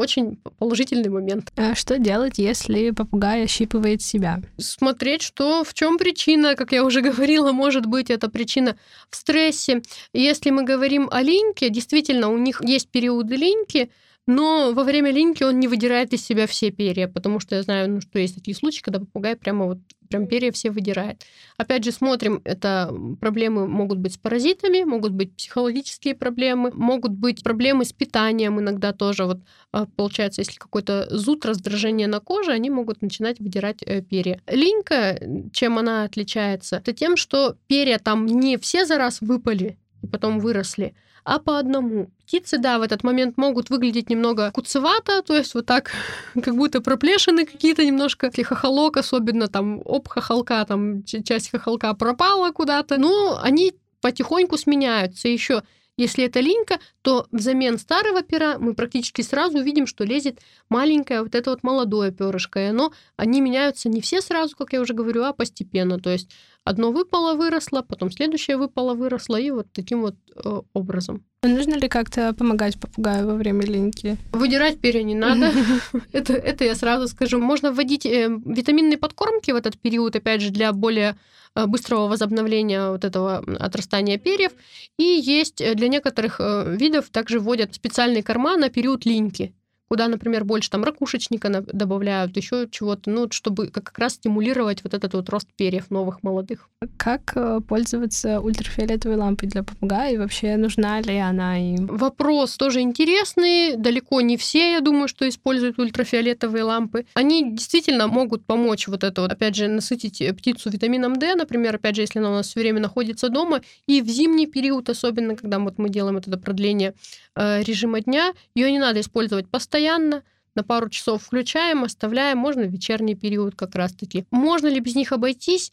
очень 0.00 0.38
положительный 0.58 1.10
момент. 1.10 1.52
А 1.56 1.74
что 1.74 1.98
делать, 1.98 2.38
если 2.38 2.90
попугай 2.90 3.44
ощипывает 3.44 4.02
себя? 4.02 4.40
Смотреть, 4.56 5.22
что 5.22 5.62
в 5.62 5.74
чем 5.74 5.98
причина, 5.98 6.54
как 6.54 6.72
я 6.72 6.84
уже 6.84 7.00
говорила, 7.10 7.52
может 7.52 7.86
быть, 7.86 8.10
это 8.10 8.28
причина 8.30 8.76
в 9.10 9.16
стрессе. 9.16 9.82
Если 10.12 10.50
мы 10.50 10.64
говорим 10.64 11.08
о 11.10 11.22
линьке, 11.22 11.68
действительно, 11.70 12.30
у 12.30 12.38
них 12.38 12.62
есть 12.64 12.88
периоды 12.88 13.36
линьки, 13.36 13.90
но 14.26 14.72
во 14.72 14.84
время 14.84 15.10
линьки 15.10 15.42
он 15.42 15.60
не 15.60 15.68
выдирает 15.68 16.12
из 16.12 16.24
себя 16.24 16.46
все 16.46 16.70
перья, 16.70 17.08
потому 17.08 17.40
что 17.40 17.56
я 17.56 17.62
знаю, 17.62 17.90
ну, 17.90 18.00
что 18.00 18.18
есть 18.18 18.34
такие 18.34 18.54
случаи, 18.54 18.82
когда 18.82 19.00
попугай 19.00 19.36
прямо 19.36 19.66
вот 19.66 19.78
прям 20.10 20.26
перья 20.26 20.50
все 20.50 20.70
выдирает. 20.70 21.24
Опять 21.56 21.84
же, 21.84 21.92
смотрим, 21.92 22.40
это 22.44 22.92
проблемы 23.20 23.66
могут 23.66 23.98
быть 23.98 24.14
с 24.14 24.18
паразитами, 24.18 24.82
могут 24.82 25.12
быть 25.12 25.34
психологические 25.36 26.14
проблемы, 26.14 26.72
могут 26.74 27.12
быть 27.12 27.42
проблемы 27.42 27.84
с 27.84 27.92
питанием 27.92 28.58
иногда 28.58 28.92
тоже. 28.92 29.24
Вот 29.24 29.38
а, 29.72 29.86
получается, 29.86 30.40
если 30.40 30.58
какой-то 30.58 31.06
зуд, 31.10 31.46
раздражение 31.46 32.08
на 32.08 32.20
коже, 32.20 32.50
они 32.50 32.70
могут 32.70 33.02
начинать 33.02 33.38
выдирать 33.38 33.82
э, 33.82 34.02
перья. 34.02 34.40
Линька, 34.48 35.18
чем 35.52 35.78
она 35.78 36.04
отличается? 36.04 36.76
Это 36.76 36.92
тем, 36.92 37.16
что 37.16 37.56
перья 37.68 37.98
там 37.98 38.26
не 38.26 38.58
все 38.58 38.84
за 38.84 38.98
раз 38.98 39.20
выпали 39.20 39.78
и 40.02 40.06
потом 40.08 40.40
выросли, 40.40 40.94
а 41.24 41.38
по 41.38 41.58
одному. 41.58 42.10
Птицы, 42.26 42.58
да, 42.58 42.78
в 42.78 42.82
этот 42.82 43.02
момент 43.04 43.36
могут 43.36 43.70
выглядеть 43.70 44.10
немного 44.10 44.50
куцевато, 44.52 45.22
то 45.22 45.36
есть 45.36 45.54
вот 45.54 45.66
так, 45.66 45.90
как 46.42 46.56
будто 46.56 46.80
проплешины 46.80 47.44
какие-то 47.46 47.84
немножко. 47.84 48.26
Если 48.26 48.42
хохолок, 48.42 48.96
особенно 48.96 49.48
там 49.48 49.82
об 49.84 50.08
хохолка, 50.08 50.64
там 50.64 51.04
часть 51.04 51.50
хохолка 51.50 51.94
пропала 51.94 52.50
куда-то. 52.52 52.98
Но 52.98 53.38
они 53.42 53.74
потихоньку 54.00 54.56
сменяются. 54.56 55.28
Еще 55.28 55.62
если 56.00 56.24
это 56.24 56.40
линька, 56.40 56.78
то 57.02 57.26
взамен 57.30 57.78
старого 57.78 58.22
пера 58.22 58.56
мы 58.58 58.74
практически 58.74 59.20
сразу 59.20 59.60
видим, 59.60 59.86
что 59.86 60.04
лезет 60.04 60.40
маленькое 60.70 61.22
вот 61.22 61.34
это 61.34 61.50
вот 61.50 61.62
молодое 61.62 62.10
перышко. 62.10 62.58
И 62.58 62.68
оно, 62.68 62.92
они 63.16 63.42
меняются 63.42 63.90
не 63.90 64.00
все 64.00 64.22
сразу, 64.22 64.56
как 64.56 64.72
я 64.72 64.80
уже 64.80 64.94
говорю, 64.94 65.24
а 65.24 65.34
постепенно. 65.34 65.98
То 65.98 66.08
есть 66.08 66.30
одно 66.70 66.92
выпало, 66.92 67.34
выросло, 67.34 67.82
потом 67.82 68.10
следующее 68.10 68.56
выпало, 68.56 68.94
выросло, 68.94 69.36
и 69.36 69.50
вот 69.50 69.66
таким 69.72 70.00
вот 70.00 70.14
э, 70.44 70.60
образом. 70.72 71.24
А 71.42 71.48
нужно 71.48 71.74
ли 71.74 71.88
как-то 71.88 72.32
помогать 72.34 72.78
попугаю 72.78 73.26
во 73.26 73.34
время 73.34 73.64
линьки? 73.66 74.16
Выдирать 74.32 74.80
перья 74.80 75.02
не 75.02 75.14
надо. 75.14 75.52
это, 76.12 76.34
это 76.34 76.64
я 76.64 76.74
сразу 76.74 77.08
скажу. 77.08 77.38
Можно 77.38 77.72
вводить 77.72 78.06
э, 78.06 78.28
витаминные 78.44 78.98
подкормки 78.98 79.50
в 79.50 79.56
этот 79.56 79.78
период, 79.78 80.16
опять 80.16 80.42
же, 80.42 80.50
для 80.50 80.72
более 80.72 81.16
э, 81.54 81.66
быстрого 81.66 82.08
возобновления 82.08 82.90
вот 82.90 83.04
этого 83.04 83.38
отрастания 83.58 84.18
перьев. 84.18 84.52
И 84.98 85.02
есть 85.02 85.60
э, 85.60 85.74
для 85.74 85.88
некоторых 85.88 86.40
видов 86.40 87.10
также 87.10 87.40
вводят 87.40 87.74
специальные 87.74 88.22
корма 88.22 88.56
на 88.56 88.68
период 88.68 89.04
линьки 89.04 89.54
куда, 89.90 90.06
например, 90.06 90.44
больше 90.44 90.70
там 90.70 90.84
ракушечника 90.84 91.48
добавляют, 91.72 92.36
еще 92.36 92.68
чего-то, 92.70 93.10
ну, 93.10 93.26
чтобы 93.32 93.66
как 93.66 93.98
раз 93.98 94.14
стимулировать 94.14 94.84
вот 94.84 94.94
этот 94.94 95.14
вот 95.14 95.28
рост 95.28 95.48
перьев 95.56 95.90
новых 95.90 96.22
молодых. 96.22 96.68
Как 96.96 97.32
э, 97.34 97.60
пользоваться 97.66 98.40
ультрафиолетовой 98.40 99.16
лампой 99.16 99.48
для 99.48 99.64
попугая 99.64 100.14
и 100.14 100.16
вообще 100.16 100.56
нужна 100.56 101.00
ли 101.00 101.18
она 101.18 101.58
им? 101.58 101.88
Вопрос 101.88 102.56
тоже 102.56 102.82
интересный. 102.82 103.76
Далеко 103.76 104.20
не 104.20 104.36
все, 104.36 104.74
я 104.74 104.80
думаю, 104.80 105.08
что 105.08 105.28
используют 105.28 105.80
ультрафиолетовые 105.80 106.62
лампы. 106.62 107.04
Они 107.14 107.50
действительно 107.50 108.06
могут 108.06 108.44
помочь 108.44 108.86
вот 108.86 109.02
это 109.02 109.22
вот, 109.22 109.32
опять 109.32 109.56
же, 109.56 109.66
насытить 109.66 110.20
э, 110.20 110.32
птицу 110.32 110.70
витамином 110.70 111.16
D, 111.16 111.34
например, 111.34 111.74
опять 111.74 111.96
же, 111.96 112.02
если 112.02 112.20
она 112.20 112.30
у 112.30 112.34
нас 112.34 112.46
все 112.46 112.60
время 112.60 112.80
находится 112.80 113.28
дома, 113.28 113.60
и 113.88 114.02
в 114.02 114.08
зимний 114.08 114.46
период, 114.46 114.88
особенно 114.88 115.34
когда 115.34 115.58
вот 115.58 115.78
мы 115.78 115.88
делаем 115.88 116.18
это 116.18 116.38
продление 116.38 116.94
режима 117.36 118.00
дня, 118.00 118.32
ее 118.54 118.70
не 118.70 118.78
надо 118.78 119.00
использовать 119.00 119.48
постоянно, 119.48 120.22
на 120.54 120.64
пару 120.64 120.88
часов 120.88 121.22
включаем, 121.22 121.84
оставляем, 121.84 122.38
можно 122.38 122.64
в 122.64 122.70
вечерний 122.70 123.14
период 123.14 123.54
как 123.54 123.74
раз-таки. 123.74 124.24
Можно 124.30 124.66
ли 124.66 124.80
без 124.80 124.94
них 124.94 125.12
обойтись? 125.12 125.72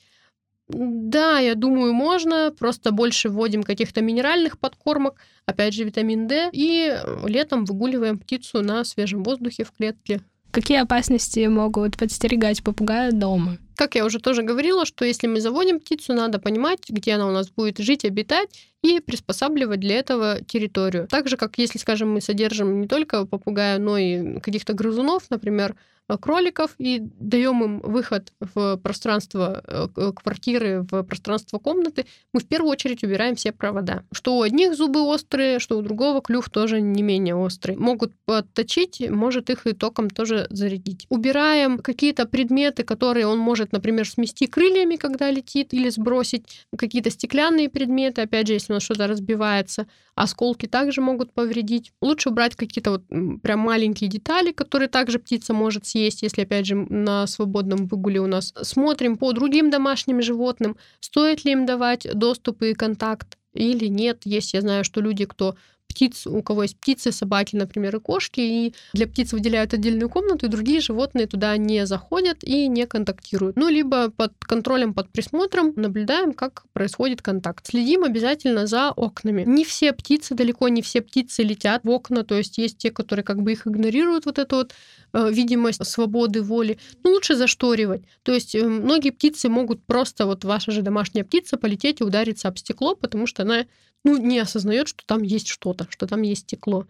Да, 0.67 1.39
я 1.39 1.55
думаю, 1.55 1.93
можно. 1.93 2.53
Просто 2.57 2.91
больше 2.91 3.29
вводим 3.29 3.63
каких-то 3.63 4.01
минеральных 4.01 4.59
подкормок, 4.59 5.19
опять 5.45 5.73
же, 5.73 5.83
витамин 5.83 6.27
D, 6.27 6.49
и 6.51 6.95
летом 7.25 7.65
выгуливаем 7.65 8.19
птицу 8.19 8.61
на 8.61 8.83
свежем 8.83 9.23
воздухе 9.23 9.63
в 9.63 9.71
клетке. 9.71 10.21
Какие 10.57 10.79
опасности 10.79 11.45
могут 11.45 11.97
подстерегать 11.97 12.63
попугая 12.63 13.11
дома? 13.11 13.59
Как 13.75 13.93
я 13.93 14.03
уже 14.03 14.17
тоже 14.17 14.41
говорила, 14.41 14.87
что 14.87 15.05
если 15.05 15.27
мы 15.27 15.39
заводим 15.39 15.79
птицу, 15.79 16.15
надо 16.15 16.39
понимать, 16.39 16.89
где 16.89 17.13
она 17.13 17.27
у 17.27 17.31
нас 17.31 17.51
будет 17.51 17.77
жить, 17.77 18.05
обитать, 18.05 18.49
и 18.81 18.99
приспосабливать 18.99 19.81
для 19.81 19.99
этого 19.99 20.39
территорию. 20.47 21.05
Так 21.11 21.27
же, 21.27 21.37
как 21.37 21.59
если, 21.59 21.77
скажем, 21.77 22.11
мы 22.11 22.21
содержим 22.21 22.81
не 22.81 22.87
только 22.87 23.27
попугая, 23.27 23.77
но 23.77 23.99
и 23.99 24.39
каких-то 24.39 24.73
грызунов, 24.73 25.29
например, 25.29 25.75
кроликов 26.15 26.73
и 26.77 26.99
даем 27.01 27.63
им 27.63 27.79
выход 27.79 28.31
в 28.39 28.77
пространство 28.77 29.61
э, 29.67 29.87
э, 29.97 30.11
квартиры, 30.15 30.85
в 30.89 31.03
пространство 31.03 31.59
комнаты, 31.59 32.05
мы 32.31 32.39
в 32.39 32.47
первую 32.47 32.71
очередь 32.71 33.03
убираем 33.03 33.35
все 33.35 33.51
провода. 33.51 34.03
Что 34.13 34.37
у 34.37 34.41
одних 34.41 34.75
зубы 34.75 35.01
острые, 35.01 35.59
что 35.59 35.77
у 35.77 35.81
другого 35.81 36.21
клюв 36.21 36.49
тоже 36.49 36.79
не 36.79 37.03
менее 37.03 37.35
острый. 37.35 37.75
Могут 37.75 38.13
подточить, 38.23 39.01
может 39.09 39.49
их 39.49 39.67
и 39.67 39.73
током 39.73 40.09
тоже 40.09 40.47
зарядить. 40.49 41.05
Убираем 41.09 41.79
какие-то 41.79 42.25
предметы, 42.25 42.83
которые 42.83 43.27
он 43.27 43.37
может, 43.37 43.73
например, 43.73 44.07
смести 44.07 44.47
крыльями, 44.47 44.95
когда 44.95 45.29
летит, 45.29 45.73
или 45.73 45.89
сбросить 45.89 46.65
какие-то 46.77 47.09
стеклянные 47.09 47.67
предметы, 47.69 48.21
опять 48.21 48.47
же, 48.47 48.53
если 48.53 48.71
у 48.71 48.75
нас 48.75 48.83
что-то 48.83 49.07
разбивается. 49.07 49.87
Осколки 50.15 50.65
также 50.65 51.01
могут 51.01 51.31
повредить. 51.33 51.91
Лучше 52.01 52.29
убрать 52.29 52.55
какие-то 52.55 52.91
вот 52.91 53.03
прям 53.41 53.59
маленькие 53.59 54.09
детали, 54.09 54.51
которые 54.51 54.87
также 54.87 55.19
птица 55.19 55.53
может 55.53 55.85
съесть 55.85 55.96
есть, 55.97 56.21
если, 56.21 56.41
опять 56.41 56.65
же, 56.65 56.75
на 56.75 57.27
свободном 57.27 57.87
выгуле 57.87 58.19
у 58.19 58.27
нас. 58.27 58.53
Смотрим 58.61 59.17
по 59.17 59.33
другим 59.33 59.69
домашним 59.69 60.21
животным, 60.21 60.77
стоит 60.99 61.45
ли 61.45 61.51
им 61.53 61.65
давать 61.65 62.07
доступ 62.13 62.61
и 62.63 62.73
контакт 62.73 63.37
или 63.53 63.87
нет. 63.87 64.21
Есть, 64.25 64.53
я 64.53 64.61
знаю, 64.61 64.83
что 64.83 65.01
люди, 65.01 65.25
кто 65.25 65.55
птиц, 65.87 66.27
у 66.27 66.41
кого 66.41 66.63
есть 66.63 66.77
птицы, 66.77 67.11
собаки, 67.11 67.55
например, 67.55 67.95
и 67.95 67.99
кошки, 67.99 68.39
и 68.39 68.73
для 68.93 69.07
птиц 69.07 69.33
выделяют 69.33 69.73
отдельную 69.73 70.09
комнату, 70.09 70.45
и 70.45 70.49
другие 70.49 70.79
животные 70.79 71.27
туда 71.27 71.57
не 71.57 71.85
заходят 71.85 72.43
и 72.43 72.67
не 72.67 72.85
контактируют. 72.85 73.55
Ну, 73.55 73.67
либо 73.69 74.11
под 74.11 74.33
контролем, 74.39 74.93
под 74.93 75.09
присмотром 75.09 75.73
наблюдаем, 75.75 76.33
как 76.33 76.65
происходит 76.73 77.21
контакт. 77.21 77.65
Следим 77.67 78.03
обязательно 78.03 78.67
за 78.67 78.91
окнами. 78.91 79.43
Не 79.47 79.65
все 79.65 79.91
птицы, 79.93 80.35
далеко 80.35 80.67
не 80.67 80.81
все 80.81 81.01
птицы 81.01 81.43
летят 81.43 81.83
в 81.83 81.89
окна, 81.89 82.23
то 82.23 82.35
есть 82.35 82.57
есть 82.57 82.77
те, 82.77 82.91
которые 82.91 83.23
как 83.23 83.41
бы 83.41 83.53
их 83.53 83.65
игнорируют, 83.65 84.25
вот 84.25 84.37
эту 84.37 84.57
вот 84.57 84.73
видимость 85.13 85.85
свободы 85.85 86.41
воли. 86.41 86.77
Ну, 87.03 87.11
лучше 87.11 87.35
зашторивать. 87.35 88.03
То 88.23 88.33
есть 88.33 88.55
э, 88.55 88.67
многие 88.67 89.11
птицы 89.11 89.49
могут 89.49 89.83
просто, 89.83 90.25
вот 90.25 90.43
ваша 90.43 90.71
же 90.71 90.81
домашняя 90.81 91.23
птица, 91.23 91.57
полететь 91.57 92.01
и 92.01 92.03
удариться 92.03 92.47
об 92.47 92.57
стекло, 92.57 92.95
потому 92.95 93.27
что 93.27 93.43
она 93.43 93.65
ну, 94.03 94.17
не 94.17 94.39
осознает, 94.39 94.87
что 94.87 95.05
там 95.05 95.23
есть 95.23 95.47
что-то, 95.47 95.87
что 95.89 96.07
там 96.07 96.21
есть 96.21 96.43
стекло. 96.43 96.87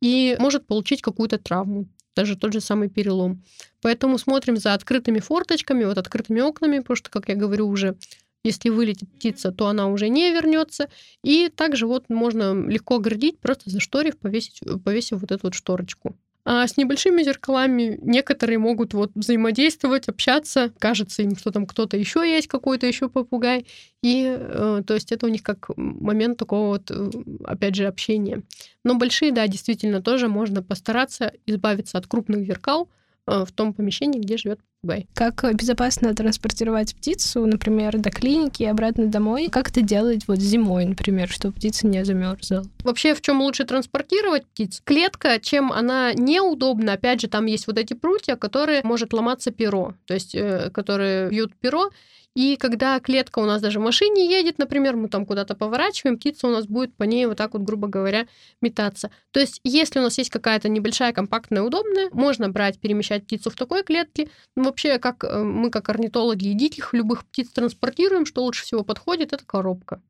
И 0.00 0.36
может 0.38 0.66
получить 0.66 1.02
какую-то 1.02 1.38
травму, 1.38 1.86
даже 2.14 2.36
тот 2.36 2.52
же 2.52 2.60
самый 2.60 2.88
перелом. 2.88 3.42
Поэтому 3.80 4.18
смотрим 4.18 4.56
за 4.56 4.74
открытыми 4.74 5.18
форточками, 5.18 5.84
вот 5.84 5.98
открытыми 5.98 6.40
окнами, 6.40 6.78
потому 6.78 6.96
что, 6.96 7.10
как 7.10 7.28
я 7.28 7.34
говорю 7.34 7.68
уже, 7.68 7.96
если 8.44 8.68
вылетит 8.68 9.10
птица, 9.10 9.52
то 9.52 9.66
она 9.68 9.88
уже 9.88 10.08
не 10.08 10.30
вернется. 10.30 10.90
И 11.22 11.48
также 11.48 11.86
вот 11.86 12.10
можно 12.10 12.54
легко 12.68 12.96
оградить, 12.96 13.40
просто 13.40 13.70
зашторив, 13.70 14.18
повесить, 14.18 14.60
повесив 14.84 15.20
вот 15.20 15.32
эту 15.32 15.46
вот 15.46 15.54
шторочку. 15.54 16.16
А 16.46 16.66
с 16.66 16.76
небольшими 16.76 17.22
зеркалами 17.22 17.98
некоторые 18.02 18.58
могут 18.58 18.92
вот 18.92 19.12
взаимодействовать, 19.14 20.08
общаться. 20.08 20.72
Кажется 20.78 21.22
им, 21.22 21.36
что 21.36 21.50
там 21.50 21.66
кто-то 21.66 21.96
еще 21.96 22.20
есть, 22.20 22.48
какой-то 22.48 22.86
еще 22.86 23.08
попугай. 23.08 23.66
И 24.02 24.24
э, 24.26 24.82
то 24.86 24.94
есть 24.94 25.10
это 25.10 25.24
у 25.24 25.30
них 25.30 25.42
как 25.42 25.70
момент 25.76 26.38
такого 26.38 26.68
вот, 26.68 26.90
э, 26.90 27.10
опять 27.44 27.74
же, 27.76 27.86
общения. 27.86 28.42
Но 28.84 28.96
большие, 28.96 29.32
да, 29.32 29.46
действительно, 29.48 30.02
тоже 30.02 30.28
можно 30.28 30.62
постараться 30.62 31.32
избавиться 31.46 31.96
от 31.96 32.06
крупных 32.06 32.44
зеркал, 32.44 32.90
в 33.26 33.48
том 33.54 33.72
помещении, 33.72 34.20
где 34.20 34.36
живет 34.36 34.60
попугай. 34.80 35.06
Как 35.14 35.54
безопасно 35.54 36.14
транспортировать 36.14 36.94
птицу, 36.94 37.46
например, 37.46 37.98
до 37.98 38.10
клиники 38.10 38.62
и 38.62 38.66
обратно 38.66 39.06
домой? 39.06 39.48
Как 39.50 39.70
это 39.70 39.80
делать 39.80 40.28
вот 40.28 40.38
зимой, 40.38 40.84
например, 40.84 41.28
чтобы 41.28 41.54
птица 41.54 41.86
не 41.86 42.04
замерзла? 42.04 42.64
Вообще, 42.82 43.14
в 43.14 43.20
чем 43.20 43.40
лучше 43.40 43.64
транспортировать 43.64 44.46
птиц? 44.46 44.82
Клетка, 44.84 45.38
чем 45.40 45.72
она 45.72 46.12
неудобна, 46.12 46.94
опять 46.94 47.20
же, 47.20 47.28
там 47.28 47.46
есть 47.46 47.66
вот 47.66 47.78
эти 47.78 47.94
прутья, 47.94 48.36
которые 48.36 48.82
может 48.84 49.12
ломаться 49.12 49.50
перо, 49.50 49.94
то 50.06 50.14
есть, 50.14 50.34
э, 50.34 50.70
которые 50.70 51.30
бьют 51.30 51.54
перо, 51.56 51.90
и 52.34 52.56
когда 52.56 52.98
клетка 52.98 53.38
у 53.38 53.44
нас 53.44 53.62
даже 53.62 53.78
в 53.78 53.82
машине 53.82 54.28
едет, 54.28 54.58
например, 54.58 54.96
мы 54.96 55.08
там 55.08 55.24
куда-то 55.24 55.54
поворачиваем, 55.54 56.18
птица 56.18 56.48
у 56.48 56.50
нас 56.50 56.66
будет 56.66 56.96
по 56.96 57.04
ней 57.04 57.26
вот 57.26 57.38
так 57.38 57.54
вот, 57.54 57.62
грубо 57.62 57.86
говоря, 57.86 58.26
метаться. 58.60 59.10
То 59.30 59.38
есть, 59.38 59.60
если 59.62 60.00
у 60.00 60.02
нас 60.02 60.18
есть 60.18 60.30
какая-то 60.30 60.68
небольшая, 60.68 61.12
компактная, 61.12 61.62
удобная, 61.62 62.10
можно 62.12 62.48
брать, 62.48 62.80
перемещать 62.80 63.24
птицу 63.24 63.50
в 63.50 63.54
такой 63.54 63.84
клетке. 63.84 64.28
Но 64.56 64.64
вообще, 64.64 64.98
как 64.98 65.22
э, 65.22 65.44
мы, 65.44 65.70
как 65.70 65.88
орнитологи 65.88 66.48
и 66.48 66.54
диких 66.54 66.92
любых 66.92 67.24
птиц 67.24 67.50
транспортируем, 67.50 68.26
что 68.26 68.42
лучше 68.42 68.64
всего 68.64 68.82
подходит, 68.82 69.32
это 69.32 69.44
коробка. 69.44 70.02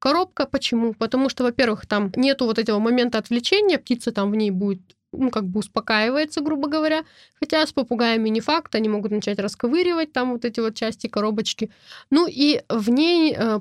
Коробка 0.00 0.46
почему? 0.46 0.94
Потому 0.94 1.28
что, 1.28 1.44
во-первых, 1.44 1.86
там 1.86 2.10
нету 2.16 2.46
вот 2.46 2.58
этого 2.58 2.80
момента 2.80 3.18
отвлечения, 3.18 3.78
птица 3.78 4.10
там 4.10 4.32
в 4.32 4.34
ней 4.34 4.50
будет 4.50 4.80
ну, 5.12 5.30
как 5.30 5.44
бы 5.44 5.60
успокаивается, 5.60 6.40
грубо 6.40 6.68
говоря. 6.68 7.04
Хотя 7.38 7.66
с 7.66 7.72
попугаями 7.72 8.28
не 8.28 8.40
факт, 8.40 8.74
они 8.74 8.88
могут 8.88 9.10
начать 9.10 9.38
расковыривать 9.38 10.12
там 10.12 10.32
вот 10.32 10.44
эти 10.44 10.60
вот 10.60 10.74
части 10.74 11.06
коробочки. 11.06 11.70
Ну 12.10 12.26
и 12.28 12.62
в 12.68 12.90
ней 12.90 13.34
э, 13.36 13.60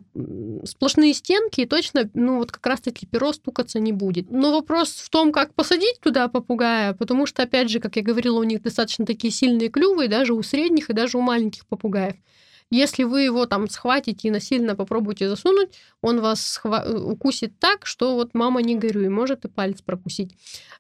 сплошные 0.66 1.14
стенки, 1.14 1.62
и 1.62 1.66
точно, 1.66 2.10
ну 2.14 2.38
вот 2.38 2.52
как 2.52 2.66
раз-таки 2.66 3.06
перо 3.06 3.34
стукаться 3.34 3.80
не 3.80 3.92
будет. 3.92 4.30
Но 4.30 4.52
вопрос 4.52 4.92
в 4.92 5.10
том, 5.10 5.32
как 5.32 5.54
посадить 5.54 6.00
туда 6.02 6.28
попугая, 6.28 6.94
потому 6.94 7.26
что, 7.26 7.44
опять 7.44 7.70
же, 7.70 7.80
как 7.80 7.96
я 7.96 8.04
говорила, 8.04 8.40
у 8.40 8.44
них 8.44 8.62
достаточно 8.62 9.06
такие 9.06 9.32
сильные 9.32 9.70
клювы, 9.70 10.08
даже 10.08 10.34
у 10.34 10.44
средних, 10.44 10.90
и 10.90 10.94
даже 10.94 11.18
у 11.18 11.22
маленьких 11.22 11.66
попугаев. 11.66 12.16
Если 12.72 13.04
вы 13.04 13.22
его 13.22 13.46
там 13.48 13.68
схватите 13.68 14.28
и 14.28 14.32
насильно 14.32 14.76
попробуете 14.76 15.28
засунуть, 15.28 15.70
он 16.02 16.22
вас 16.22 16.60
схва- 16.64 16.86
э, 16.86 16.98
укусит 16.98 17.58
так, 17.60 17.86
что 17.86 18.16
вот 18.16 18.34
мама 18.34 18.62
не 18.62 18.76
горюй, 18.76 19.10
может 19.10 19.46
и 19.46 19.48
палец 19.48 19.82
прокусить. 19.82 20.36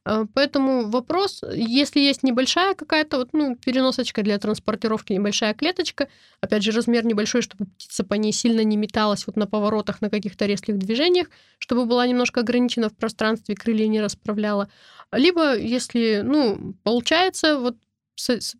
Э, 0.06 0.26
поэтому 0.34 0.90
вопрос, 0.90 1.44
если 1.52 2.00
есть 2.00 2.22
небольшая 2.22 2.76
какая-то 2.76 3.18
вот, 3.18 3.30
ну, 3.34 3.56
переносочка 3.56 4.22
для 4.22 4.38
транспортировки, 4.38 5.14
небольшая 5.14 5.54
клеточка, 5.56 6.10
опять 6.42 6.64
же, 6.64 6.72
размер 6.72 7.06
небольшой, 7.06 7.42
чтобы 7.42 7.66
птица 7.66 8.04
по 8.04 8.14
ней 8.14 8.32
сильно 8.32 8.64
не 8.64 8.78
металась 8.78 9.26
вот 9.26 9.36
на 9.36 9.48
поворотах, 9.48 10.02
на 10.02 10.10
каких-то 10.10 10.46
резких 10.46 10.78
движениях, 10.78 11.28
чтобы 11.58 11.86
была 11.86 12.06
немножко 12.06 12.42
ограничена 12.42 12.90
в 12.90 12.96
пространстве, 12.96 13.56
крылья 13.56 13.88
не 13.88 14.00
расправляла. 14.02 14.70
Либо, 15.12 15.58
если, 15.58 16.22
ну, 16.24 16.76
получается, 16.84 17.58
вот 17.60 17.78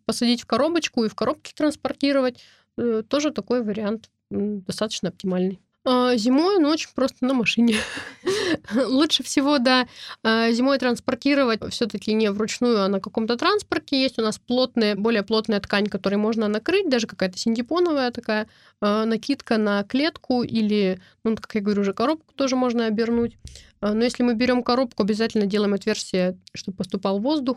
посадить 0.06 0.42
в 0.42 0.46
коробочку 0.46 1.04
и 1.04 1.08
в 1.08 1.14
коробке 1.14 1.52
транспортировать, 1.54 2.42
тоже 2.76 3.30
такой 3.30 3.62
вариант 3.62 4.10
достаточно 4.30 5.08
оптимальный. 5.08 5.60
А, 5.82 6.14
зимой, 6.16 6.58
ну, 6.58 6.68
очень 6.68 6.90
просто 6.94 7.24
на 7.24 7.32
машине. 7.32 7.76
Лучше 8.74 9.22
всего, 9.22 9.58
да, 9.58 9.88
а, 10.22 10.50
зимой 10.50 10.78
транспортировать 10.78 11.60
все-таки 11.70 12.12
не 12.12 12.30
вручную, 12.30 12.82
а 12.82 12.88
на 12.88 13.00
каком-то 13.00 13.36
транспорте. 13.36 14.00
Есть 14.00 14.18
у 14.18 14.22
нас 14.22 14.38
плотная, 14.38 14.94
более 14.94 15.22
плотная 15.22 15.58
ткань, 15.58 15.86
которой 15.86 16.16
можно 16.16 16.48
накрыть, 16.48 16.90
даже 16.90 17.06
какая-то 17.06 17.38
синтепоновая 17.38 18.10
такая 18.10 18.46
а, 18.82 19.06
накидка 19.06 19.56
на 19.56 19.82
клетку 19.84 20.42
или, 20.42 21.00
ну, 21.24 21.34
как 21.36 21.54
я 21.54 21.62
говорю, 21.62 21.80
уже 21.80 21.94
коробку 21.94 22.34
тоже 22.34 22.56
можно 22.56 22.84
обернуть. 22.84 23.38
Но 23.80 24.04
если 24.04 24.22
мы 24.22 24.34
берем 24.34 24.62
коробку, 24.62 25.02
обязательно 25.04 25.46
делаем 25.46 25.72
отверстие, 25.72 26.36
чтобы 26.52 26.76
поступал 26.76 27.18
воздух 27.18 27.56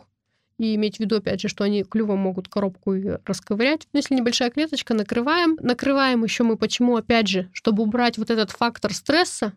и 0.63 0.75
иметь 0.75 0.97
в 0.97 0.99
виду, 0.99 1.17
опять 1.17 1.41
же, 1.41 1.47
что 1.49 1.63
они 1.63 1.83
клювом 1.83 2.19
могут 2.19 2.47
коробку 2.47 2.95
расковырять. 3.25 3.87
Но 3.91 3.99
если 3.99 4.15
небольшая 4.15 4.49
клеточка, 4.49 4.93
накрываем. 4.93 5.57
Накрываем 5.61 6.23
еще 6.23 6.43
мы 6.43 6.57
почему, 6.57 6.95
опять 6.95 7.27
же, 7.27 7.49
чтобы 7.51 7.83
убрать 7.83 8.17
вот 8.17 8.29
этот 8.29 8.51
фактор 8.51 8.93
стресса, 8.93 9.53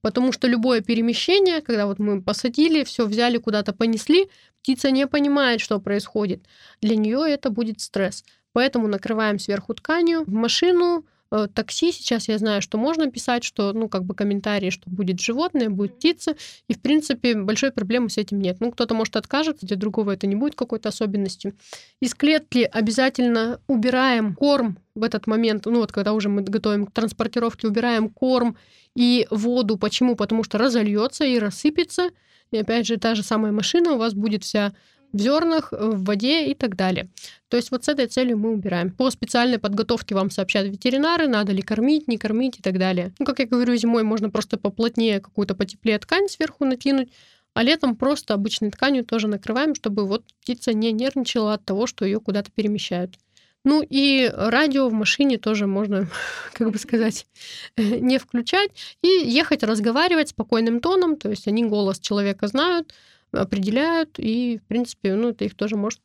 потому 0.00 0.32
что 0.32 0.48
любое 0.48 0.80
перемещение, 0.80 1.60
когда 1.60 1.86
вот 1.86 1.98
мы 1.98 2.20
посадили, 2.20 2.84
все 2.84 3.06
взяли, 3.06 3.38
куда-то 3.38 3.72
понесли, 3.72 4.28
птица 4.60 4.90
не 4.90 5.06
понимает, 5.06 5.60
что 5.60 5.78
происходит. 5.80 6.44
Для 6.80 6.96
нее 6.96 7.24
это 7.28 7.50
будет 7.50 7.80
стресс. 7.80 8.24
Поэтому 8.52 8.86
накрываем 8.88 9.38
сверху 9.38 9.74
тканью 9.74 10.24
в 10.24 10.32
машину, 10.32 11.04
такси 11.54 11.92
сейчас 11.92 12.28
я 12.28 12.38
знаю, 12.38 12.62
что 12.62 12.78
можно 12.78 13.10
писать, 13.10 13.44
что, 13.44 13.72
ну, 13.72 13.88
как 13.88 14.04
бы 14.04 14.14
комментарии, 14.14 14.70
что 14.70 14.88
будет 14.90 15.20
животное, 15.20 15.68
будет 15.68 15.96
птица, 15.96 16.36
и, 16.68 16.74
в 16.74 16.80
принципе, 16.80 17.34
большой 17.34 17.72
проблемы 17.72 18.10
с 18.10 18.18
этим 18.18 18.40
нет. 18.40 18.58
Ну, 18.60 18.70
кто-то 18.70 18.94
может 18.94 19.16
откажется, 19.16 19.66
для 19.66 19.76
другого 19.76 20.12
это 20.12 20.26
не 20.26 20.36
будет 20.36 20.54
какой-то 20.54 20.88
особенностью. 20.88 21.54
Из 22.00 22.14
клетки 22.14 22.68
обязательно 22.70 23.60
убираем 23.66 24.34
корм 24.34 24.78
в 24.94 25.02
этот 25.02 25.26
момент, 25.26 25.66
ну, 25.66 25.80
вот 25.80 25.92
когда 25.92 26.12
уже 26.12 26.28
мы 26.28 26.42
готовим 26.42 26.86
к 26.86 26.92
транспортировке, 26.92 27.66
убираем 27.66 28.08
корм 28.10 28.56
и 28.96 29.26
воду. 29.30 29.76
Почему? 29.76 30.14
Потому 30.16 30.44
что 30.44 30.58
разольется 30.58 31.24
и 31.24 31.38
рассыпется, 31.38 32.10
и 32.50 32.58
опять 32.58 32.86
же, 32.86 32.96
та 32.96 33.14
же 33.14 33.22
самая 33.22 33.52
машина 33.52 33.92
у 33.92 33.98
вас 33.98 34.14
будет 34.14 34.44
вся 34.44 34.74
в 35.14 35.20
зернах, 35.20 35.72
э, 35.72 35.76
в 35.76 36.04
воде 36.04 36.46
и 36.46 36.54
так 36.54 36.76
далее. 36.76 37.08
То 37.48 37.56
есть 37.56 37.70
вот 37.70 37.84
с 37.84 37.88
этой 37.88 38.06
целью 38.06 38.36
мы 38.36 38.52
убираем. 38.52 38.90
По 38.90 39.10
специальной 39.10 39.58
подготовке 39.58 40.14
вам 40.14 40.30
сообщат 40.30 40.66
ветеринары, 40.66 41.28
надо 41.28 41.52
ли 41.52 41.62
кормить, 41.62 42.08
не 42.08 42.18
кормить 42.18 42.58
и 42.58 42.62
так 42.62 42.78
далее. 42.78 43.14
Ну, 43.18 43.24
как 43.24 43.38
я 43.38 43.46
говорю, 43.46 43.74
зимой 43.76 44.02
можно 44.02 44.28
просто 44.28 44.58
поплотнее 44.58 45.20
какую-то 45.20 45.54
потеплее 45.54 45.98
ткань 45.98 46.28
сверху 46.28 46.64
накинуть, 46.64 47.10
а 47.54 47.62
летом 47.62 47.94
просто 47.94 48.34
обычной 48.34 48.70
тканью 48.70 49.04
тоже 49.04 49.28
накрываем, 49.28 49.76
чтобы 49.76 50.04
вот 50.04 50.24
птица 50.42 50.72
не 50.72 50.90
нервничала 50.90 51.54
от 51.54 51.64
того, 51.64 51.86
что 51.86 52.04
ее 52.04 52.18
куда-то 52.18 52.50
перемещают. 52.50 53.16
Ну 53.64 53.82
и 53.88 54.30
радио 54.34 54.88
в 54.88 54.92
машине 54.92 55.38
тоже 55.38 55.66
можно, 55.66 56.08
как 56.52 56.70
бы 56.70 56.78
сказать, 56.78 57.26
не 57.76 58.18
включать 58.18 58.70
и 59.00 59.08
ехать 59.08 59.62
разговаривать 59.62 60.30
спокойным 60.30 60.80
тоном, 60.80 61.16
то 61.16 61.30
есть 61.30 61.46
они 61.46 61.64
голос 61.64 62.00
человека 62.00 62.48
знают, 62.48 62.92
определяют, 63.34 64.18
и, 64.18 64.58
в 64.58 64.66
принципе, 64.66 65.14
ну, 65.14 65.30
это 65.30 65.44
их 65.44 65.54
тоже 65.54 65.76
может 65.76 66.00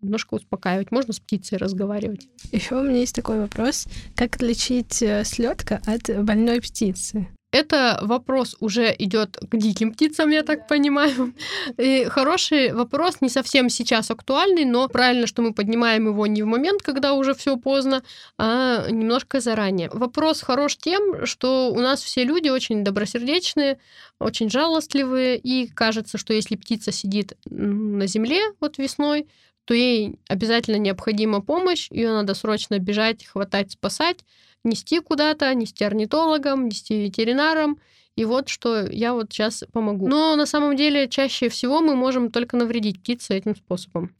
немножко 0.00 0.34
успокаивать. 0.34 0.90
Можно 0.90 1.12
с 1.12 1.20
птицей 1.20 1.58
разговаривать. 1.58 2.28
Еще 2.52 2.76
у 2.76 2.82
меня 2.82 3.00
есть 3.00 3.14
такой 3.14 3.40
вопрос. 3.40 3.86
Как 4.16 4.36
отличить 4.36 5.02
э, 5.02 5.24
слетка 5.24 5.80
от 5.86 6.24
больной 6.24 6.60
птицы? 6.60 7.28
Это 7.52 7.98
вопрос 8.02 8.56
уже 8.60 8.94
идет 8.96 9.36
к 9.36 9.56
диким 9.56 9.92
птицам, 9.92 10.30
я 10.30 10.44
так 10.44 10.68
понимаю. 10.68 11.34
И 11.78 12.04
хороший 12.04 12.72
вопрос, 12.72 13.20
не 13.20 13.28
совсем 13.28 13.68
сейчас 13.68 14.10
актуальный, 14.10 14.64
но 14.64 14.88
правильно, 14.88 15.26
что 15.26 15.42
мы 15.42 15.52
поднимаем 15.52 16.06
его 16.06 16.26
не 16.28 16.42
в 16.42 16.46
момент, 16.46 16.82
когда 16.82 17.14
уже 17.14 17.34
все 17.34 17.56
поздно, 17.56 18.04
а 18.38 18.88
немножко 18.88 19.40
заранее. 19.40 19.90
Вопрос 19.92 20.42
хорош 20.42 20.76
тем, 20.76 21.26
что 21.26 21.72
у 21.72 21.80
нас 21.80 22.02
все 22.02 22.22
люди 22.22 22.48
очень 22.48 22.84
добросердечные, 22.84 23.78
очень 24.20 24.48
жалостливые, 24.48 25.36
и 25.36 25.66
кажется, 25.66 26.18
что 26.18 26.32
если 26.32 26.54
птица 26.54 26.92
сидит 26.92 27.36
на 27.46 28.06
земле 28.06 28.42
вот 28.60 28.78
весной, 28.78 29.26
то 29.64 29.74
ей 29.74 30.20
обязательно 30.28 30.76
необходима 30.76 31.40
помощь, 31.42 31.88
ее 31.90 32.10
надо 32.10 32.34
срочно 32.34 32.78
бежать, 32.78 33.24
хватать, 33.26 33.72
спасать 33.72 34.18
нести 34.64 35.00
куда-то, 35.00 35.52
нести 35.54 35.84
орнитологам, 35.84 36.66
нести 36.66 37.02
ветеринарам. 37.02 37.78
И 38.16 38.24
вот 38.24 38.48
что 38.48 38.86
я 38.86 39.14
вот 39.14 39.32
сейчас 39.32 39.64
помогу. 39.72 40.08
Но 40.08 40.36
на 40.36 40.46
самом 40.46 40.76
деле 40.76 41.08
чаще 41.08 41.48
всего 41.48 41.80
мы 41.80 41.94
можем 41.94 42.30
только 42.30 42.56
навредить 42.56 43.00
птице 43.00 43.34
этим 43.34 43.56
способом 43.56 44.14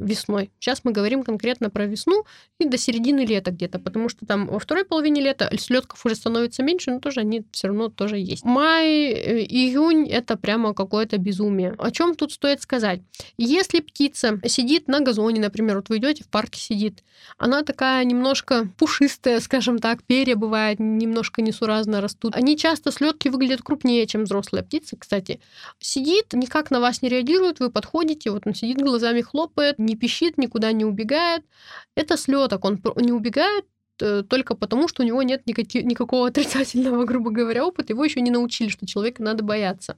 весной. 0.00 0.50
Сейчас 0.58 0.80
мы 0.84 0.92
говорим 0.92 1.22
конкретно 1.22 1.70
про 1.70 1.86
весну 1.86 2.24
и 2.58 2.64
до 2.64 2.78
середины 2.78 3.24
лета 3.24 3.50
где-то, 3.50 3.78
потому 3.78 4.08
что 4.08 4.26
там 4.26 4.46
во 4.46 4.58
второй 4.58 4.84
половине 4.84 5.20
лета 5.20 5.50
слетков 5.58 6.04
уже 6.04 6.14
становится 6.14 6.62
меньше, 6.62 6.90
но 6.90 7.00
тоже 7.00 7.20
они 7.20 7.44
все 7.52 7.68
равно 7.68 7.88
тоже 7.88 8.18
есть. 8.18 8.44
Май, 8.44 8.88
э, 8.88 9.40
июнь 9.44 10.08
это 10.08 10.36
прямо 10.36 10.74
какое-то 10.74 11.18
безумие. 11.18 11.74
О 11.78 11.90
чем 11.90 12.14
тут 12.14 12.32
стоит 12.32 12.62
сказать? 12.62 13.00
Если 13.36 13.80
птица 13.80 14.40
сидит 14.46 14.88
на 14.88 15.00
газоне, 15.00 15.40
например, 15.40 15.76
вот 15.76 15.88
вы 15.88 15.98
идете 15.98 16.24
в 16.24 16.28
парке 16.28 16.60
сидит, 16.60 17.02
она 17.36 17.62
такая 17.62 18.04
немножко 18.04 18.68
пушистая, 18.78 19.40
скажем 19.40 19.78
так, 19.78 20.02
перья 20.02 20.36
бывает 20.36 20.78
немножко 20.78 21.42
несуразно 21.42 22.00
растут. 22.00 22.34
Они 22.36 22.56
часто 22.56 22.90
слетки 22.90 23.28
выглядят 23.28 23.62
крупнее, 23.62 24.06
чем 24.06 24.24
взрослая 24.24 24.62
птица, 24.62 24.96
кстати. 24.96 25.40
Сидит, 25.80 26.32
никак 26.32 26.70
на 26.70 26.80
вас 26.80 27.02
не 27.02 27.08
реагирует, 27.08 27.60
вы 27.60 27.70
подходите, 27.70 28.30
вот 28.30 28.46
он 28.46 28.54
сидит 28.54 28.78
глазами 28.78 29.20
хлопает, 29.20 29.78
не 29.88 29.96
пищит, 29.96 30.38
никуда 30.38 30.72
не 30.72 30.84
убегает. 30.84 31.44
Это 31.96 32.16
слеток, 32.16 32.64
он 32.64 32.80
не 32.96 33.12
убегает 33.12 33.64
э, 34.00 34.22
только 34.22 34.54
потому, 34.54 34.86
что 34.86 35.02
у 35.02 35.06
него 35.06 35.22
нет 35.22 35.46
никаких, 35.46 35.84
никакого 35.84 36.28
отрицательного, 36.28 37.04
грубо 37.04 37.30
говоря, 37.30 37.66
опыта. 37.66 37.92
Его 37.92 38.04
еще 38.04 38.20
не 38.20 38.30
научили, 38.30 38.68
что 38.68 38.86
человека 38.86 39.22
надо 39.22 39.42
бояться. 39.42 39.96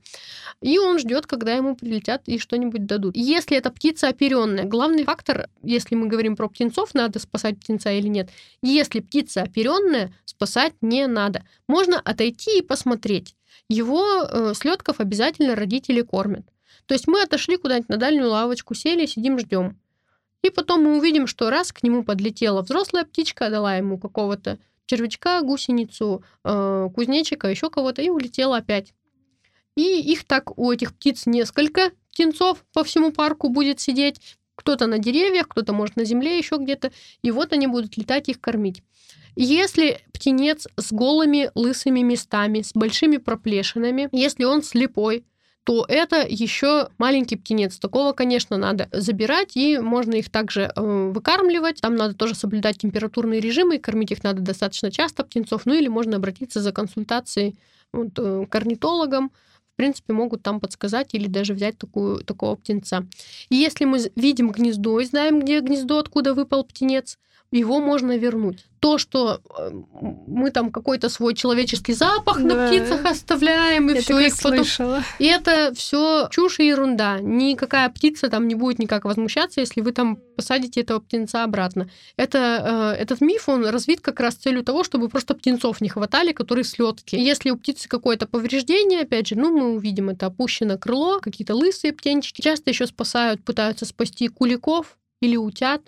И 0.62 0.78
он 0.78 0.98
ждет, 0.98 1.26
когда 1.26 1.54
ему 1.54 1.76
прилетят 1.76 2.22
и 2.26 2.38
что-нибудь 2.38 2.86
дадут. 2.86 3.16
Если 3.16 3.56
эта 3.56 3.70
птица 3.70 4.08
оперенная, 4.08 4.64
главный 4.64 5.04
фактор, 5.04 5.48
если 5.62 5.94
мы 5.94 6.06
говорим 6.06 6.36
про 6.36 6.48
птенцов, 6.48 6.94
надо 6.94 7.18
спасать 7.18 7.58
птенца 7.58 7.90
или 7.92 8.08
нет. 8.08 8.30
Если 8.62 9.00
птица 9.00 9.42
оперенная, 9.42 10.12
спасать 10.24 10.74
не 10.80 11.06
надо. 11.06 11.44
Можно 11.68 12.00
отойти 12.00 12.58
и 12.58 12.62
посмотреть. 12.62 13.34
Его 13.68 14.24
э, 14.24 14.52
слетков 14.54 15.00
обязательно 15.00 15.54
родители 15.54 16.02
кормят. 16.02 16.44
То 16.90 16.94
есть 16.94 17.06
мы 17.06 17.22
отошли 17.22 17.56
куда-нибудь 17.56 17.88
на 17.88 17.98
дальнюю 17.98 18.28
лавочку, 18.30 18.74
сели, 18.74 19.06
сидим, 19.06 19.38
ждем. 19.38 19.78
И 20.42 20.50
потом 20.50 20.82
мы 20.82 20.98
увидим, 20.98 21.28
что 21.28 21.48
раз 21.48 21.70
к 21.70 21.84
нему 21.84 22.02
подлетела 22.02 22.62
взрослая 22.62 23.04
птичка, 23.04 23.48
дала 23.48 23.76
ему 23.76 23.96
какого-то 23.96 24.58
червячка, 24.86 25.40
гусеницу, 25.42 26.24
э, 26.42 26.88
кузнечика, 26.92 27.46
еще 27.46 27.70
кого-то, 27.70 28.02
и 28.02 28.08
улетела 28.08 28.56
опять. 28.56 28.92
И 29.76 30.00
их 30.00 30.24
так 30.24 30.58
у 30.58 30.72
этих 30.72 30.92
птиц 30.96 31.26
несколько 31.26 31.92
птенцов 32.10 32.64
по 32.72 32.82
всему 32.82 33.12
парку 33.12 33.50
будет 33.50 33.78
сидеть. 33.78 34.20
Кто-то 34.56 34.88
на 34.88 34.98
деревьях, 34.98 35.46
кто-то 35.46 35.72
может 35.72 35.94
на 35.94 36.04
земле 36.04 36.38
еще 36.38 36.56
где-то. 36.56 36.90
И 37.22 37.30
вот 37.30 37.52
они 37.52 37.68
будут 37.68 37.96
летать 37.98 38.28
их 38.28 38.40
кормить. 38.40 38.82
Если 39.36 40.00
птенец 40.12 40.66
с 40.76 40.92
голыми 40.92 41.52
лысыми 41.54 42.00
местами, 42.00 42.62
с 42.62 42.72
большими 42.72 43.18
проплешинами, 43.18 44.08
если 44.10 44.42
он 44.42 44.64
слепой, 44.64 45.24
то 45.64 45.84
это 45.88 46.26
еще 46.26 46.88
маленький 46.98 47.36
птенец. 47.36 47.78
Такого, 47.78 48.12
конечно, 48.12 48.56
надо 48.56 48.88
забирать, 48.92 49.56
и 49.56 49.78
можно 49.78 50.14
их 50.14 50.30
также 50.30 50.72
э, 50.74 51.10
выкармливать. 51.12 51.80
Там 51.80 51.96
надо 51.96 52.14
тоже 52.14 52.34
соблюдать 52.34 52.78
температурные 52.78 53.40
режимы, 53.40 53.76
и 53.76 53.78
кормить 53.78 54.10
их 54.10 54.22
надо 54.24 54.40
достаточно 54.40 54.90
часто, 54.90 55.22
птенцов. 55.22 55.66
Ну 55.66 55.74
или 55.74 55.88
можно 55.88 56.16
обратиться 56.16 56.60
за 56.60 56.72
консультацией 56.72 57.58
вот, 57.92 58.18
э, 58.18 58.46
к 58.48 58.54
орнитологам, 58.54 59.30
в 59.74 59.76
принципе, 59.76 60.12
могут 60.12 60.42
там 60.42 60.60
подсказать 60.60 61.14
или 61.14 61.26
даже 61.26 61.54
взять 61.54 61.78
такую, 61.78 62.24
такого 62.24 62.56
птенца. 62.56 63.06
И 63.48 63.56
если 63.56 63.84
мы 63.84 63.98
видим 64.16 64.50
гнездо 64.50 65.00
и 65.00 65.04
знаем, 65.04 65.40
где 65.40 65.60
гнездо, 65.60 65.98
откуда 65.98 66.34
выпал 66.34 66.64
птенец, 66.64 67.18
его 67.58 67.80
можно 67.80 68.16
вернуть. 68.16 68.64
То, 68.78 68.96
что 68.96 69.40
э, 69.58 69.70
мы 70.26 70.50
там 70.52 70.70
какой-то 70.70 71.08
свой 71.08 71.34
человеческий 71.34 71.92
запах 71.92 72.40
да. 72.40 72.42
на 72.42 72.66
птицах 72.66 73.04
оставляем, 73.04 73.90
и 73.90 74.00
все 74.00 74.18
их 74.20 74.40
потом... 74.40 74.64
И 75.18 75.24
это 75.26 75.72
все 75.74 76.28
чушь 76.30 76.60
и 76.60 76.68
ерунда. 76.68 77.18
Никакая 77.20 77.88
птица 77.90 78.28
там 78.28 78.46
не 78.46 78.54
будет 78.54 78.78
никак 78.78 79.04
возмущаться, 79.04 79.60
если 79.60 79.80
вы 79.80 79.92
там 79.92 80.18
посадите 80.36 80.80
этого 80.80 81.00
птенца 81.00 81.42
обратно. 81.42 81.90
Это, 82.16 82.94
э, 82.96 83.02
этот 83.02 83.20
миф, 83.20 83.48
он 83.48 83.66
развит 83.66 84.00
как 84.00 84.20
раз 84.20 84.36
целью 84.36 84.62
того, 84.62 84.84
чтобы 84.84 85.08
просто 85.08 85.34
птенцов 85.34 85.80
не 85.80 85.88
хватали, 85.88 86.32
которые 86.32 86.64
слетки. 86.64 87.16
Если 87.16 87.50
у 87.50 87.56
птицы 87.56 87.88
какое-то 87.88 88.26
повреждение, 88.26 89.00
опять 89.00 89.26
же, 89.26 89.34
ну, 89.34 89.50
мы 89.50 89.74
увидим, 89.74 90.08
это 90.08 90.26
опущено 90.26 90.78
крыло, 90.78 91.18
какие-то 91.18 91.56
лысые 91.56 91.92
птенчики. 91.92 92.42
Часто 92.42 92.70
еще 92.70 92.86
спасают, 92.86 93.44
пытаются 93.44 93.84
спасти 93.84 94.28
куликов 94.28 94.96
или 95.20 95.36
утят, 95.36 95.82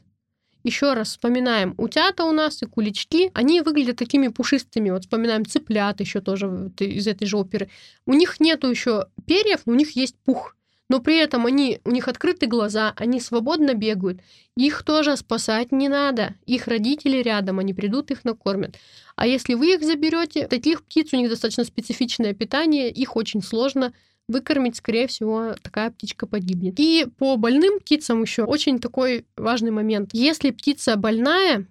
еще 0.65 0.95
раз 0.95 1.11
вспоминаем, 1.11 1.75
утята 1.77 2.25
у 2.25 2.33
нас 2.33 2.63
и 2.63 2.67
кулички, 2.67 3.31
они 3.35 3.61
выглядят 3.61 3.97
такими 3.97 4.29
пушистыми. 4.29 4.91
Вот 4.91 5.03
вспоминаем 5.03 5.45
цыплят 5.45 6.01
еще 6.01 6.21
тоже 6.21 6.71
из 6.79 7.07
этой 7.07 7.27
же 7.27 7.37
оперы. 7.37 7.69
У 8.07 8.15
них 8.15 8.41
нету 8.41 8.69
еще 8.69 9.07
перьев, 9.27 9.61
но 9.67 9.73
у 9.73 9.77
них 9.77 9.97
есть 9.97 10.17
пух. 10.25 10.57
Но 10.89 11.01
при 11.01 11.17
этом 11.17 11.47
они, 11.47 11.81
у 11.85 11.91
них 11.91 12.07
открыты 12.07 12.47
глаза, 12.47 12.93
они 12.97 13.19
свободно 13.19 13.73
бегают. 13.73 14.21
Их 14.59 14.83
тоже 14.83 15.17
спасать 15.17 15.73
не 15.73 15.89
надо. 15.89 16.35
Их 16.45 16.67
родители 16.67 17.23
рядом, 17.23 17.61
они 17.61 17.73
придут, 17.73 18.11
их 18.11 18.25
накормят. 18.25 18.77
А 19.17 19.27
если 19.27 19.55
вы 19.55 19.75
их 19.75 19.83
заберете, 19.83 20.47
таких 20.49 20.85
птиц 20.85 21.13
у 21.13 21.17
них 21.17 21.31
достаточно 21.31 21.65
специфичное 21.65 22.35
питание, 22.35 22.91
их 22.91 23.17
очень 23.17 23.43
сложно 23.43 23.95
выкормить, 24.29 24.77
скорее 24.77 25.07
всего, 25.07 25.55
такая 25.63 25.91
птичка 25.91 26.27
погибнет. 26.27 26.79
И 26.79 27.07
по 27.19 27.37
больным 27.37 27.81
птицам 27.81 28.23
еще 28.23 28.45
очень 28.45 28.79
такой 28.79 29.27
важный 29.37 29.71
момент. 29.71 30.11
Если 30.13 30.51
птица 30.51 30.97
больная, 30.97 31.67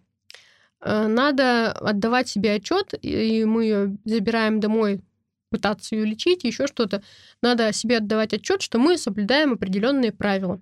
э, 0.82 1.08
надо 1.08 1.72
отдавать 1.72 2.28
себе 2.30 2.54
отчет, 2.54 2.94
и 3.02 3.46
мы 3.46 3.64
ее 3.64 3.98
забираем 4.06 4.60
домой 4.60 5.02
пытаться 5.50 5.96
ее 5.96 6.06
лечить, 6.06 6.44
еще 6.44 6.66
что-то, 6.68 7.04
надо 7.42 7.74
себе 7.74 7.98
отдавать 7.98 8.34
отчет, 8.34 8.62
что 8.62 8.80
мы 8.80 8.98
соблюдаем 8.98 9.54
определенные 9.54 10.12
правила. 10.12 10.62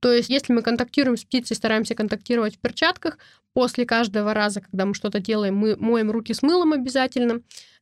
То 0.00 0.12
есть, 0.12 0.28
если 0.28 0.52
мы 0.52 0.62
контактируем 0.62 1.16
с 1.16 1.24
птицей, 1.24 1.56
стараемся 1.56 1.94
контактировать 1.94 2.56
в 2.56 2.58
перчатках, 2.58 3.18
после 3.54 3.86
каждого 3.86 4.34
раза, 4.34 4.60
когда 4.60 4.84
мы 4.84 4.94
что-то 4.94 5.18
делаем, 5.18 5.56
мы 5.56 5.76
моем 5.76 6.10
руки 6.10 6.34
с 6.34 6.42
мылом 6.42 6.74
обязательно 6.74 7.40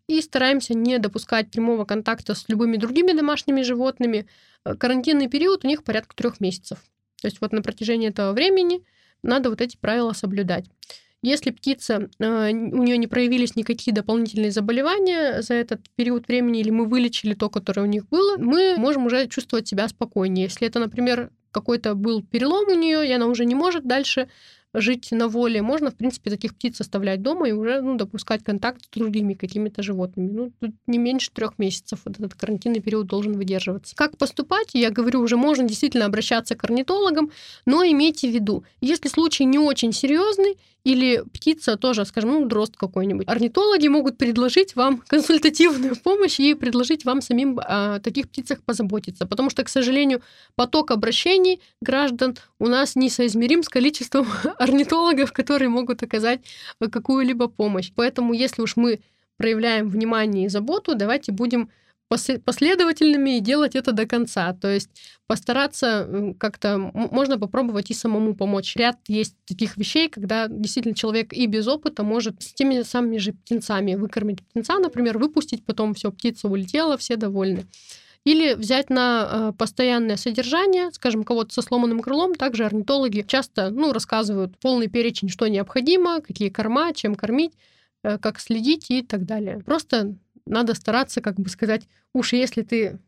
и 0.09 0.21
стараемся 0.21 0.75
не 0.75 0.99
допускать 0.99 1.51
прямого 1.51 1.85
контакта 1.85 2.35
с 2.35 2.49
любыми 2.49 2.77
другими 2.77 3.13
домашними 3.13 3.63
животными. 3.63 4.27
Э, 4.65 4.75
карантинный 4.75 5.29
период 5.29 5.65
у 5.65 5.69
них 5.69 5.85
порядка 5.85 6.15
трех 6.15 6.41
месяцев. 6.41 6.79
То 7.21 7.29
есть 7.29 7.41
вот 7.41 7.53
на 7.53 7.63
протяжении 7.63 8.09
этого 8.09 8.33
времени 8.33 8.85
надо 9.23 9.51
вот 9.51 9.61
эти 9.61 9.77
правила 9.77 10.13
соблюдать. 10.13 10.67
Если 11.23 11.53
птица, 11.53 12.11
э, 12.19 12.51
у 12.51 12.83
нее 12.83 12.99
не 12.99 13.07
проявились 13.07 13.57
никакие 13.57 13.95
дополнительные 13.95 14.51
заболевания 14.51 15.41
за 15.41 15.55
этот 15.55 15.81
период 15.97 16.29
времени, 16.29 16.61
или 16.61 16.69
мы 16.69 16.85
вылечили 16.85 17.33
то, 17.33 17.49
которое 17.49 17.83
у 17.83 17.87
них 17.87 18.07
было, 18.09 18.37
мы 18.37 18.77
можем 18.77 19.07
уже 19.07 19.27
чувствовать 19.29 19.67
себя 19.67 19.89
спокойнее. 19.89 20.45
Если 20.45 20.69
это, 20.69 20.81
например, 20.81 21.31
какой-то 21.51 21.95
был 21.95 22.23
перелом 22.23 22.69
у 22.69 22.75
нее, 22.75 23.09
и 23.09 23.13
она 23.13 23.27
уже 23.27 23.47
не 23.47 23.55
может 23.55 23.87
дальше 23.87 24.29
жить 24.75 25.09
на 25.13 25.29
воле, 25.29 25.63
можно, 25.63 25.91
в 25.91 25.95
принципе, 25.95 26.31
таких 26.31 26.55
птиц 26.55 26.81
оставлять 26.81 27.23
дома 27.23 27.49
и 27.49 27.53
уже 27.53 27.81
ну, 27.81 27.97
допускать 27.97 28.43
контакт 28.43 28.85
с 28.85 28.89
другими 28.89 29.35
какими-то 29.35 29.83
животными. 29.83 30.31
Ну, 30.33 30.53
тут 30.61 30.73
не 30.87 30.99
меньше 30.99 31.31
трех 31.33 31.59
месяцев 31.59 32.01
вот 32.05 32.19
этот 32.19 32.35
карантинный 32.35 32.81
период 32.81 33.07
должен 33.07 33.35
выдерживаться. 33.35 33.95
Как 33.95 34.19
поступать? 34.19 34.71
Я 34.75 34.91
говорю, 34.91 35.21
уже 35.21 35.37
можно 35.37 35.67
действительно 35.67 36.07
обращаться 36.07 36.55
к 36.55 36.65
орнитологам, 36.65 37.31
но 37.67 37.85
имейте 37.85 38.29
в 38.29 38.35
виду, 38.35 38.65
если 38.81 39.09
случай 39.09 39.45
не 39.45 39.59
очень 39.59 39.93
серьезный, 39.93 40.57
или 40.85 41.25
птица 41.33 41.77
тоже, 41.77 42.05
скажем, 42.05 42.31
ну, 42.31 42.45
дрозд 42.45 42.77
какой-нибудь. 42.77 43.27
Орнитологи 43.27 43.89
могут 43.89 44.19
предложить 44.19 44.77
вам 44.77 45.03
консультативную 45.07 45.97
помощь 45.97 46.39
и 46.39 46.55
предложить 46.55 47.07
вам 47.07 47.23
самим 47.23 47.59
о 47.59 48.01
таких 48.01 48.29
птицах 48.29 48.63
позаботиться. 48.63 49.27
Потому 49.27 49.49
что, 49.49 49.65
к 49.65 49.71
сожалению, 49.71 50.21
поток 50.55 50.91
обращений 50.91 51.61
граждан 51.81 52.37
у 52.59 52.67
нас 52.67 52.97
несоизмерим 52.97 53.63
с 53.63 53.69
количеством 53.71 54.27
орнитологов, 54.59 55.33
которые 55.33 55.71
могут 55.71 56.03
оказать 56.03 56.41
какую-либо 56.79 57.49
помощь. 57.49 57.91
Поэтому, 57.95 58.35
если 58.35 58.61
уж 58.61 58.77
мы 58.77 59.01
проявляем 59.39 59.89
внимание 59.89 60.47
и 60.47 60.49
заботу, 60.49 60.95
давайте 60.95 61.33
будем 61.33 61.71
последовательными 62.09 63.39
и 63.39 63.41
делать 63.41 63.75
это 63.75 63.93
до 63.93 64.07
конца. 64.07 64.53
То 64.53 64.73
есть 64.73 64.91
постараться 65.27 66.35
как-то... 66.39 66.79
Можно 66.95 67.39
попробовать 67.39 67.91
и 67.91 67.95
самому 67.95 68.35
помочь. 68.35 68.77
Ряд 68.77 68.99
есть 69.09 69.37
таких 69.47 69.77
вещей, 69.77 70.09
когда 70.09 70.49
действительно 70.49 70.95
человек 70.95 71.33
и 71.33 71.47
без 71.47 71.67
опыта 71.67 72.03
может 72.03 72.43
с 72.43 72.53
теми 72.53 72.83
самыми 72.83 73.19
же 73.19 73.33
птенцами 73.33 73.95
выкормить 73.95 74.43
птенца, 74.43 74.79
например, 74.79 75.19
выпустить, 75.19 75.65
потом 75.65 75.95
все, 75.95 76.13
птица 76.13 76.49
улетела, 76.49 76.97
все 76.97 77.17
довольны. 77.17 77.67
Или 78.25 78.55
взять 78.55 78.89
на 78.89 79.29
э, 79.31 79.53
постоянное 79.59 80.17
содержание, 80.17 80.91
скажем, 80.93 81.25
кого-то 81.25 81.53
со 81.53 81.61
сломанным 81.61 82.01
крылом. 82.01 82.35
Также 82.35 82.65
орнитологи 82.65 83.23
часто 83.27 83.69
ну, 83.71 83.93
рассказывают 83.93 84.59
полный 84.59 84.89
перечень, 84.89 85.29
что 85.29 85.47
необходимо, 85.47 86.23
какие 86.23 86.49
корма, 86.49 86.95
чем 86.95 87.17
кормить, 87.17 87.53
э, 88.03 88.17
как 88.17 88.41
следить 88.41 88.91
и 88.91 89.03
так 89.03 89.27
далее. 89.27 89.59
Просто 89.59 90.17
надо 90.47 90.75
стараться, 90.75 91.21
как 91.21 91.37
бы 91.37 91.49
сказать, 91.49 91.83
уж 92.13 92.33
если 92.33 92.63
ты 92.63 92.99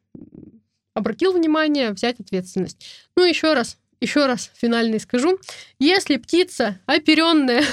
обратил 0.95 1.33
внимание, 1.33 1.93
взять 1.93 2.21
ответственность. 2.21 2.87
Ну, 3.17 3.25
еще 3.25 3.53
раз, 3.53 3.79
еще 4.01 4.27
раз 4.27 4.51
финальный 4.55 5.01
скажу. 5.01 5.39
Если 5.79 6.17
птица 6.17 6.81
оперенная 6.87 7.65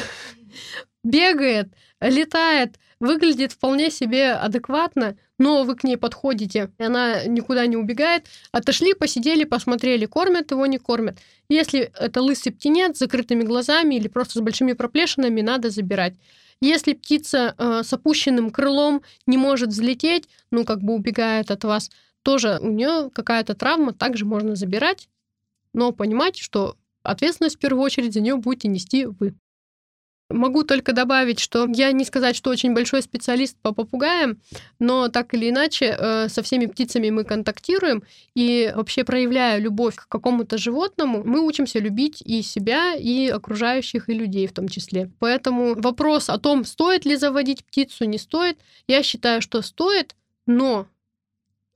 бегает, 1.04 1.70
летает, 2.02 2.76
выглядит 3.00 3.54
вполне 3.54 3.92
себе 3.92 4.32
адекватно, 4.32 5.18
но 5.40 5.64
вы 5.64 5.76
к 5.76 5.84
ней 5.84 5.98
подходите, 5.98 6.72
и 6.78 6.84
она 6.84 7.26
никуда 7.26 7.66
не 7.66 7.76
убегает, 7.76 8.28
отошли, 8.52 8.94
посидели, 8.94 9.44
посмотрели, 9.44 10.06
кормят 10.06 10.52
его, 10.52 10.66
не 10.66 10.78
кормят. 10.78 11.18
Если 11.50 11.92
это 12.00 12.22
лысый 12.22 12.52
птенец 12.52 12.98
с 12.98 13.00
закрытыми 13.00 13.44
глазами 13.44 13.96
или 13.96 14.08
просто 14.08 14.40
с 14.40 14.42
большими 14.42 14.74
проплешинами, 14.74 15.42
надо 15.42 15.70
забирать. 15.70 16.14
Если 16.64 16.94
птица 16.94 17.56
э, 17.58 17.84
с 17.84 17.92
опущенным 17.92 18.50
крылом 18.50 19.02
не 19.26 19.36
может 19.36 19.72
взлететь, 19.72 20.30
ну, 20.50 20.64
как 20.64 20.82
бы 20.82 20.94
убегает 20.94 21.52
от 21.52 21.66
вас, 21.66 21.92
тоже 22.22 22.58
у 22.62 22.72
нее 22.72 23.10
какая-то 23.14 23.54
травма, 23.54 23.92
также 23.94 24.24
можно 24.24 24.56
забирать, 24.56 25.10
но 25.74 25.92
понимать, 25.92 26.38
что 26.38 26.78
ответственность 27.02 27.58
в 27.58 27.60
первую 27.60 27.84
очередь 27.84 28.14
за 28.14 28.22
нее 28.22 28.38
будете 28.38 28.70
нести 28.70 29.06
вы. 29.06 29.36
Могу 30.34 30.64
только 30.64 30.94
добавить, 30.94 31.40
что 31.40 31.68
я 31.68 31.92
не 31.92 32.06
сказать, 32.06 32.36
что 32.36 32.50
очень 32.50 32.74
большой 32.74 33.02
специалист 33.02 33.56
по 33.62 33.74
попугаям, 33.74 34.38
но 34.80 35.08
так 35.08 35.34
или 35.34 35.50
иначе 35.50 35.96
э, 35.98 36.30
со 36.30 36.42
всеми 36.42 36.66
птицами 36.66 37.10
мы 37.10 37.24
контактируем, 37.24 38.04
и 38.36 38.74
вообще 38.76 39.04
проявляя 39.04 39.60
любовь 39.60 39.96
к 39.96 40.08
какому-то 40.08 40.58
животному, 40.58 41.24
мы 41.24 41.46
учимся 41.46 41.80
любить 41.80 42.22
и 42.26 42.42
себя, 42.42 42.96
и 42.96 43.28
окружающих, 43.28 44.10
и 44.10 44.14
людей 44.14 44.48
в 44.48 44.54
том 44.54 44.68
числе. 44.68 45.12
Поэтому 45.20 45.76
вопрос 45.76 46.30
о 46.30 46.38
том, 46.40 46.66
стоит 46.66 47.06
ли 47.06 47.16
заводить 47.16 47.64
птицу, 47.64 48.06
не 48.06 48.18
стоит, 48.18 48.58
я 48.88 49.04
считаю, 49.04 49.42
что 49.42 49.62
стоит, 49.62 50.16
но 50.46 50.88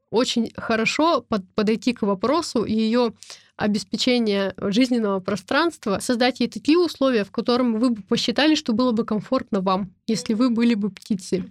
очень 0.09 0.51
хорошо 0.55 1.21
под, 1.21 1.47
подойти 1.53 1.93
к 1.93 2.01
вопросу 2.01 2.63
и 2.63 2.73
ее 2.73 3.13
обеспечения 3.57 4.53
жизненного 4.57 5.19
пространства, 5.19 5.99
создать 5.99 6.39
ей 6.39 6.47
такие 6.47 6.77
условия, 6.77 7.23
в 7.23 7.31
котором 7.31 7.79
вы 7.79 7.89
бы 7.89 8.01
посчитали, 8.03 8.55
что 8.55 8.71
было 8.71 8.91
бы 8.91 9.03
комфортно 9.03 9.61
вам, 9.61 9.91
если 10.07 10.33
вы 10.33 10.49
были 10.49 10.75
бы 10.75 10.89
птицей. 10.89 11.43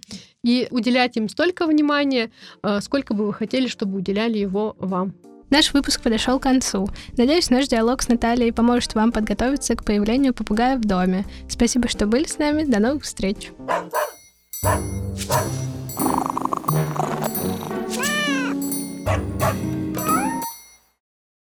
И 0.43 0.67
уделять 0.71 1.17
им 1.17 1.29
столько 1.29 1.67
внимания, 1.67 2.31
э, 2.63 2.79
сколько 2.81 3.13
бы 3.13 3.27
вы 3.27 3.33
хотели, 3.33 3.67
чтобы 3.67 3.97
уделяли 3.97 4.37
его 4.37 4.75
вам. 4.79 5.13
Наш 5.49 5.73
выпуск 5.73 6.01
подошел 6.01 6.39
к 6.39 6.43
концу. 6.43 6.89
Надеюсь, 7.17 7.49
наш 7.49 7.67
диалог 7.67 8.01
с 8.01 8.09
Натальей 8.09 8.51
поможет 8.51 8.95
вам 8.95 9.11
подготовиться 9.11 9.75
к 9.75 9.83
появлению 9.83 10.33
попугая 10.33 10.77
в 10.77 10.81
доме. 10.81 11.25
Спасибо, 11.47 11.87
что 11.87 12.05
были 12.05 12.25
с 12.25 12.37
нами. 12.37 12.65
До 12.65 12.79
новых 12.79 13.03
встреч. 13.03 13.51